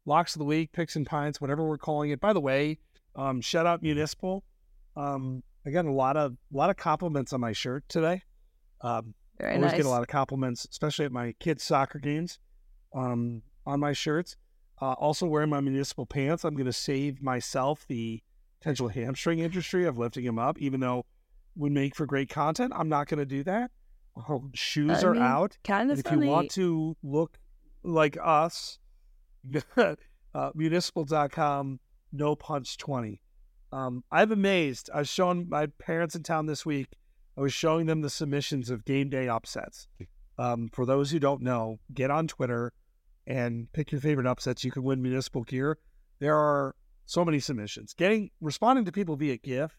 locks 0.06 0.34
of 0.34 0.38
the 0.38 0.44
week, 0.44 0.72
picks 0.72 0.96
and 0.96 1.06
pints, 1.06 1.40
whatever 1.40 1.66
we're 1.66 1.78
calling 1.78 2.10
it. 2.10 2.20
By 2.20 2.32
the 2.32 2.40
way, 2.40 2.78
um, 3.16 3.40
shout 3.40 3.66
out 3.66 3.82
municipal. 3.82 4.44
Um, 4.96 5.42
I 5.66 5.70
got 5.70 5.86
a 5.86 5.92
lot 5.92 6.16
of 6.16 6.32
a 6.32 6.56
lot 6.56 6.70
of 6.70 6.76
compliments 6.76 7.32
on 7.32 7.40
my 7.40 7.52
shirt 7.52 7.84
today. 7.88 8.22
Um, 8.80 9.14
Very 9.38 9.52
I 9.52 9.56
always 9.56 9.72
nice. 9.72 9.76
get 9.78 9.86
a 9.86 9.90
lot 9.90 10.02
of 10.02 10.08
compliments, 10.08 10.66
especially 10.70 11.04
at 11.04 11.12
my 11.12 11.34
kids' 11.40 11.62
soccer 11.62 11.98
games, 11.98 12.38
um, 12.94 13.42
on 13.66 13.80
my 13.80 13.92
shirts. 13.92 14.36
Uh, 14.80 14.92
also, 14.92 15.26
wearing 15.26 15.50
my 15.50 15.60
municipal 15.60 16.06
pants, 16.06 16.44
I'm 16.44 16.54
going 16.54 16.66
to 16.66 16.72
save 16.72 17.22
myself 17.22 17.84
the 17.88 18.22
potential 18.60 18.88
hamstring 18.88 19.38
industry 19.38 19.86
of 19.86 19.98
lifting 19.98 20.24
them 20.24 20.38
up, 20.38 20.58
even 20.58 20.80
though 20.80 21.04
would 21.56 21.72
make 21.72 21.94
for 21.94 22.06
great 22.06 22.28
content. 22.28 22.72
I'm 22.74 22.88
not 22.88 23.08
going 23.08 23.18
to 23.18 23.26
do 23.26 23.44
that. 23.44 23.70
Oh, 24.28 24.48
shoes 24.54 25.02
I 25.02 25.08
are 25.08 25.14
mean, 25.14 25.22
out. 25.22 25.56
kind 25.64 25.90
of 25.90 25.98
if 25.98 26.04
funny. 26.04 26.26
you 26.26 26.32
want 26.32 26.50
to 26.52 26.96
look 27.02 27.38
like 27.82 28.16
us, 28.22 28.78
uh, 29.76 30.50
municipal.com, 30.54 31.80
no 32.12 32.36
punch 32.36 32.78
20. 32.78 33.20
Um, 33.72 34.04
I'm 34.10 34.30
amazed. 34.30 34.88
I 34.94 34.98
was 35.00 35.08
showing 35.08 35.48
my 35.48 35.66
parents 35.66 36.14
in 36.14 36.22
town 36.22 36.46
this 36.46 36.64
week. 36.64 36.88
I 37.36 37.40
was 37.40 37.52
showing 37.52 37.86
them 37.86 38.00
the 38.00 38.10
submissions 38.10 38.70
of 38.70 38.84
game 38.84 39.08
day 39.08 39.28
upsets. 39.28 39.88
Um, 40.38 40.68
for 40.72 40.86
those 40.86 41.10
who 41.10 41.18
don't 41.18 41.42
know, 41.42 41.78
get 41.92 42.10
on 42.10 42.26
Twitter 42.28 42.72
and 43.26 43.72
pick 43.72 43.92
your 43.92 44.00
favorite 44.00 44.26
upsets. 44.26 44.64
You 44.64 44.70
can 44.70 44.82
win 44.82 45.02
municipal 45.02 45.42
gear. 45.42 45.78
There 46.18 46.36
are 46.36 46.74
so 47.06 47.24
many 47.24 47.40
submissions. 47.40 47.94
Getting 47.94 48.30
responding 48.40 48.84
to 48.84 48.92
people 48.92 49.16
via 49.16 49.36
GIF 49.36 49.78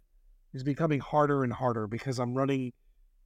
is 0.54 0.64
becoming 0.64 1.00
harder 1.00 1.44
and 1.44 1.54
harder 1.54 1.88
because 1.88 2.20
I'm 2.20 2.34
running 2.34 2.74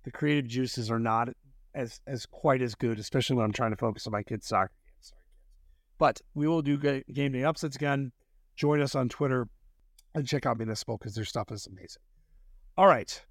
the 0.04 0.12
creative 0.12 0.48
juices 0.48 0.90
are 0.90 1.00
not 1.00 1.30
as 1.76 2.02
as 2.08 2.26
quite 2.26 2.62
as 2.62 2.76
good, 2.76 3.00
especially 3.00 3.36
when 3.36 3.46
I'm 3.46 3.54
trying 3.54 3.72
to 3.72 3.78
focus 3.78 4.08
on 4.08 4.12
my 4.12 4.24
kids' 4.24 4.48
soccer 4.48 4.72
games. 4.86 5.14
But 5.98 6.22
we 6.34 6.48
will 6.48 6.62
do 6.62 6.78
game 6.78 7.32
day 7.32 7.44
upsets 7.44 7.76
again. 7.76 8.12
Join 8.56 8.82
us 8.82 8.96
on 8.96 9.10
Twitter 9.10 9.48
and 10.16 10.28
check 10.28 10.46
out 10.46 10.58
Municipal 10.58 10.98
because 10.98 11.16
their 11.16 11.26
stuff 11.26 11.52
is 11.52 11.68
amazing. 11.68 12.02
All 12.78 12.88
right. 12.88 13.24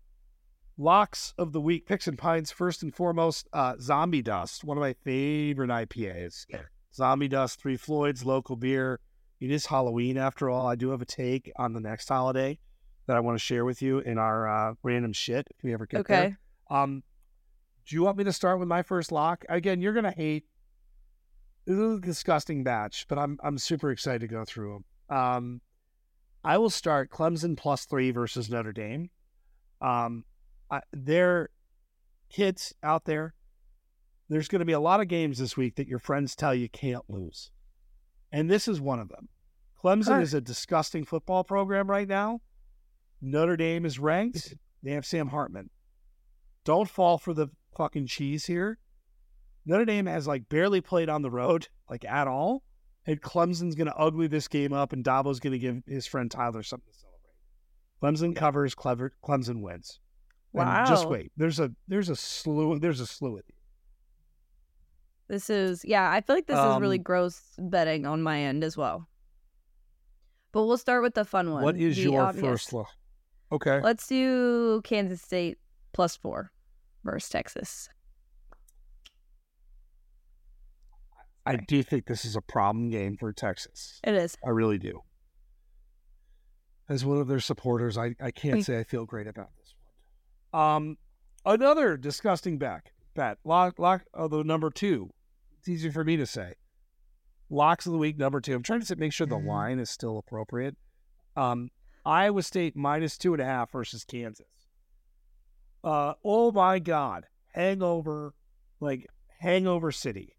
Locks 0.80 1.34
of 1.36 1.52
the 1.52 1.60
week, 1.60 1.86
picks 1.86 2.06
and 2.06 2.16
pines. 2.16 2.52
First 2.52 2.84
and 2.84 2.94
foremost, 2.94 3.48
uh, 3.52 3.74
Zombie 3.80 4.22
Dust, 4.22 4.62
one 4.62 4.76
of 4.76 4.80
my 4.80 4.92
favorite 5.04 5.70
IPAs. 5.70 6.46
Zombie 6.94 7.28
Dust, 7.28 7.60
Three 7.60 7.76
Floyds, 7.76 8.24
local 8.24 8.54
beer. 8.54 9.00
It 9.40 9.50
is 9.50 9.66
Halloween 9.66 10.16
after 10.16 10.48
all. 10.48 10.66
I 10.68 10.76
do 10.76 10.90
have 10.90 11.02
a 11.02 11.04
take 11.04 11.50
on 11.56 11.72
the 11.72 11.80
next 11.80 12.08
holiday 12.08 12.58
that 13.08 13.16
I 13.16 13.20
want 13.20 13.36
to 13.36 13.44
share 13.44 13.64
with 13.64 13.82
you 13.82 13.98
in 13.98 14.18
our 14.18 14.48
uh, 14.48 14.74
random 14.84 15.12
shit 15.12 15.48
if 15.50 15.64
we 15.64 15.72
ever 15.72 15.86
get 15.86 16.06
there. 16.06 16.18
okay. 16.18 16.36
Um, 16.70 17.02
do 17.86 17.96
you 17.96 18.02
want 18.02 18.18
me 18.18 18.24
to 18.24 18.32
start 18.32 18.58
with 18.60 18.68
my 18.68 18.82
first 18.82 19.10
lock? 19.10 19.44
Again, 19.48 19.80
you're 19.80 19.94
gonna 19.94 20.12
hate. 20.12 20.44
This 21.66 21.76
is 21.76 21.98
a 21.98 22.00
disgusting 22.00 22.62
batch, 22.62 23.06
but 23.08 23.18
I'm 23.18 23.38
I'm 23.42 23.58
super 23.58 23.90
excited 23.90 24.20
to 24.20 24.28
go 24.28 24.44
through 24.44 24.84
them. 25.08 25.16
Um, 25.16 25.60
I 26.44 26.58
will 26.58 26.70
start 26.70 27.10
Clemson 27.10 27.56
plus 27.56 27.86
three 27.86 28.10
versus 28.10 28.50
Notre 28.50 28.72
Dame. 28.72 29.10
Um, 29.80 30.24
I, 30.70 30.80
there, 30.92 31.50
kids 32.30 32.74
out 32.82 33.04
there, 33.04 33.34
there's 34.28 34.48
going 34.48 34.60
to 34.60 34.66
be 34.66 34.72
a 34.72 34.80
lot 34.80 35.00
of 35.00 35.08
games 35.08 35.38
this 35.38 35.56
week 35.56 35.76
that 35.76 35.88
your 35.88 35.98
friends 35.98 36.36
tell 36.36 36.54
you 36.54 36.68
can't 36.68 37.04
lose, 37.08 37.50
and 38.30 38.50
this 38.50 38.68
is 38.68 38.80
one 38.80 39.00
of 39.00 39.08
them. 39.08 39.28
Clemson 39.82 40.20
is 40.22 40.34
a 40.34 40.40
disgusting 40.40 41.04
football 41.04 41.44
program 41.44 41.88
right 41.88 42.08
now. 42.08 42.40
Notre 43.20 43.56
Dame 43.56 43.84
is 43.84 43.98
ranked. 43.98 44.54
They 44.80 44.92
have 44.92 45.04
Sam 45.04 45.26
Hartman. 45.26 45.70
Don't 46.64 46.88
fall 46.88 47.18
for 47.18 47.34
the 47.34 47.48
fucking 47.76 48.06
cheese 48.06 48.46
here. 48.46 48.78
Notre 49.66 49.84
Dame 49.84 50.06
has 50.06 50.28
like 50.28 50.48
barely 50.48 50.80
played 50.80 51.08
on 51.08 51.22
the 51.22 51.30
road, 51.30 51.66
like 51.90 52.04
at 52.04 52.28
all. 52.28 52.62
And 53.06 53.20
Clemson's 53.20 53.74
going 53.74 53.88
to 53.88 53.96
ugly 53.96 54.28
this 54.28 54.46
game 54.46 54.72
up, 54.72 54.92
and 54.92 55.04
Dabo's 55.04 55.40
going 55.40 55.54
to 55.54 55.58
give 55.58 55.82
his 55.86 56.06
friend 56.06 56.30
Tyler 56.30 56.62
something 56.62 56.92
to 56.92 56.98
celebrate. 56.98 58.20
Clemson 58.20 58.36
covers, 58.36 58.74
clever. 58.74 59.14
Clemson 59.24 59.62
wins. 59.62 59.98
And 60.66 60.86
just 60.86 61.08
wait. 61.08 61.32
There's 61.36 61.60
a 61.60 61.70
there's 61.86 62.08
a 62.08 62.16
slew 62.16 62.78
there's 62.78 63.00
a 63.00 63.06
slew 63.06 63.36
of 63.38 63.42
these. 63.46 63.56
This 65.28 65.50
is 65.50 65.84
yeah. 65.84 66.10
I 66.10 66.20
feel 66.20 66.34
like 66.36 66.46
this 66.46 66.58
is 66.58 66.80
really 66.80 66.98
Um, 66.98 67.02
gross 67.02 67.42
betting 67.58 68.06
on 68.06 68.22
my 68.22 68.40
end 68.40 68.64
as 68.64 68.76
well. 68.76 69.08
But 70.52 70.64
we'll 70.64 70.78
start 70.78 71.02
with 71.02 71.14
the 71.14 71.24
fun 71.24 71.52
one. 71.52 71.62
What 71.62 71.76
is 71.76 72.02
your 72.02 72.22
obvious. 72.22 72.44
first 72.44 72.72
look? 72.72 72.88
Okay. 73.52 73.80
Let's 73.82 74.06
do 74.06 74.80
Kansas 74.82 75.20
State 75.22 75.58
plus 75.92 76.16
four 76.16 76.50
versus 77.04 77.28
Texas. 77.28 77.88
I 81.44 81.56
do 81.56 81.82
think 81.82 82.06
this 82.06 82.26
is 82.26 82.36
a 82.36 82.42
problem 82.42 82.90
game 82.90 83.16
for 83.16 83.32
Texas. 83.32 84.00
It 84.04 84.14
is. 84.14 84.36
I 84.44 84.50
really 84.50 84.78
do. 84.78 85.00
As 86.90 87.04
one 87.06 87.18
of 87.18 87.28
their 87.28 87.40
supporters, 87.40 87.96
I, 87.96 88.14
I 88.20 88.30
can't 88.30 88.56
Wait. 88.56 88.66
say 88.66 88.78
I 88.78 88.84
feel 88.84 89.06
great 89.06 89.26
about 89.26 89.48
this. 89.58 89.74
Um, 90.52 90.96
another 91.44 91.96
disgusting 91.96 92.58
back 92.58 92.92
bet. 93.14 93.38
Lock 93.44 93.78
lock 93.78 94.04
of 94.14 94.30
the 94.30 94.44
number 94.44 94.70
two. 94.70 95.10
It's 95.58 95.68
easy 95.68 95.90
for 95.90 96.04
me 96.04 96.16
to 96.16 96.26
say. 96.26 96.54
Locks 97.50 97.86
of 97.86 97.92
the 97.92 97.98
week 97.98 98.18
number 98.18 98.40
two. 98.40 98.54
I'm 98.54 98.62
trying 98.62 98.82
to 98.82 98.96
make 98.96 99.12
sure 99.12 99.26
the 99.26 99.38
line 99.38 99.78
is 99.78 99.90
still 99.90 100.18
appropriate. 100.18 100.76
Um, 101.36 101.70
Iowa 102.04 102.42
State 102.42 102.76
minus 102.76 103.18
two 103.18 103.32
and 103.32 103.42
a 103.42 103.44
half 103.44 103.72
versus 103.72 104.04
Kansas. 104.04 104.46
Uh, 105.82 106.14
oh 106.24 106.52
my 106.52 106.78
God, 106.78 107.26
hangover, 107.52 108.34
like 108.80 109.06
hangover 109.40 109.92
city. 109.92 110.34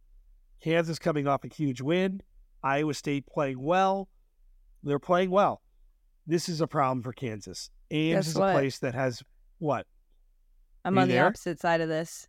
Kansas 0.61 0.99
coming 0.99 1.27
off 1.27 1.43
a 1.43 1.47
huge 1.47 1.81
win. 1.81 2.21
Iowa 2.63 2.93
State 2.93 3.25
playing 3.25 3.61
well. 3.61 4.09
They're 4.83 4.99
playing 4.99 5.31
well. 5.31 5.61
This 6.27 6.49
is 6.49 6.61
a 6.61 6.67
problem 6.67 7.01
for 7.01 7.13
Kansas. 7.13 7.69
Ames 7.91 8.17
Guess 8.17 8.27
is 8.27 8.35
a 8.35 8.39
what? 8.39 8.51
place 8.53 8.79
that 8.79 8.93
has 8.93 9.23
what? 9.57 9.87
I'm 10.85 10.95
You 10.95 11.01
on 11.01 11.07
the 11.09 11.19
opposite 11.19 11.59
side 11.59 11.81
of 11.81 11.89
this. 11.89 12.27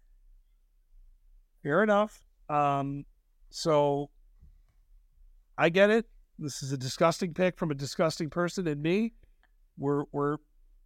Fair 1.62 1.82
enough. 1.82 2.22
Um, 2.48 3.04
so 3.50 4.10
I 5.56 5.68
get 5.68 5.90
it. 5.90 6.06
This 6.38 6.62
is 6.62 6.72
a 6.72 6.78
disgusting 6.78 7.34
pick 7.34 7.58
from 7.58 7.70
a 7.70 7.74
disgusting 7.74 8.30
person 8.30 8.66
and 8.66 8.82
me. 8.82 9.12
We're 9.76 10.04
we're 10.12 10.38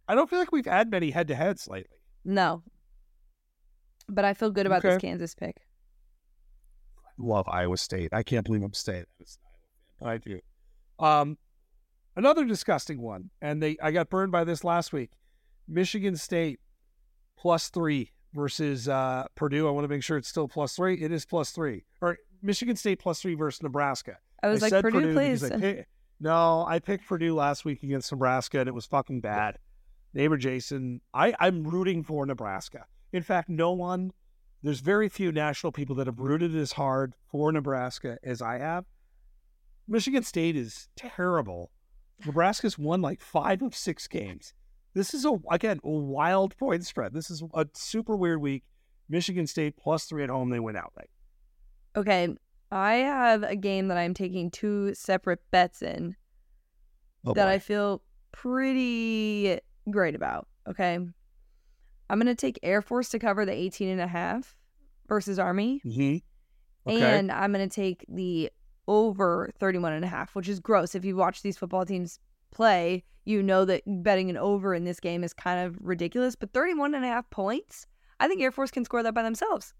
I 0.07 0.15
don't 0.15 0.29
feel 0.29 0.39
like 0.39 0.51
we've 0.51 0.65
had 0.65 0.91
many 0.91 1.11
head 1.11 1.27
to 1.29 1.35
heads 1.35 1.67
lately. 1.67 1.97
No. 2.23 2.63
But 4.07 4.25
I 4.25 4.33
feel 4.33 4.51
good 4.51 4.65
about 4.65 4.83
this 4.83 5.01
Kansas 5.01 5.33
pick. 5.33 5.57
love 7.17 7.47
Iowa 7.47 7.77
State. 7.77 8.09
I 8.13 8.21
can't 8.21 8.45
believe 8.45 8.61
I'm 8.61 8.73
saying 8.73 9.05
that. 9.19 10.07
I 10.07 10.17
do. 10.17 10.39
Um, 10.99 11.37
another 12.15 12.45
disgusting 12.45 13.01
one, 13.01 13.31
and 13.41 13.63
they 13.63 13.77
I 13.81 13.91
got 13.91 14.09
burned 14.09 14.31
by 14.31 14.43
this 14.43 14.63
last 14.63 14.93
week. 14.93 15.11
Michigan 15.67 16.15
State 16.15 16.59
plus 17.37 17.69
three 17.69 18.11
versus 18.33 18.87
uh, 18.87 19.25
Purdue. 19.35 19.67
I 19.67 19.71
want 19.71 19.85
to 19.85 19.87
make 19.87 20.03
sure 20.03 20.17
it's 20.17 20.27
still 20.27 20.47
plus 20.47 20.75
three. 20.75 20.95
It 20.95 21.11
is 21.11 21.25
plus 21.25 21.51
three. 21.51 21.85
Or 22.01 22.17
Michigan 22.41 22.75
State 22.75 22.99
plus 22.99 23.21
three 23.21 23.35
versus 23.35 23.63
Nebraska. 23.63 24.17
I 24.43 24.49
was 24.49 24.61
like, 24.61 24.69
said 24.69 24.83
Purdue, 24.83 25.13
because 25.13 25.41
please. 25.41 25.51
I 25.51 25.57
pick- 25.59 25.87
no, 26.19 26.65
I 26.67 26.79
picked 26.79 27.07
Purdue 27.07 27.35
last 27.35 27.65
week 27.65 27.83
against 27.83 28.11
Nebraska, 28.11 28.59
and 28.59 28.69
it 28.69 28.73
was 28.73 28.85
fucking 28.85 29.21
bad. 29.21 29.57
Neighbor 30.13 30.37
Jason, 30.37 31.01
I, 31.13 31.33
I'm 31.39 31.63
rooting 31.63 32.03
for 32.03 32.25
Nebraska. 32.25 32.85
In 33.11 33.21
fact, 33.21 33.49
no 33.49 33.73
one, 33.73 34.11
there's 34.63 34.79
very 34.79 35.09
few 35.09 35.31
national 35.31 35.73
people 35.73 35.95
that 35.97 36.07
have 36.07 36.19
rooted 36.19 36.55
as 36.55 36.73
hard 36.73 37.15
for 37.29 37.51
Nebraska 37.51 38.17
as 38.23 38.41
I 38.41 38.59
have. 38.59 38.85
Michigan 39.87 40.23
State 40.23 40.55
is 40.55 40.87
terrible. 40.95 41.71
Nebraska's 42.25 42.77
won 42.77 43.01
like 43.01 43.21
five 43.21 43.61
of 43.61 43.75
six 43.75 44.07
games. 44.07 44.53
This 44.95 45.13
is 45.13 45.25
a 45.25 45.33
again 45.51 45.79
a 45.83 45.89
wild 45.89 46.57
point 46.57 46.85
spread. 46.85 47.13
This 47.13 47.29
is 47.29 47.43
a 47.53 47.67
super 47.73 48.15
weird 48.15 48.41
week. 48.41 48.63
Michigan 49.09 49.45
State 49.45 49.77
plus 49.77 50.05
three 50.05 50.23
at 50.23 50.29
home, 50.29 50.49
they 50.49 50.59
win 50.59 50.75
outright. 50.75 51.09
Okay. 51.95 52.29
I 52.71 52.93
have 52.95 53.43
a 53.43 53.55
game 53.55 53.89
that 53.89 53.97
I'm 53.97 54.13
taking 54.15 54.49
two 54.49 54.95
separate 54.95 55.39
bets 55.51 55.81
in 55.83 56.15
that 57.35 57.47
I 57.47 57.59
feel 57.59 58.01
pretty 58.31 59.59
great 59.89 60.15
about. 60.15 60.47
Okay. 60.67 60.95
I'm 60.95 62.19
going 62.19 62.25
to 62.25 62.35
take 62.35 62.59
Air 62.63 62.81
Force 62.81 63.09
to 63.09 63.19
cover 63.19 63.45
the 63.45 63.51
18 63.53 63.89
and 63.89 64.01
a 64.01 64.07
half 64.07 64.55
versus 65.07 65.37
Army. 65.39 65.81
Mhm. 65.85 66.23
Okay. 66.87 67.17
And 67.19 67.31
I'm 67.31 67.51
going 67.51 67.67
to 67.67 67.73
take 67.73 68.05
the 68.07 68.51
over 68.87 69.51
31 69.59 69.93
and 69.93 70.05
a 70.05 70.07
half, 70.07 70.35
which 70.35 70.47
is 70.47 70.59
gross. 70.59 70.95
If 70.95 71.05
you 71.05 71.15
watch 71.15 71.41
these 71.41 71.57
football 71.57 71.85
teams 71.85 72.19
play, 72.55 73.03
you 73.25 73.43
know 73.43 73.65
that 73.65 73.81
betting 73.85 74.29
an 74.29 74.37
over 74.37 74.73
in 74.73 74.83
this 74.85 74.99
game 74.99 75.23
is 75.23 75.33
kind 75.33 75.65
of 75.65 75.75
ridiculous. 75.79 76.35
But 76.35 76.53
31 76.53 76.95
and 76.95 77.03
a 77.05 77.07
half 77.07 77.29
points, 77.29 77.85
I 78.19 78.27
think 78.27 78.41
Air 78.41 78.51
Force 78.51 78.71
can 78.71 78.85
score 78.85 79.03
that 79.03 79.13
by 79.13 79.21
themselves. 79.23 79.73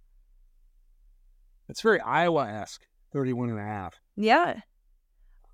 It's 1.68 1.82
very 1.82 2.00
Iowa 2.02 2.48
esque, 2.48 2.84
31 3.14 3.50
and 3.50 3.60
a 3.60 3.64
half. 3.64 3.96
Yeah. 4.16 4.60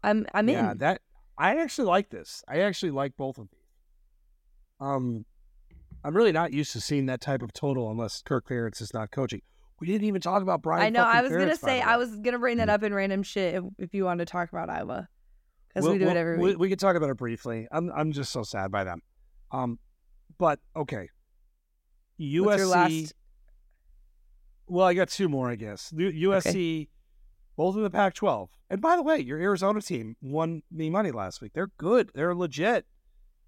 I'm 0.04 0.26
I'm 0.34 0.50
Yeah, 0.50 0.72
in. 0.72 0.78
that 0.80 1.02
I 1.38 1.58
actually 1.58 1.88
like 1.88 2.10
this. 2.10 2.44
I 2.48 2.60
actually 2.62 2.92
like 2.92 3.16
both 3.18 3.38
of 3.38 3.48
these. 3.52 3.60
Um, 4.80 5.26
I'm 6.04 6.16
really 6.16 6.32
not 6.32 6.52
used 6.54 6.72
to 6.74 6.82
seeing 6.82 7.06
that 7.06 7.22
type 7.22 7.42
of 7.44 7.54
total 7.54 7.90
unless 7.92 8.22
Kirk 8.24 8.48
Ferentz 8.50 8.82
is 8.82 8.94
not 8.94 9.12
coaching. 9.12 9.42
We 9.80 9.88
didn't 9.88 10.06
even 10.08 10.22
talk 10.22 10.42
about 10.42 10.62
Brian. 10.62 10.84
I 10.84 10.90
know. 10.90 11.04
I 11.04 11.22
was 11.22 11.32
fucking 11.32 11.46
gonna 11.48 11.56
say 11.58 11.82
I 11.82 11.98
was 11.98 12.16
gonna 12.20 12.40
bring 12.40 12.58
that 12.58 12.68
Mm. 12.68 12.74
up 12.74 12.84
in 12.84 12.94
random 12.94 13.24
shit 13.24 13.56
if, 13.56 13.64
if 13.78 13.94
you 13.94 14.06
wanted 14.06 14.28
to 14.28 14.32
talk 14.32 14.50
about 14.52 14.70
Iowa 14.70 15.08
because 15.74 15.84
We'll- 15.84 15.94
we 15.94 16.00
do 16.00 16.06
we'll- 16.06 16.16
it 16.16 16.20
every 16.20 16.38
week. 16.38 16.58
We 16.60 16.70
can 16.70 16.78
talk 16.78 16.96
about 16.96 17.10
it 17.10 17.18
briefly. 17.18 17.68
I'm 17.72 17.92
I'm 17.92 18.12
just 18.12 18.32
so 18.32 18.44
sad 18.44 18.72
by 18.72 18.84
them. 18.84 19.02
Um, 19.52 19.80
but 20.38 20.60
okay. 20.76 21.10
USC. 22.20 22.70
Last? 22.70 23.14
Well, 24.68 24.86
I 24.88 24.94
got 24.94 25.10
two 25.10 25.28
more, 25.28 25.50
I 25.50 25.56
guess. 25.56 25.92
USC, 25.92 26.88
both 27.58 27.76
in 27.76 27.84
the 27.84 27.90
Pac-12. 27.90 28.48
And 28.70 28.80
by 28.80 28.96
the 28.96 29.04
way, 29.04 29.18
your 29.20 29.38
Arizona 29.40 29.82
team 29.82 30.16
won 30.22 30.62
me 30.72 30.90
money 30.90 31.12
last 31.12 31.42
week. 31.42 31.52
They're 31.54 31.72
good. 31.78 32.12
They're 32.14 32.34
legit. 32.36 32.86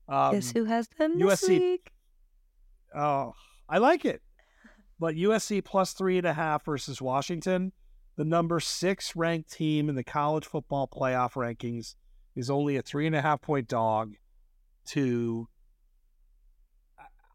Um, 0.10 0.34
Guess 0.34 0.52
who 0.52 0.66
has 0.66 0.90
them 0.98 1.18
this 1.18 1.44
USC 1.44 1.60
week? 1.60 1.92
Oh, 2.94 3.34
I 3.70 3.78
like 3.78 4.04
it. 4.04 4.22
But 5.00 5.16
USC 5.16 5.64
plus 5.64 5.94
three 5.94 6.18
and 6.18 6.28
a 6.28 6.34
half 6.34 6.66
versus 6.66 7.02
Washington, 7.02 7.72
the 8.18 8.26
number 8.26 8.60
six 8.60 9.16
ranked 9.16 9.52
team 9.52 9.88
in 9.90 9.96
the 9.96 10.04
college 10.04 10.46
football 10.46 10.88
playoff 10.90 11.34
rankings, 11.34 11.96
is 12.36 12.50
only 12.50 12.78
a 12.78 12.82
three 12.82 13.08
and 13.08 13.16
a 13.16 13.22
half 13.22 13.42
point 13.42 13.68
dog 13.68 14.16
to. 14.88 15.48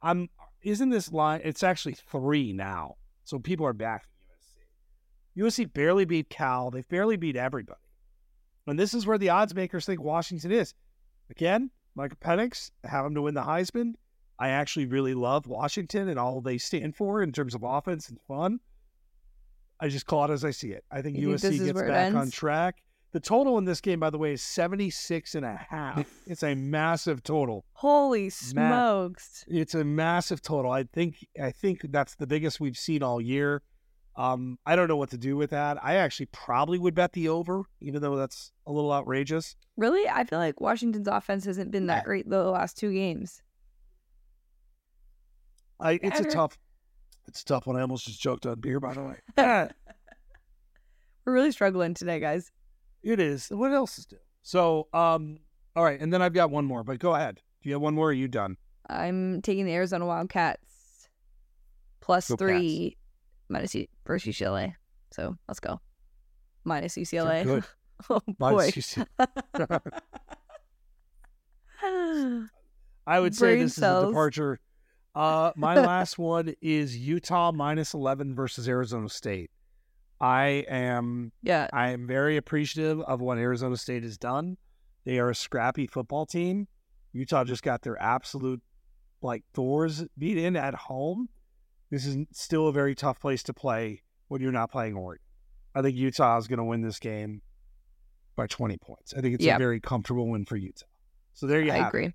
I'm. 0.03 0.29
Isn't 0.63 0.91
this 0.91 1.13
line? 1.13 1.41
It's 1.45 1.63
actually 1.63 1.95
three 1.95 2.53
now. 2.53 2.97
So 3.25 3.39
people 3.39 3.67
are 3.67 3.73
backing 3.73 4.09
USC. 5.37 5.65
USC 5.67 5.73
barely 5.73 6.05
beat 6.05 6.29
Cal. 6.29 6.71
They've 6.71 6.89
barely 6.89 7.17
beat 7.17 7.37
everybody. 7.37 7.79
And 8.67 8.79
this 8.79 8.93
is 8.93 9.07
where 9.07 9.19
the 9.19 9.31
odds 9.31 9.55
makers 9.55 9.87
think 9.87 10.03
Washington 10.03 10.51
is. 10.53 10.75
Again, 11.31 11.71
Michael 11.95 12.19
Penix, 12.21 12.71
have 12.85 13.07
him 13.07 13.15
to 13.15 13.23
win 13.23 13.35
the 13.35 13.43
Heisman. 13.43 13.95
I 14.39 14.51
actually 14.51 14.87
really 14.87 15.15
love 15.15 15.47
Washington 15.47 16.09
and 16.09 16.19
all 16.19 16.41
they 16.41 16.59
stand 16.59 16.97
for 16.97 17.23
in 17.23 17.33
terms 17.33 17.55
of 17.55 17.63
offense 17.63 18.09
and 18.09 18.21
fun. 18.29 18.61
I 19.81 19.89
just 19.89 20.07
call 20.07 20.25
it 20.25 20.31
as 20.31 20.45
I 20.45 20.51
see 20.51 20.71
it. 20.71 20.85
I 20.91 21.03
think 21.03 21.17
You 21.17 21.31
USC 21.31 21.41
this 21.41 21.61
is 21.61 21.67
gets 21.73 21.83
back 21.83 22.15
on 22.15 22.31
track. 22.31 22.77
The 23.13 23.21
total 23.21 23.57
in 23.57 23.65
this 23.65 23.81
game, 23.81 24.01
by 24.01 24.11
the 24.11 24.19
way, 24.19 24.33
is 24.33 24.43
76 24.43 25.35
and 25.35 25.45
a 25.45 25.67
half. 25.71 26.07
it's 26.27 26.43
a 26.43 26.55
massive 26.55 27.23
total. 27.23 27.65
Holy 27.73 28.29
smokes! 28.29 29.45
It's 29.49 29.75
a 29.75 29.83
massive 29.83 30.43
total. 30.43 30.71
I 30.71 30.85
think 30.85 31.27
I 31.43 31.51
think 31.51 31.81
that's 31.91 32.17
the 32.17 32.27
biggest 32.27 32.61
we've 32.61 32.77
seen 32.77 33.03
all 33.03 33.21
year. 33.21 33.63
Um, 34.15 34.59
I 34.67 34.75
don't 34.77 34.89
know 34.89 34.97
what 34.97 35.11
to 35.11 35.17
do 35.17 35.37
with 35.37 35.51
that. 35.51 35.83
I 35.83 35.95
actually 35.95 36.27
probably 36.27 36.79
would 36.79 36.95
bet 36.95 37.13
the 37.13 37.29
over, 37.29 37.63
even 37.81 38.03
though 38.03 38.17
that's 38.17 38.53
a 38.67 38.73
little 38.73 38.93
outrageous. 38.93 39.57
Really, 39.77 40.09
I 40.09 40.25
feel 40.25 40.41
like 40.41 40.61
Washington's 40.61 41.07
offense 41.07 41.45
hasn't 41.45 41.71
been 41.71 41.87
that 41.87 42.05
great 42.05 42.29
the 42.29 42.43
last 42.45 42.77
two 42.77 42.93
games. 42.93 43.41
I 45.81 46.01
it's 46.03 46.21
a 46.21 46.25
tough 46.25 46.59
it's 47.29 47.43
a 47.43 47.45
tough 47.45 47.67
one. 47.67 47.77
I 47.77 47.83
almost 47.83 48.07
just 48.07 48.21
choked 48.21 48.47
on 48.47 48.59
beer, 48.59 48.81
by 48.81 48.95
the 48.95 49.03
way. 49.03 49.17
We're 51.25 51.33
really 51.33 51.53
struggling 51.53 51.95
today, 51.95 52.21
guys. 52.21 52.51
It 53.03 53.21
is. 53.21 53.49
What 53.49 53.73
else 53.73 53.99
is 53.99 54.07
new? 54.11 54.19
So, 54.43 54.89
um, 54.93 55.39
all 55.77 55.85
right, 55.85 56.01
and 56.01 56.13
then 56.13 56.23
I've 56.23 56.33
got 56.33 56.51
one 56.51 56.65
more, 56.65 56.83
but 56.83 56.99
go 56.99 57.15
ahead. 57.15 57.41
Do 57.63 57.69
you 57.69 57.75
have 57.75 57.83
one 57.83 57.95
more? 57.95 58.07
Or 58.07 58.11
are 58.11 58.13
you 58.13 58.29
done? 58.29 58.57
I'm 58.89 59.43
taking 59.43 59.67
the 59.67 59.75
Arizona 59.75 60.07
Wildcats 60.07 61.09
plus 62.01 62.29
Go 62.29 62.37
Cats. 62.37 62.41
three 62.41 62.97
minus 63.49 63.75
U- 63.75 63.87
versus 64.07 64.35
UCLA. 64.35 64.75
So 65.13 65.37
let's 65.47 65.61
go. 65.61 65.81
Minus 66.65 66.95
UCLA. 66.95 67.45
Good. 67.45 67.65
oh 68.11 68.21
Minus 68.39 68.97
boy. 68.97 69.05
I 73.07 73.21
would 73.21 73.35
say 73.35 73.55
Brain 73.55 73.61
this 73.61 73.79
is 73.79 73.85
a 73.85 74.07
departure. 74.07 74.61
Uh, 75.15 75.53
my 75.57 75.77
last 75.77 76.19
one 76.19 76.55
is 76.61 76.97
Utah 76.97 77.53
minus 77.53 77.95
eleven 77.95 78.35
versus 78.35 78.69
Arizona 78.69 79.09
State. 79.09 79.51
I 80.21 80.65
am 80.69 81.33
yeah. 81.43 81.69
I 81.73 81.91
am 81.91 82.07
very 82.07 82.37
appreciative 82.37 83.01
of 83.03 83.21
what 83.21 83.39
Arizona 83.39 83.77
State 83.77 84.03
has 84.03 84.19
done. 84.19 84.57
They 85.05 85.19
are 85.19 85.31
a 85.31 85.35
scrappy 85.35 85.87
football 85.87 86.27
team. 86.27 86.67
Utah 87.13 87.45
just 87.45 87.63
got 87.63 87.83
their 87.83 88.01
absolute 88.03 88.61
like 89.23 89.45
doors 89.55 90.05
beat 90.19 90.39
in 90.39 90.57
at 90.57 90.75
home. 90.75 91.29
This 91.91 92.05
is 92.05 92.17
still 92.33 92.69
a 92.69 92.73
very 92.73 92.95
tough 92.95 93.21
place 93.21 93.43
to 93.45 93.55
play 93.55 94.03
when 94.29 94.41
you're 94.41 94.53
not 94.53 94.71
playing 94.71 94.95
Oregon. 94.95 95.23
I 95.75 95.83
think 95.83 95.97
Utah 95.97 96.37
is 96.39 96.49
going 96.49 96.59
to 96.59 96.65
win 96.65 96.83
this 96.83 96.99
game 96.99 97.41
by 98.37 98.47
20 98.47 98.77
points. 98.79 99.15
I 99.17 99.21
think 99.21 99.35
it's 99.37 99.45
Yeah. 99.45 99.57
a 99.57 99.59
very 99.59 99.81
comfortable 99.81 100.29
win 100.29 100.45
for 100.45 100.57
Utah. 100.57 100.87
So 101.35 101.47
there 101.47 101.61
you 101.61 101.73
I 101.73 101.77
have 101.77 101.85
I 101.87 101.89
agree. 101.89 102.07
it. 102.07 102.15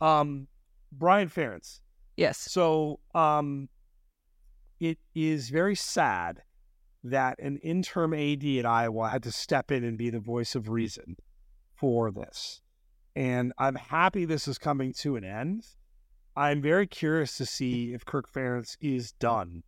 Um, 0.00 0.46
Brian 0.92 1.28
Ferentz. 1.28 1.80
Yes. 2.16 2.38
So 2.38 3.00
um, 3.14 3.68
it 4.80 4.98
is 5.14 5.48
very 5.50 5.74
sad 5.74 6.42
that 7.10 7.38
an 7.38 7.58
interim 7.58 8.14
AD 8.14 8.44
at 8.44 8.66
Iowa 8.66 9.08
had 9.08 9.22
to 9.24 9.32
step 9.32 9.70
in 9.70 9.84
and 9.84 9.96
be 9.98 10.10
the 10.10 10.20
voice 10.20 10.54
of 10.54 10.68
reason 10.68 11.16
for 11.76 12.10
this. 12.10 12.60
And 13.14 13.52
I'm 13.58 13.74
happy 13.74 14.24
this 14.24 14.46
is 14.48 14.58
coming 14.58 14.92
to 15.00 15.16
an 15.16 15.24
end. 15.24 15.64
I'm 16.36 16.62
very 16.62 16.86
curious 16.86 17.36
to 17.38 17.46
see 17.46 17.92
if 17.92 18.04
Kirk 18.04 18.30
Ferentz 18.32 18.76
is 18.80 19.12
done, 19.12 19.64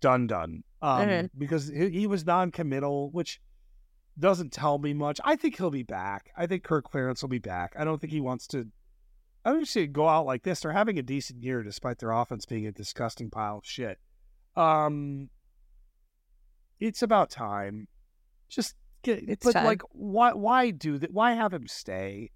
done, 0.00 0.26
done, 0.26 0.64
um, 0.82 1.08
Mhm. 1.08 1.30
because 1.38 1.68
he, 1.68 1.88
he 1.90 2.06
was 2.06 2.26
non-committal, 2.26 3.10
which 3.10 3.40
doesn't 4.18 4.52
tell 4.52 4.78
me 4.78 4.92
much. 4.92 5.18
I 5.24 5.36
think 5.36 5.56
he'll 5.56 5.70
be 5.70 5.82
back. 5.82 6.30
I 6.36 6.46
think 6.46 6.62
Kirk 6.62 6.90
Ferentz 6.90 7.22
will 7.22 7.30
be 7.30 7.38
back. 7.38 7.74
I 7.78 7.84
don't 7.84 8.00
think 8.00 8.12
he 8.12 8.20
wants 8.20 8.46
to. 8.48 8.68
I 9.46 9.50
don't 9.52 9.66
see 9.66 9.82
it 9.82 9.92
go 9.92 10.08
out 10.08 10.24
like 10.26 10.42
this. 10.42 10.60
They're 10.60 10.72
having 10.72 10.98
a 10.98 11.02
decent 11.02 11.42
year 11.42 11.62
despite 11.62 11.98
their 11.98 12.12
offense 12.12 12.46
being 12.46 12.66
a 12.66 12.72
disgusting 12.72 13.30
pile 13.30 13.58
of 13.58 13.64
shit. 13.66 13.98
Um, 14.56 15.30
it's 16.80 17.02
about 17.02 17.30
time. 17.30 17.88
Just 18.48 18.74
get. 19.02 19.28
It's 19.28 19.44
but 19.44 19.52
time. 19.52 19.64
like, 19.64 19.82
why? 19.90 20.32
Why 20.32 20.70
do 20.70 20.98
that? 20.98 21.12
Why 21.12 21.32
have 21.32 21.52
him 21.52 21.66
stay? 21.66 22.30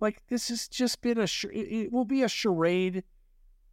Like 0.00 0.22
this 0.28 0.48
has 0.48 0.68
just 0.68 1.00
been 1.02 1.18
a. 1.18 1.24
It, 1.52 1.86
it 1.86 1.92
will 1.92 2.04
be 2.04 2.22
a 2.22 2.28
charade 2.28 3.04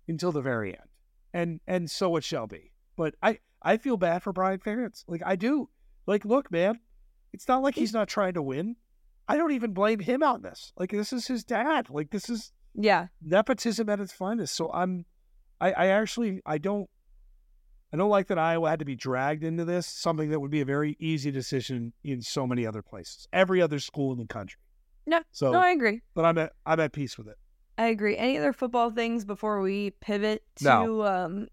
until 0.08 0.32
the 0.32 0.42
very 0.42 0.74
end, 0.74 0.90
and 1.34 1.60
and 1.68 1.90
so 1.90 2.16
it 2.16 2.24
shall 2.24 2.48
be. 2.48 2.72
But 2.96 3.16
I 3.22 3.40
I 3.62 3.78
feel 3.78 3.98
bad 3.98 4.24
for 4.24 4.34
Brian 4.34 4.60
Ferentz. 4.60 5.04
Like 5.08 5.22
I 5.26 5.36
do. 5.36 5.70
Like, 6.06 6.24
look, 6.24 6.50
man, 6.52 6.80
it's 7.34 7.48
not 7.50 7.62
like 7.62 7.76
he's 7.76 7.92
not 7.94 8.08
trying 8.08 8.34
to 8.36 8.42
win. 8.42 8.78
I 9.28 9.36
don't 9.36 9.52
even 9.52 9.74
blame 9.74 10.00
him 10.00 10.24
on 10.24 10.42
this. 10.42 10.72
Like 10.78 10.92
this 10.92 11.12
is 11.12 11.28
his 11.28 11.44
dad. 11.44 11.90
Like 11.90 12.12
this 12.12 12.30
is 12.30 12.54
Yeah. 12.74 13.08
nepotism 13.22 13.90
at 13.90 14.00
its 14.00 14.14
finest. 14.14 14.56
So 14.56 14.72
I'm, 14.72 15.04
I, 15.60 15.74
I 15.74 15.88
actually, 15.88 16.40
I 16.46 16.60
don't, 16.60 16.90
I 17.94 17.98
don't 17.98 18.10
like 18.10 18.28
that 18.28 18.38
Iowa 18.38 18.70
had 18.70 18.80
to 18.80 18.86
be 18.86 18.96
dragged 18.96 19.44
into 19.44 19.64
this. 19.64 19.88
Something 19.88 20.30
that 20.32 20.40
would 20.40 20.52
be 20.52 20.60
a 20.62 20.66
very 20.66 20.98
easy 21.00 21.32
decision 21.32 21.94
in 22.04 22.22
so 22.22 22.46
many 22.46 22.66
other 22.66 22.82
places, 22.82 23.28
every 23.32 23.62
other 23.62 23.80
school 23.80 24.12
in 24.12 24.18
the 24.18 24.26
country. 24.26 24.60
No, 25.06 25.22
So, 25.32 25.54
No, 25.54 25.62
I 25.62 25.72
agree. 25.72 26.02
but 26.14 26.26
I'm 26.26 26.38
at, 26.38 26.52
I'm 26.66 26.80
at 26.82 26.92
peace 26.92 27.18
with 27.18 27.28
it. 27.30 27.38
I 27.78 27.86
agree. 27.88 28.18
Any 28.18 28.38
other 28.38 28.52
football 28.52 28.90
things 28.90 29.24
before 29.24 29.62
we 29.62 29.92
pivot 30.02 30.44
to 30.58 30.64
No. 30.66 31.04
um 31.04 31.48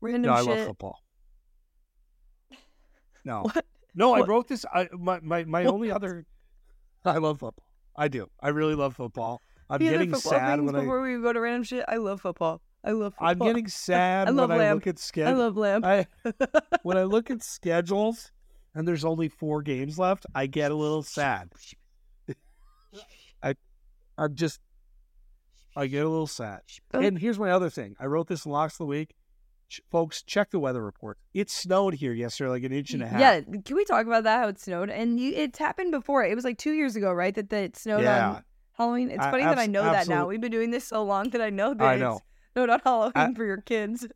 random 0.00 0.22
No, 0.22 0.32
I 0.32 0.40
love 0.40 0.60
football. 0.66 0.98
No, 3.24 3.42
What? 3.42 3.64
no, 3.94 4.14
I 4.14 4.20
wrote 4.22 4.48
this. 4.48 4.64
I 4.72 4.88
my 4.92 5.20
my, 5.20 5.44
my 5.44 5.64
What? 5.64 5.74
only 5.74 5.90
other, 5.90 6.24
I 7.04 7.18
love 7.18 7.40
football. 7.40 7.64
I 7.94 8.08
do. 8.08 8.28
I 8.40 8.48
really 8.48 8.74
love 8.74 8.96
football. 8.96 9.42
I'm 9.68 9.76
other 9.76 9.84
getting 9.90 10.14
sad 10.14 10.60
when 10.62 10.74
I. 10.74 10.80
before 10.80 11.02
we 11.02 11.20
go 11.20 11.32
to 11.32 11.40
random 11.40 11.62
shit? 11.64 11.84
I 11.88 11.96
love 11.96 12.20
football. 12.22 12.62
I 12.84 12.92
love 12.92 13.14
football. 13.14 13.28
I'm 13.28 13.38
getting 13.38 13.68
sad 13.68 14.28
I 14.28 14.30
love 14.30 14.50
when 14.50 14.58
I 14.60 14.64
Lamb. 14.64 14.74
look 14.76 14.86
at 14.86 14.98
schedules. 14.98 15.34
I 15.34 15.38
love 15.44 15.56
lamp. 15.56 15.84
I 15.84 16.06
when 16.82 16.96
I 16.96 17.02
look 17.04 17.30
at 17.30 17.42
schedules 17.42 18.30
and 18.74 18.86
there's 18.86 19.04
only 19.04 19.28
four 19.28 19.62
games 19.62 19.98
left, 19.98 20.26
I 20.34 20.46
get 20.46 20.70
a 20.70 20.74
little 20.74 21.02
sad. 21.02 21.50
I 23.42 23.54
I'm 24.16 24.34
just 24.34 24.60
I 25.76 25.86
get 25.86 26.04
a 26.04 26.08
little 26.08 26.26
sad. 26.26 26.60
Oh. 26.92 27.00
And 27.00 27.18
here's 27.18 27.38
my 27.38 27.50
other 27.50 27.70
thing. 27.70 27.94
I 28.00 28.06
wrote 28.06 28.26
this 28.28 28.44
in 28.44 28.52
Locks 28.52 28.74
of 28.74 28.78
the 28.78 28.86
Week. 28.86 29.14
Ch- 29.68 29.80
folks, 29.90 30.22
check 30.22 30.50
the 30.50 30.58
weather 30.58 30.82
report. 30.82 31.18
It 31.34 31.50
snowed 31.50 31.94
here 31.94 32.12
yesterday, 32.12 32.50
like 32.50 32.62
an 32.64 32.72
inch 32.72 32.94
and 32.94 33.02
a 33.02 33.06
half. 33.06 33.20
Yeah, 33.20 33.40
can 33.64 33.76
we 33.76 33.84
talk 33.84 34.06
about 34.06 34.24
that? 34.24 34.38
How 34.40 34.48
it 34.48 34.58
snowed, 34.58 34.90
and 34.90 35.20
you, 35.20 35.32
it's 35.34 35.58
happened 35.58 35.92
before. 35.92 36.24
It 36.24 36.34
was 36.34 36.44
like 36.44 36.58
two 36.58 36.72
years 36.72 36.96
ago, 36.96 37.12
right? 37.12 37.34
That, 37.34 37.50
that 37.50 37.62
it 37.64 37.76
snowed 37.76 38.02
Yeah. 38.02 38.30
on 38.30 38.44
Halloween. 38.72 39.10
It's 39.10 39.24
funny 39.24 39.44
that 39.44 39.58
I 39.58 39.66
know 39.66 39.84
that 39.84 40.08
now. 40.08 40.26
We've 40.26 40.40
been 40.40 40.50
doing 40.50 40.70
this 40.70 40.84
so 40.88 41.04
long 41.04 41.30
that 41.30 41.40
I 41.42 41.50
know 41.50 41.74
that 41.74 41.84
I 41.84 41.96
know. 41.96 42.20
Snowed 42.58 42.70
on 42.70 42.80
Halloween 42.84 43.12
I- 43.14 43.34
for 43.34 43.44
your 43.44 43.60
kids. 43.60 44.06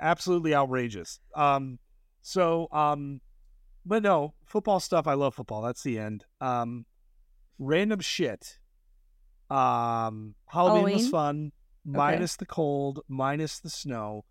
absolutely 0.00 0.54
outrageous. 0.54 1.20
Um, 1.34 1.78
so, 2.22 2.68
um, 2.72 3.20
but 3.84 4.02
no, 4.02 4.34
football 4.44 4.80
stuff. 4.80 5.06
I 5.06 5.14
love 5.14 5.34
football. 5.34 5.62
That's 5.62 5.82
the 5.82 5.98
end. 5.98 6.24
Um, 6.40 6.86
random 7.58 8.00
shit. 8.00 8.58
Um, 9.50 10.34
Halloween, 10.46 10.84
was 10.84 10.92
Halloween? 10.92 11.10
fun, 11.10 11.52
minus 11.84 12.36
the 12.36 12.46
cold, 12.46 13.00
minus 13.08 13.58
the 13.58 13.70
snow. 13.70 14.24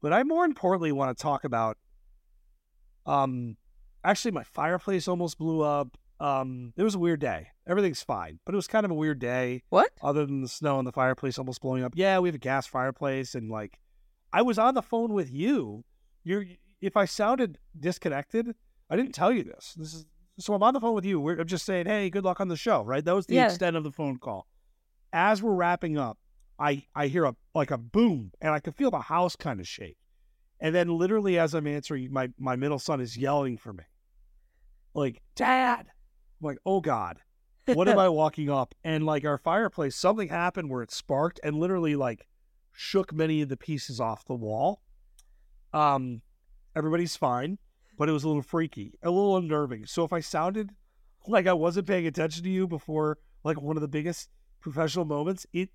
But 0.00 0.12
I 0.12 0.22
more 0.22 0.44
importantly 0.44 0.92
want 0.92 1.16
to 1.16 1.20
talk 1.20 1.44
about. 1.44 1.78
Um, 3.06 3.56
actually, 4.04 4.32
my 4.32 4.44
fireplace 4.44 5.08
almost 5.08 5.38
blew 5.38 5.62
up. 5.62 5.96
Um, 6.20 6.72
it 6.76 6.82
was 6.82 6.94
a 6.94 6.98
weird 6.98 7.20
day. 7.20 7.48
Everything's 7.68 8.02
fine, 8.02 8.40
but 8.46 8.54
it 8.54 8.56
was 8.56 8.66
kind 8.66 8.84
of 8.86 8.90
a 8.90 8.94
weird 8.94 9.18
day. 9.18 9.62
What? 9.68 9.90
other 10.02 10.24
than 10.24 10.40
the 10.40 10.48
snow 10.48 10.78
and 10.78 10.86
the 10.88 10.92
fireplace 10.92 11.38
almost 11.38 11.60
blowing 11.60 11.84
up. 11.84 11.92
Yeah, 11.94 12.18
we 12.18 12.28
have 12.28 12.34
a 12.34 12.38
gas 12.38 12.66
fireplace, 12.66 13.34
and 13.34 13.50
like, 13.50 13.78
I 14.32 14.42
was 14.42 14.58
on 14.58 14.74
the 14.74 14.82
phone 14.82 15.12
with 15.12 15.30
you. 15.30 15.84
You're 16.24 16.46
if 16.80 16.96
I 16.96 17.04
sounded 17.04 17.58
disconnected, 17.78 18.54
I 18.88 18.96
didn't 18.96 19.12
tell 19.12 19.30
you 19.32 19.44
this. 19.44 19.74
This 19.76 19.92
is 19.94 20.06
so 20.38 20.54
I'm 20.54 20.62
on 20.62 20.72
the 20.72 20.80
phone 20.80 20.94
with 20.94 21.04
you. 21.04 21.20
We're, 21.20 21.38
I'm 21.40 21.46
just 21.48 21.66
saying, 21.66 21.86
hey, 21.86 22.08
good 22.10 22.24
luck 22.24 22.40
on 22.40 22.46
the 22.48 22.56
show, 22.56 22.82
right? 22.84 23.04
That 23.04 23.14
was 23.14 23.26
the 23.26 23.34
Yeah. 23.34 23.46
extent 23.46 23.76
of 23.76 23.82
the 23.82 23.90
phone 23.90 24.18
call. 24.18 24.46
As 25.12 25.42
we're 25.42 25.54
wrapping 25.54 25.98
up, 25.98 26.16
I 26.58 26.84
I 26.94 27.08
hear 27.08 27.24
a 27.24 27.34
like 27.54 27.70
a 27.70 27.78
boom, 27.78 28.32
and 28.40 28.52
I 28.52 28.60
can 28.60 28.72
feel 28.72 28.90
the 28.90 29.00
house 29.00 29.36
kind 29.36 29.60
of 29.60 29.68
shake. 29.68 29.98
And 30.60 30.74
then, 30.74 30.88
literally, 30.88 31.38
as 31.38 31.54
I'm 31.54 31.66
answering, 31.66 32.12
my 32.12 32.30
my 32.38 32.56
middle 32.56 32.78
son 32.78 33.00
is 33.00 33.16
yelling 33.16 33.58
for 33.58 33.72
me, 33.72 33.84
like, 34.94 35.20
"Dad!" 35.34 35.86
I'm 36.40 36.46
like, 36.46 36.58
"Oh 36.64 36.80
God!" 36.80 37.18
What 37.74 37.88
am 37.88 37.98
I 38.06 38.08
walking 38.08 38.50
up? 38.50 38.74
And 38.84 39.04
like 39.06 39.24
our 39.24 39.38
fireplace, 39.38 39.96
something 39.96 40.28
happened 40.28 40.70
where 40.70 40.82
it 40.82 40.90
sparked 40.90 41.40
and 41.42 41.56
literally 41.56 41.96
like 41.96 42.26
shook 42.72 43.12
many 43.12 43.42
of 43.42 43.48
the 43.48 43.56
pieces 43.56 44.00
off 44.00 44.24
the 44.24 44.34
wall. 44.34 44.82
Um, 45.72 46.22
everybody's 46.74 47.16
fine, 47.16 47.58
but 47.96 48.08
it 48.08 48.12
was 48.12 48.24
a 48.24 48.28
little 48.28 48.42
freaky, 48.42 48.94
a 49.02 49.10
little 49.10 49.36
unnerving. 49.36 49.86
So 49.86 50.04
if 50.04 50.12
I 50.12 50.20
sounded 50.20 50.70
like 51.26 51.46
I 51.46 51.52
wasn't 51.52 51.86
paying 51.86 52.06
attention 52.06 52.44
to 52.44 52.50
you 52.50 52.66
before, 52.66 53.18
like 53.44 53.60
one 53.60 53.76
of 53.76 53.82
the 53.82 53.88
biggest 53.88 54.30
professional 54.60 55.04
moments, 55.04 55.46
it, 55.52 55.70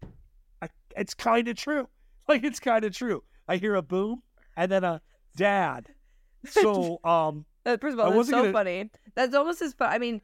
I, 0.62 0.70
it's 0.98 1.14
kind 1.14 1.48
of 1.48 1.56
true. 1.56 1.88
Like 2.26 2.46
it's 2.46 2.62
kind 2.62 2.86
of 2.86 2.96
true. 2.96 3.22
I 3.50 3.58
hear 3.58 3.76
a 3.76 3.82
boom 3.82 4.24
and 4.56 4.72
then 4.72 4.86
a 4.86 5.02
dad. 5.36 5.90
So 6.48 7.00
um, 7.04 7.46
First 7.66 7.84
of 7.94 8.00
I 8.00 8.04
all, 8.04 8.12
that's 8.14 8.30
so 8.30 8.42
gonna- 8.44 8.54
funny. 8.54 8.90
That's 9.14 9.36
almost 9.36 9.62
as 9.62 9.74
fun. 9.74 9.90
I 9.92 9.98
mean, 9.98 10.22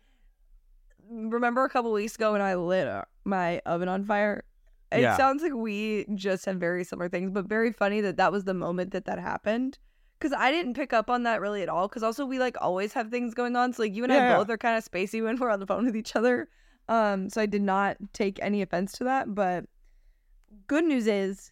remember 1.09 1.63
a 1.63 1.69
couple 1.69 1.91
weeks 1.91 2.15
ago 2.15 2.31
when 2.33 2.41
I 2.41 2.55
lit 2.55 2.87
my 3.25 3.59
oven 3.65 3.89
on 3.89 4.05
fire? 4.05 4.43
It 4.91 5.01
Yeah. 5.01 5.17
sounds 5.17 5.43
like 5.43 5.53
we 5.53 6.05
just 6.15 6.45
had 6.45 6.59
very 6.59 6.83
similar 6.83 7.09
things, 7.09 7.31
but 7.31 7.45
very 7.45 7.71
funny 7.71 8.01
that 8.01 8.17
that 8.17 8.31
was 8.31 8.45
the 8.45 8.53
moment 8.53 8.91
that 8.91 9.05
that 9.05 9.19
happened. 9.19 9.77
Because 10.19 10.33
I 10.33 10.51
didn't 10.51 10.73
pick 10.73 10.91
up 10.93 11.09
on 11.09 11.23
that 11.23 11.41
really 11.41 11.61
at 11.61 11.69
all. 11.69 11.87
Because 11.87 12.03
also 12.03 12.25
we 12.25 12.39
like 12.39 12.57
always 12.59 12.93
have 12.93 13.09
things 13.09 13.33
going 13.33 13.55
on. 13.55 13.71
So 13.73 13.83
like 13.83 13.93
you 13.93 14.03
and 14.03 14.11
Yeah, 14.11 14.19
I 14.19 14.29
yeah. 14.29 14.37
both 14.37 14.49
are 14.49 14.57
kind 14.57 14.77
of 14.77 14.83
spacey 14.83 15.23
when 15.23 15.37
we're 15.37 15.49
on 15.49 15.59
the 15.59 15.67
phone 15.67 15.85
with 15.85 15.95
each 15.95 16.15
other. 16.15 16.49
Um, 16.87 17.29
so 17.29 17.39
I 17.39 17.45
did 17.45 17.61
not 17.61 17.97
take 18.13 18.39
any 18.41 18.61
offense 18.61 18.93
to 18.93 19.03
that. 19.05 19.33
But 19.35 19.65
good 20.67 20.83
news 20.85 21.07
is, 21.07 21.51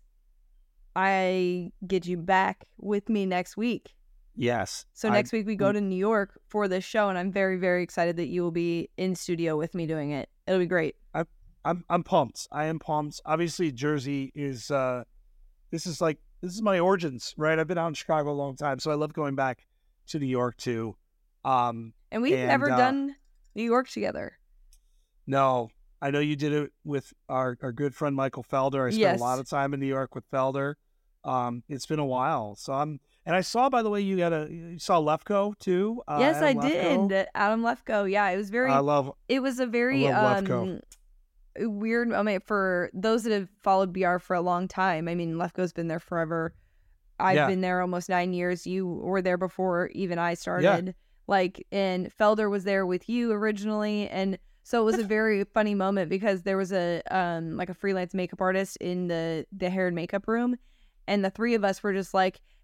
I 0.95 1.71
get 1.85 2.07
you 2.07 2.17
back 2.17 2.65
with 2.79 3.07
me 3.07 3.25
next 3.27 3.55
week. 3.55 3.93
Yes. 4.37 4.85
So 4.93 5.09
I- 5.09 5.13
next 5.13 5.33
week 5.33 5.45
we 5.45 5.55
go 5.57 5.71
to 5.73 5.81
New 5.81 5.95
York 5.97 6.39
for 6.47 6.67
this 6.69 6.85
show, 6.85 7.09
and 7.09 7.17
I'm 7.17 7.31
very, 7.31 7.57
very 7.57 7.83
excited 7.83 8.15
that 8.17 8.27
you 8.27 8.41
will 8.43 8.51
be 8.51 8.89
in 8.95 9.15
studio 9.15 9.57
with 9.57 9.75
me 9.75 9.85
doing 9.87 10.11
it. 10.11 10.29
It'll 10.47 10.59
be 10.59 10.65
great. 10.67 10.95
I'm 11.65 11.83
I'm 11.89 12.03
pumped. 12.03 12.47
I 12.49 12.65
am 12.65 12.79
pumped. 12.79 13.19
Obviously, 13.25 13.73
Jersey 13.73 14.31
is 14.33 14.71
uh 14.71 15.03
this 15.69 15.85
is 15.85 15.99
like 15.99 16.17
this 16.39 16.53
is 16.53 16.61
my 16.61 16.79
origins, 16.79 17.33
right? 17.35 17.59
I've 17.59 17.67
been 17.67 17.77
out 17.79 17.89
in 17.89 17.93
Chicago 17.93 18.31
a 18.31 18.31
long 18.31 18.55
time, 18.55 18.79
so 18.79 18.89
I 18.89 18.93
love 18.95 19.11
going 19.11 19.35
back 19.35 19.67
to 20.07 20.19
New 20.19 20.27
York 20.27 20.55
too. 20.55 20.95
Um 21.43 21.93
And 22.09 22.21
we've 22.21 22.37
And, 22.37 22.47
never 22.47 22.71
uh, 22.71 22.77
done 22.77 23.15
New 23.53 23.63
York 23.63 23.89
together. 23.89 24.37
no, 25.25 25.69
I 26.01 26.11
know 26.11 26.19
you 26.19 26.35
did 26.35 26.53
it 26.53 26.71
with 26.85 27.11
our, 27.27 27.57
our 27.61 27.71
good 27.71 27.95
friend 27.95 28.15
Michael 28.15 28.43
Felder. 28.43 28.87
I 28.87 28.91
spent 28.91 29.01
Yes. 29.01 29.19
a 29.19 29.23
lot 29.23 29.39
of 29.39 29.49
time 29.49 29.73
in 29.73 29.79
New 29.81 29.87
York 29.87 30.15
with 30.15 30.29
Felder. 30.31 30.75
Um 31.25 31.63
it's 31.67 31.85
been 31.85 31.99
a 31.99 32.05
while. 32.05 32.55
So 32.55 32.71
I'm 32.73 32.99
and 33.27 33.35
I 33.35 33.41
saw 33.41 33.69
by 33.69 33.83
the 33.83 33.89
way 33.91 34.01
you 34.01 34.17
got 34.17 34.33
a 34.33 34.47
you 34.49 34.79
saw 34.79 34.99
Lefko 34.99 35.57
too. 35.59 36.01
Uh, 36.07 36.17
yes, 36.19 36.41
I 36.41 36.49
Adam 36.51 36.61
Lefko. 36.63 37.09
did. 37.09 37.27
Adam 37.35 37.61
Lefko. 37.61 38.09
Yeah, 38.11 38.27
it 38.29 38.37
was 38.37 38.49
very. 38.49 38.71
I 38.71 38.79
love 38.79 39.11
it 39.29 39.41
was 39.41 39.59
a 39.59 39.67
very 39.67 40.07
um 40.07 40.79
weird 41.59 42.07
moment 42.09 42.43
for 42.45 42.89
those 42.93 43.23
that 43.23 43.33
have 43.33 43.49
followed 43.63 43.93
BR 43.93 44.17
for 44.17 44.35
a 44.35 44.41
long 44.41 44.67
time. 44.67 45.07
I 45.07 45.15
mean, 45.15 45.35
Lefko's 45.35 45.73
been 45.73 45.87
there 45.87 45.99
forever. 45.99 46.53
I've 47.19 47.35
Yeah. 47.35 47.47
been 47.47 47.61
there 47.61 47.81
almost 47.81 48.09
nine 48.09 48.33
years. 48.33 48.67
You 48.67 48.85
were 48.87 49.21
there 49.21 49.37
before 49.37 49.89
even 49.93 50.19
I 50.19 50.35
started. 50.35 50.95
Like, 51.29 51.65
and 51.71 52.09
Felder 52.15 52.49
was 52.49 52.63
there 52.63 52.85
with 52.85 53.09
you 53.09 53.31
originally, 53.33 54.07
and 54.09 54.37
so 54.63 54.81
it 54.81 54.85
was 54.85 54.97
a 54.99 55.03
very 55.03 55.43
funny 55.45 55.75
moment 55.75 56.09
because 56.09 56.43
there 56.43 56.57
was 56.57 56.71
a 56.71 57.01
um 57.11 57.57
like 57.57 57.69
a 57.69 57.73
freelance 57.73 58.13
makeup 58.13 58.39
artist 58.41 58.77
in 58.77 59.07
the 59.07 59.45
the 59.51 59.69
hair 59.69 59.87
and 59.87 59.95
makeup 59.95 60.27
room, 60.27 60.55
and 61.07 61.25
the 61.25 61.29
three 61.29 61.53
of 61.55 61.63
us 61.65 61.81
were 61.83 61.91
just 61.93 62.13
like, 62.13 62.35
"Hey, 62.37 62.41
oh 62.41 62.56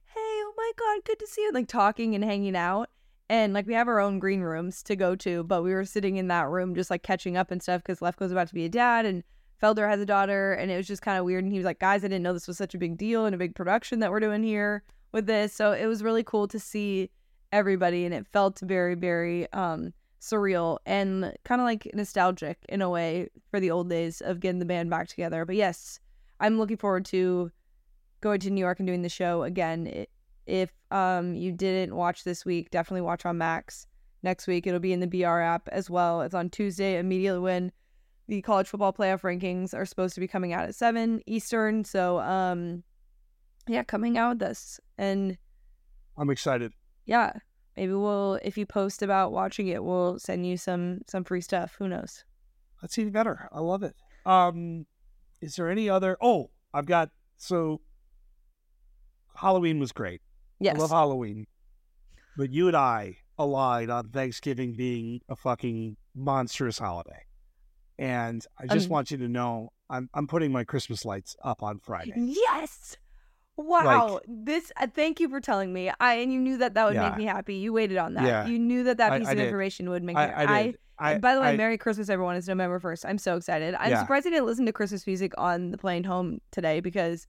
my 0.64 0.72
god, 0.78 1.05
good 1.05 1.20
to 1.20 1.28
see 1.28 1.41
you!" 1.41 1.51
Like 1.51 1.68
talking 1.68 2.16
and 2.16 2.24
hanging 2.24 2.55
out. 2.55 2.89
And 3.30 3.53
like 3.53 3.68
we 3.68 3.74
have 3.74 3.88
our 3.88 3.99
own 3.99 4.20
green 4.20 4.41
rooms 4.41 4.84
to 4.84 4.95
go 4.95 5.16
to, 5.16 5.43
but 5.43 5.64
we 5.64 5.74
were 5.74 5.86
sitting 5.86 6.18
in 6.18 6.28
that 6.28 6.49
room 6.49 6.76
just 6.76 6.91
like 6.91 7.03
catching 7.03 7.38
up 7.38 7.51
and 7.51 7.61
stuff 7.61 7.82
because 7.82 8.01
Lefko's 8.01 8.32
about 8.32 8.47
to 8.49 8.53
be 8.53 8.66
a 8.66 8.70
dad 8.70 9.05
and 9.05 9.24
Felder 9.61 9.88
has 9.89 10.01
a 10.01 10.05
daughter, 10.05 10.53
and 10.53 10.70
it 10.70 10.76
was 10.76 10.88
just 10.88 11.01
kind 11.01 11.18
of 11.18 11.26
weird. 11.26 11.43
And 11.43 11.53
he 11.53 11.57
was 11.57 11.66
like, 11.66 11.80
"Guys, 11.80 12.03
I 12.03 12.07
didn't 12.07 12.24
know 12.24 12.34
this 12.34 12.47
was 12.47 12.57
such 12.57 12.76
a 12.76 12.78
big 12.78 12.97
deal 12.97 13.26
and 13.26 13.34
a 13.34 13.38
big 13.38 13.55
production 13.55 13.99
that 13.99 14.11
we're 14.11 14.20
doing 14.20 14.43
here 14.43 14.84
with 15.14 15.26
this." 15.26 15.53
So 15.53 15.72
it 15.72 15.86
was 15.86 16.03
really 16.03 16.24
cool 16.24 16.47
to 16.49 16.59
see 16.59 17.09
everybody, 17.51 18.05
and 18.05 18.14
it 18.14 18.28
felt 18.28 18.59
very, 18.59 18.95
very 18.95 19.51
um 19.53 19.93
surreal 20.20 20.78
and 20.86 21.34
kind 21.43 21.59
of 21.59 21.66
like 21.66 21.89
nostalgic 21.93 22.57
in 22.70 22.82
a 22.82 22.89
way 22.89 23.30
for 23.51 23.59
the 23.59 23.70
old 23.70 23.89
days 23.89 24.22
of 24.22 24.39
getting 24.39 24.59
the 24.59 24.66
band 24.66 24.89
back 24.89 25.07
together. 25.07 25.45
But 25.45 25.55
yes, 25.57 25.99
I'm 26.39 26.57
looking 26.57 26.78
forward 26.78 27.05
to 27.05 27.51
going 28.22 28.39
to 28.39 28.49
New 28.49 28.61
York 28.61 28.80
and 28.80 28.88
doing 28.88 29.01
the 29.01 29.09
show 29.09 29.43
again. 29.43 29.88
It, 29.88 30.09
if 30.46 30.72
um 30.91 31.34
you 31.36 31.52
didn't 31.52 31.96
watch 31.96 32.24
this 32.24 32.46
week, 32.46 32.70
definitely 32.72 33.02
watch 33.02 33.26
on 33.26 33.38
Max 33.38 33.88
next 34.22 34.48
week. 34.48 34.68
It'll 34.68 34.80
be 34.80 34.94
in 34.94 35.00
the 35.00 35.08
BR 35.08 35.39
app 35.39 35.68
as 35.70 35.89
well. 35.89 36.22
It's 36.22 36.36
on 36.36 36.50
Tuesday 36.50 36.98
immediately 36.98 37.39
when 37.39 37.72
the 38.28 38.41
college 38.41 38.68
football 38.68 38.94
playoff 38.94 39.22
rankings 39.22 39.74
are 39.74 39.86
supposed 39.86 40.16
to 40.16 40.22
be 40.22 40.28
coming 40.28 40.54
out 40.54 40.64
at 40.64 40.76
7 40.76 41.22
Eastern. 41.26 41.84
So 41.84 42.20
um 42.20 42.84
yeah, 43.68 43.84
coming 43.84 44.18
out 44.18 44.39
with 44.39 44.50
us. 44.50 44.80
And 44.98 45.38
I'm 46.18 46.30
excited. 46.30 46.74
yeah, 47.06 47.32
maybe 47.78 47.94
we'll 47.94 48.39
if 48.44 48.58
you 48.58 48.66
post 48.66 49.02
about 49.02 49.32
watching 49.32 49.68
it, 49.68 49.84
we'll 49.84 50.20
send 50.20 50.46
you 50.46 50.58
some 50.58 51.02
some 51.08 51.24
free 51.24 51.41
stuff. 51.41 51.76
Who 51.80 51.88
knows? 51.88 52.24
That's 52.82 52.98
even 52.98 53.14
better. 53.14 53.48
I 53.52 53.60
love 53.62 53.84
it. 53.84 53.96
Um, 54.26 54.86
is 55.41 55.56
there 55.56 55.70
any 55.70 55.89
other? 55.89 56.18
Oh, 56.22 56.50
I've 56.74 56.86
got 56.86 57.10
so. 57.38 57.80
Halloween 59.36 59.80
was 59.80 59.91
great. 59.91 60.22
Yes. 60.64 60.76
I 60.76 60.80
love 60.80 60.89
Halloween, 60.91 61.45
but 62.38 62.51
you 62.51 62.68
and 62.68 62.78
I 62.78 63.18
aligned 63.38 63.91
on 63.91 64.09
Thanksgiving 64.09 64.74
being 64.76 65.22
a 65.30 65.36
fucking 65.36 65.97
monstrous 66.16 66.78
holiday, 66.80 67.26
and 67.97 68.45
I 68.59 68.68
just 68.68 68.88
Um, 68.88 68.91
want 68.91 69.11
you 69.11 69.18
to 69.18 69.28
know 69.28 69.70
I'm 69.89 70.09
I'm 70.14 70.28
putting 70.28 70.51
my 70.51 70.64
Christmas 70.64 71.05
lights 71.05 71.36
up 71.43 71.61
on 71.64 71.80
Friday. 71.80 72.14
Yes. 72.16 72.97
Wow. 73.55 74.20
this 74.28 74.72
uh, 74.82 74.88
thank 74.88 75.20
you 75.20 75.30
for 75.30 75.39
telling 75.39 75.72
me. 75.72 75.91
I 75.99 76.16
and 76.16 76.34
you 76.34 76.39
knew 76.39 76.57
that 76.57 76.74
that 76.74 76.86
would 76.86 76.95
Yeah. 76.95 77.09
make 77.09 77.18
me 77.20 77.26
happy. 77.26 77.55
You 77.55 77.72
waited 77.74 77.97
on 77.97 78.16
that. 78.16 78.24
Yeah. 78.26 78.45
You 78.47 78.57
knew 78.57 78.84
that 78.86 78.97
that 78.97 79.20
piece 79.20 79.28
I 79.28 79.32
of 79.34 79.38
did. 79.38 79.45
information 79.45 79.89
would 79.91 80.01
make 80.03 80.16
me 80.16 80.22
I, 80.22 80.43
I 80.59 80.64
did. 80.64 80.78
I, 80.97 81.18
by 81.20 81.36
the 81.36 81.41
way, 81.41 81.49
I- 81.49 81.57
Merry 81.57 81.78
Christmas, 81.78 82.09
everyone. 82.09 82.36
It's 82.36 82.47
November 82.47 82.80
1st. 82.80 83.05
I'm 83.07 83.18
so 83.20 83.36
excited. 83.36 83.76
I'm 83.76 83.91
Yeah. 83.91 83.99
surprised 83.99 84.26
I 84.26 84.32
didn't 84.32 84.45
listen 84.45 84.66
to 84.66 84.72
Christmas 84.74 85.05
music 85.05 85.34
on 85.38 85.70
the 85.72 85.78
plane 85.78 86.03
home 86.03 86.39
today 86.51 86.80
because 86.80 87.28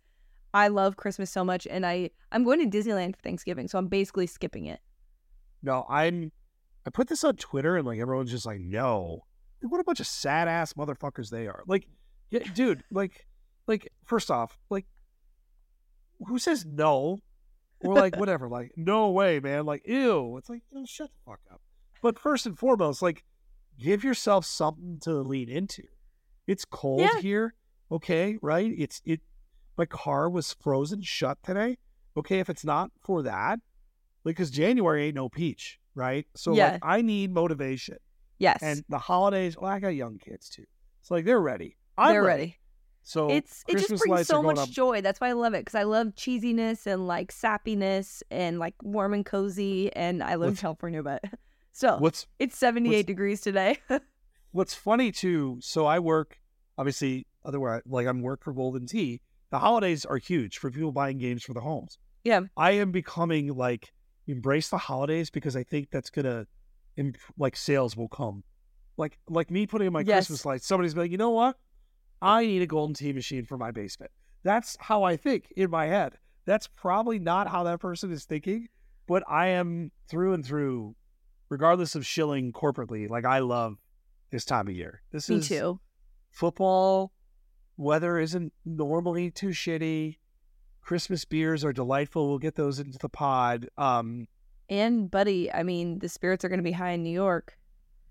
I 0.54 0.68
love 0.68 0.96
Christmas 0.96 1.30
so 1.30 1.44
much 1.44 1.66
and 1.68 1.84
I, 1.84 2.10
I'm 2.32 2.44
going 2.44 2.58
to 2.70 2.78
Disneyland 2.78 3.16
for 3.16 3.22
Thanksgiving, 3.22 3.68
so 3.68 3.76
I'm 3.76 3.88
basically 3.88 4.26
skipping 4.26 4.66
it. 4.66 4.80
no, 5.62 5.84
I'm. 5.88 6.32
I 6.86 6.90
put 6.90 7.08
this 7.08 7.24
on 7.24 7.36
Twitter 7.36 7.76
and 7.76 7.86
like 7.86 7.98
everyone's 7.98 8.30
just 8.30 8.44
like, 8.46 8.60
no, 8.60 9.24
what 9.62 9.80
a 9.80 9.84
bunch 9.84 10.00
of 10.00 10.06
sad 10.06 10.48
ass 10.48 10.74
motherfuckers 10.74 11.30
they 11.30 11.46
are. 11.46 11.62
Like, 11.66 11.86
yeah, 12.30 12.40
dude, 12.54 12.84
like, 12.90 13.26
like 13.66 13.90
first 14.04 14.30
off, 14.30 14.58
like, 14.68 14.84
who 16.26 16.38
says 16.38 16.64
no? 16.66 17.18
Or 17.80 17.94
like 17.94 18.16
whatever, 18.20 18.48
like 18.48 18.72
no 18.76 19.10
way, 19.10 19.40
man. 19.40 19.64
Like, 19.66 19.82
ew. 19.86 20.36
It's 20.36 20.48
like, 20.50 20.62
you 20.70 20.78
know, 20.80 20.86
shut 20.86 21.08
the 21.10 21.30
fuck 21.30 21.40
up. 21.50 21.60
But 22.02 22.18
first 22.18 22.44
and 22.46 22.58
foremost, 22.58 23.00
like, 23.02 23.24
give 23.78 24.04
yourself 24.04 24.44
something 24.44 24.98
to 25.04 25.14
lean 25.14 25.48
into. 25.48 25.84
It's 26.46 26.64
cold 26.66 27.00
Yeah. 27.00 27.20
here, 27.20 27.54
okay, 27.90 28.36
right? 28.42 28.70
It's 28.76 29.00
it. 29.06 29.20
My 29.76 29.86
car 29.86 30.30
was 30.30 30.52
frozen 30.52 31.02
shut 31.02 31.38
today. 31.42 31.78
Okay, 32.16 32.38
if 32.38 32.48
it's 32.48 32.64
not 32.64 32.90
for 33.00 33.22
that, 33.22 33.58
like, 34.24 34.36
because 34.36 34.50
January 34.50 35.06
ain't 35.06 35.16
no 35.16 35.28
peach, 35.28 35.80
right? 35.94 36.26
So 36.34 36.54
Yeah. 36.54 36.72
like, 36.72 36.80
I 36.82 37.02
need 37.02 37.32
motivation, 37.32 37.98
Yes. 38.38 38.62
and 38.62 38.84
the 38.88 38.98
holidays. 38.98 39.56
Well, 39.58 39.70
I 39.70 39.80
got 39.80 39.88
young 39.88 40.18
kids 40.18 40.48
too, 40.48 40.64
It's 41.00 41.10
like 41.10 41.24
they're 41.24 41.40
ready. 41.40 41.76
I'm 41.98 42.12
they're 42.12 42.22
ready. 42.22 42.58
So 43.02 43.28
It's 43.28 43.62
it 43.68 43.72
Christmas 43.72 44.00
just 44.00 44.08
brings 44.08 44.26
so 44.28 44.42
much 44.42 44.58
up. 44.58 44.68
joy. 44.70 45.02
That's 45.02 45.20
why 45.20 45.28
I 45.28 45.32
love 45.32 45.52
it 45.54 45.60
because 45.60 45.74
I 45.74 45.82
love 45.82 46.08
cheesiness 46.14 46.86
and 46.86 47.06
like 47.06 47.32
sappiness 47.32 48.22
and 48.30 48.58
like 48.58 48.74
warm 48.82 49.12
and 49.12 49.26
cozy. 49.26 49.92
And 49.94 50.22
I 50.22 50.36
live 50.36 50.50
in 50.50 50.56
California, 50.56 51.02
but 51.02 51.22
still, 51.72 51.98
What's 51.98 52.26
it's 52.38 52.56
78 52.56 53.06
degrees 53.06 53.40
today. 53.42 53.78
What's 54.52 54.74
funny 54.74 55.10
too, 55.12 55.58
so 55.60 55.84
I 55.84 55.98
work 55.98 56.38
obviously, 56.78 57.26
otherwise, 57.44 57.82
like 57.86 58.06
I'm 58.06 58.22
work 58.22 58.42
for 58.44 58.52
Golden 58.52 58.86
Tee. 58.86 59.20
The 59.54 59.60
holidays 59.60 60.04
are 60.04 60.16
huge 60.16 60.58
for 60.58 60.68
people 60.68 60.90
buying 60.90 61.18
games 61.18 61.44
for 61.44 61.54
the 61.54 61.60
homes. 61.60 61.96
Yeah. 62.24 62.40
I 62.56 62.72
am 62.72 62.90
becoming 62.90 63.54
like 63.54 63.92
embrace 64.26 64.68
the 64.68 64.78
holidays 64.78 65.30
because 65.30 65.54
I 65.54 65.62
think 65.62 65.92
that's 65.92 66.10
gonna, 66.10 66.48
imp- 66.96 67.18
like 67.38 67.54
sales 67.54 67.96
will 67.96 68.08
come. 68.08 68.42
Like 68.96 69.16
like 69.28 69.52
me 69.52 69.68
putting 69.68 69.86
in 69.86 69.92
my 69.92 70.00
Yes. 70.00 70.26
Christmas 70.26 70.44
lights. 70.44 70.66
Somebody's 70.66 70.96
like, 70.96 71.12
you 71.12 71.18
know 71.18 71.30
what? 71.30 71.56
I 72.20 72.44
need 72.46 72.62
a 72.62 72.66
Golden 72.66 72.94
Tee 72.94 73.12
machine 73.12 73.44
for 73.44 73.56
my 73.56 73.70
basement. 73.70 74.10
That's 74.42 74.76
how 74.80 75.04
I 75.04 75.16
think 75.16 75.52
in 75.56 75.70
my 75.70 75.86
head. 75.86 76.14
That's 76.46 76.66
probably 76.66 77.20
not 77.20 77.46
how 77.46 77.62
that 77.62 77.78
person 77.78 78.10
is 78.10 78.24
thinking, 78.24 78.66
but 79.06 79.22
I 79.28 79.46
am 79.50 79.92
through 80.08 80.32
and 80.32 80.44
through, 80.44 80.96
regardless 81.48 81.94
of 81.94 82.04
shilling 82.04 82.52
corporately. 82.52 83.08
Like 83.08 83.24
I 83.24 83.38
love 83.38 83.76
this 84.32 84.44
time 84.44 84.66
of 84.66 84.74
year. 84.74 85.02
This 85.12 85.30
Me 85.30 85.36
is 85.36 85.46
too. 85.46 85.78
football. 86.32 87.12
Weather 87.76 88.18
isn't 88.18 88.52
normally 88.64 89.30
too 89.30 89.48
shitty. 89.48 90.18
Christmas 90.80 91.24
beers 91.24 91.64
are 91.64 91.72
delightful. 91.72 92.28
We'll 92.28 92.38
get 92.38 92.54
those 92.56 92.78
into 92.78 92.98
the 92.98 93.08
pod. 93.08 93.68
Um, 93.78 94.28
And 94.68 95.10
buddy, 95.10 95.50
I 95.52 95.62
mean, 95.62 95.98
the 95.98 96.08
spirits 96.08 96.44
are 96.44 96.48
going 96.48 96.58
to 96.58 96.64
be 96.64 96.72
high 96.72 96.90
in 96.90 97.02
New 97.02 97.10
York. 97.12 97.58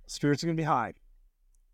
spirits 0.07 0.43
are 0.43 0.47
gonna 0.47 0.57
be 0.57 0.63
high. 0.63 0.93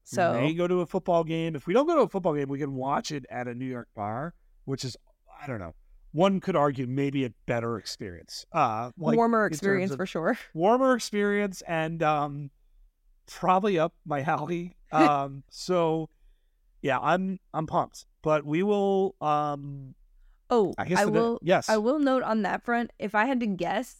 So 0.03 0.33
we 0.33 0.39
may 0.41 0.53
go 0.53 0.67
to 0.67 0.81
a 0.81 0.85
football 0.85 1.23
game. 1.23 1.55
If 1.55 1.67
we 1.67 1.73
don't 1.73 1.85
go 1.87 1.95
to 1.95 2.01
a 2.01 2.07
football 2.07 2.33
game, 2.35 2.47
we 2.49 2.59
can 2.59 2.73
watch 2.75 3.11
it 3.11 3.25
at 3.29 3.47
a 3.47 3.53
New 3.55 3.65
York 3.65 3.87
bar, 3.95 4.33
which 4.65 4.83
is 4.85 4.95
I 5.41 5.47
don't 5.47 5.59
know. 5.59 5.73
One 6.11 6.39
could 6.39 6.55
argue 6.55 6.87
maybe 6.87 7.25
a 7.25 7.31
better 7.45 7.77
experience. 7.77 8.45
Uh, 8.51 8.91
like 8.97 9.15
warmer 9.17 9.45
experience 9.45 9.95
for 9.95 10.05
sure. 10.05 10.37
warmer 10.53 10.95
experience 10.95 11.61
and 11.67 12.01
um 12.03 12.49
probably 13.27 13.77
up 13.79 13.93
my 14.05 14.21
alley. 14.21 14.75
Um 14.91 15.43
so 15.49 16.09
yeah, 16.81 16.99
I'm 16.99 17.39
I'm 17.53 17.67
pumped. 17.67 18.05
But 18.21 18.45
we 18.45 18.63
will 18.63 19.15
um 19.21 19.95
Oh, 20.51 20.73
I 20.77 20.93
I 20.97 21.05
will. 21.05 21.39
yes. 21.43 21.69
I 21.69 21.77
will 21.77 21.99
note 21.99 22.23
on 22.23 22.41
that 22.41 22.63
front. 22.65 22.91
If 22.99 23.13
I 23.13 23.25
had 23.25 23.39
to 23.41 23.45
guess, 23.47 23.95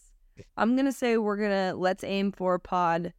I'm 0.58 0.76
gonna 0.76 0.92
say 0.92 1.18
we're 1.18 1.38
gonna 1.38 1.74
let's 1.76 2.04
aim 2.04 2.32
for 2.32 2.56
a 2.56 2.60
pod 2.60 3.14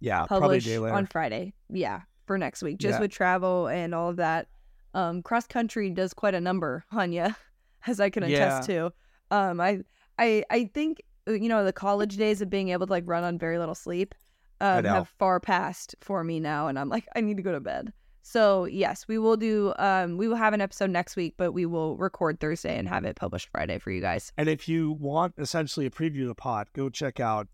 yeah, 0.00 0.26
publish 0.26 0.64
day 0.64 0.78
later. 0.78 0.94
on 0.94 1.06
Friday. 1.06 1.54
Yeah, 1.68 2.02
for 2.26 2.38
next 2.38 2.62
week, 2.62 2.78
just 2.78 2.94
Yeah. 2.96 3.00
with 3.00 3.10
travel 3.10 3.66
and 3.66 3.94
all 3.94 4.08
of 4.10 4.16
that. 4.16 4.46
Um, 4.94 5.22
cross 5.22 5.46
country 5.46 5.90
does 5.90 6.14
quite 6.14 6.34
a 6.34 6.40
number 6.40 6.84
on 6.92 7.12
you, 7.12 7.26
as 7.86 7.98
I 8.00 8.10
can 8.10 8.22
attest 8.22 8.68
to. 8.70 8.92
Um, 9.30 9.60
I, 9.60 9.80
I, 10.18 10.44
I 10.50 10.64
think 10.72 11.02
uh, 11.28 11.32
you 11.32 11.48
know 11.48 11.64
the 11.64 11.72
college 11.72 12.16
days 12.16 12.40
of 12.40 12.48
being 12.48 12.68
able 12.68 12.86
to 12.86 12.92
like 12.92 13.04
run 13.06 13.24
on 13.24 13.38
very 13.38 13.58
little 13.58 13.74
sleep, 13.74 14.14
um, 14.60 14.84
have 14.84 15.08
far 15.18 15.40
passed 15.40 15.96
for 16.00 16.22
me 16.22 16.38
now, 16.38 16.68
and 16.68 16.78
I'm 16.78 16.88
like 16.88 17.06
I 17.16 17.20
need 17.20 17.36
to 17.38 17.42
go 17.42 17.52
to 17.52 17.60
bed. 17.60 17.92
So 18.30 18.66
yes, 18.66 19.08
we 19.08 19.16
will 19.16 19.38
do. 19.38 19.72
Um, 19.78 20.18
we 20.18 20.28
will 20.28 20.36
have 20.36 20.52
an 20.52 20.60
episode 20.60 20.90
next 20.90 21.16
week, 21.16 21.32
but 21.38 21.52
we 21.52 21.64
will 21.64 21.96
record 21.96 22.40
Thursday 22.40 22.76
and 22.76 22.86
have 22.86 23.04
it 23.06 23.16
published 23.16 23.48
Friday 23.50 23.78
for 23.78 23.90
you 23.90 24.02
guys. 24.02 24.32
And 24.36 24.50
if 24.50 24.68
you 24.68 24.92
want 24.92 25.32
essentially 25.38 25.86
a 25.86 25.90
preview 25.90 26.22
of 26.22 26.28
the 26.28 26.34
pod, 26.34 26.68
go 26.74 26.90
check 26.90 27.20
out 27.20 27.48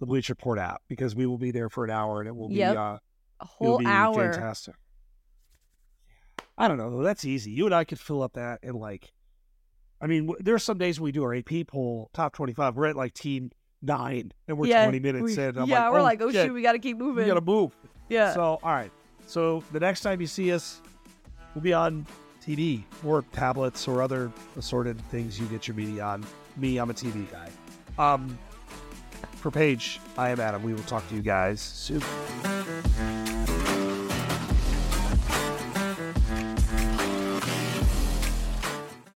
the 0.00 0.04
Bleacher 0.06 0.32
Report 0.32 0.58
app 0.58 0.82
because 0.86 1.16
we 1.16 1.24
will 1.24 1.38
be 1.38 1.50
there 1.50 1.70
for 1.70 1.84
an 1.86 1.90
hour 1.90 2.20
and 2.20 2.28
it 2.28 2.36
will 2.36 2.52
Yep. 2.52 2.72
be 2.74 2.76
uh 2.76 2.96
A 3.40 3.46
whole 3.46 3.78
be 3.78 3.86
hour. 3.86 4.34
fantastic. 4.34 4.74
I 6.58 6.68
don't 6.68 6.76
know. 6.76 7.02
That's 7.02 7.24
easy. 7.24 7.50
You 7.50 7.64
and 7.64 7.74
I 7.74 7.84
could 7.84 7.98
fill 7.98 8.22
up 8.22 8.34
that 8.34 8.60
in 8.62 8.74
like, 8.74 9.12
I 9.98 10.06
mean, 10.08 10.30
there 10.40 10.54
are 10.54 10.58
some 10.58 10.76
days 10.76 11.00
when 11.00 11.06
we 11.06 11.12
do 11.12 11.22
our 11.24 11.34
AP 11.34 11.66
poll, 11.68 12.10
top 12.12 12.34
25. 12.34 12.76
We're 12.76 12.86
at 12.88 12.96
like 12.96 13.14
team 13.14 13.50
nine 13.80 14.32
and 14.46 14.58
we're 14.58 14.66
yeah, 14.66 14.84
20 14.84 15.00
minutes 15.00 15.36
we- 15.38 15.42
in. 15.42 15.56
I'm 15.56 15.68
yeah, 15.70 15.84
like, 15.84 15.92
we're 15.94 16.00
oh, 16.00 16.02
like, 16.02 16.20
oh 16.20 16.30
shit, 16.30 16.46
shoot, 16.48 16.52
we 16.52 16.60
got 16.60 16.72
to 16.72 16.78
keep 16.80 16.98
moving. 16.98 17.24
we 17.24 17.28
got 17.30 17.36
to 17.36 17.40
move. 17.40 17.74
yeah. 18.10 18.34
So, 18.34 18.58
all 18.62 18.72
right. 18.72 18.90
So 19.26 19.62
the 19.72 19.80
next 19.80 20.00
time 20.00 20.20
you 20.20 20.26
see 20.26 20.52
us, 20.52 20.80
we'll 21.54 21.62
be 21.62 21.72
on 21.72 22.06
TV 22.44 22.82
or 23.04 23.22
tablets 23.32 23.86
or 23.86 24.02
other 24.02 24.30
assorted 24.56 25.00
things 25.10 25.38
you 25.38 25.46
get 25.46 25.68
your 25.68 25.76
media 25.76 26.04
on. 26.04 26.24
Me, 26.56 26.78
I'm 26.78 26.90
a 26.90 26.94
TV 26.94 27.26
guy. 27.30 27.50
Um, 27.98 28.38
for 29.36 29.50
Paige, 29.50 30.00
I 30.16 30.30
am 30.30 30.40
Adam. 30.40 30.62
We 30.62 30.74
will 30.74 30.82
talk 30.84 31.08
to 31.08 31.14
you 31.14 31.22
guys 31.22 31.60
soon. 31.60 32.02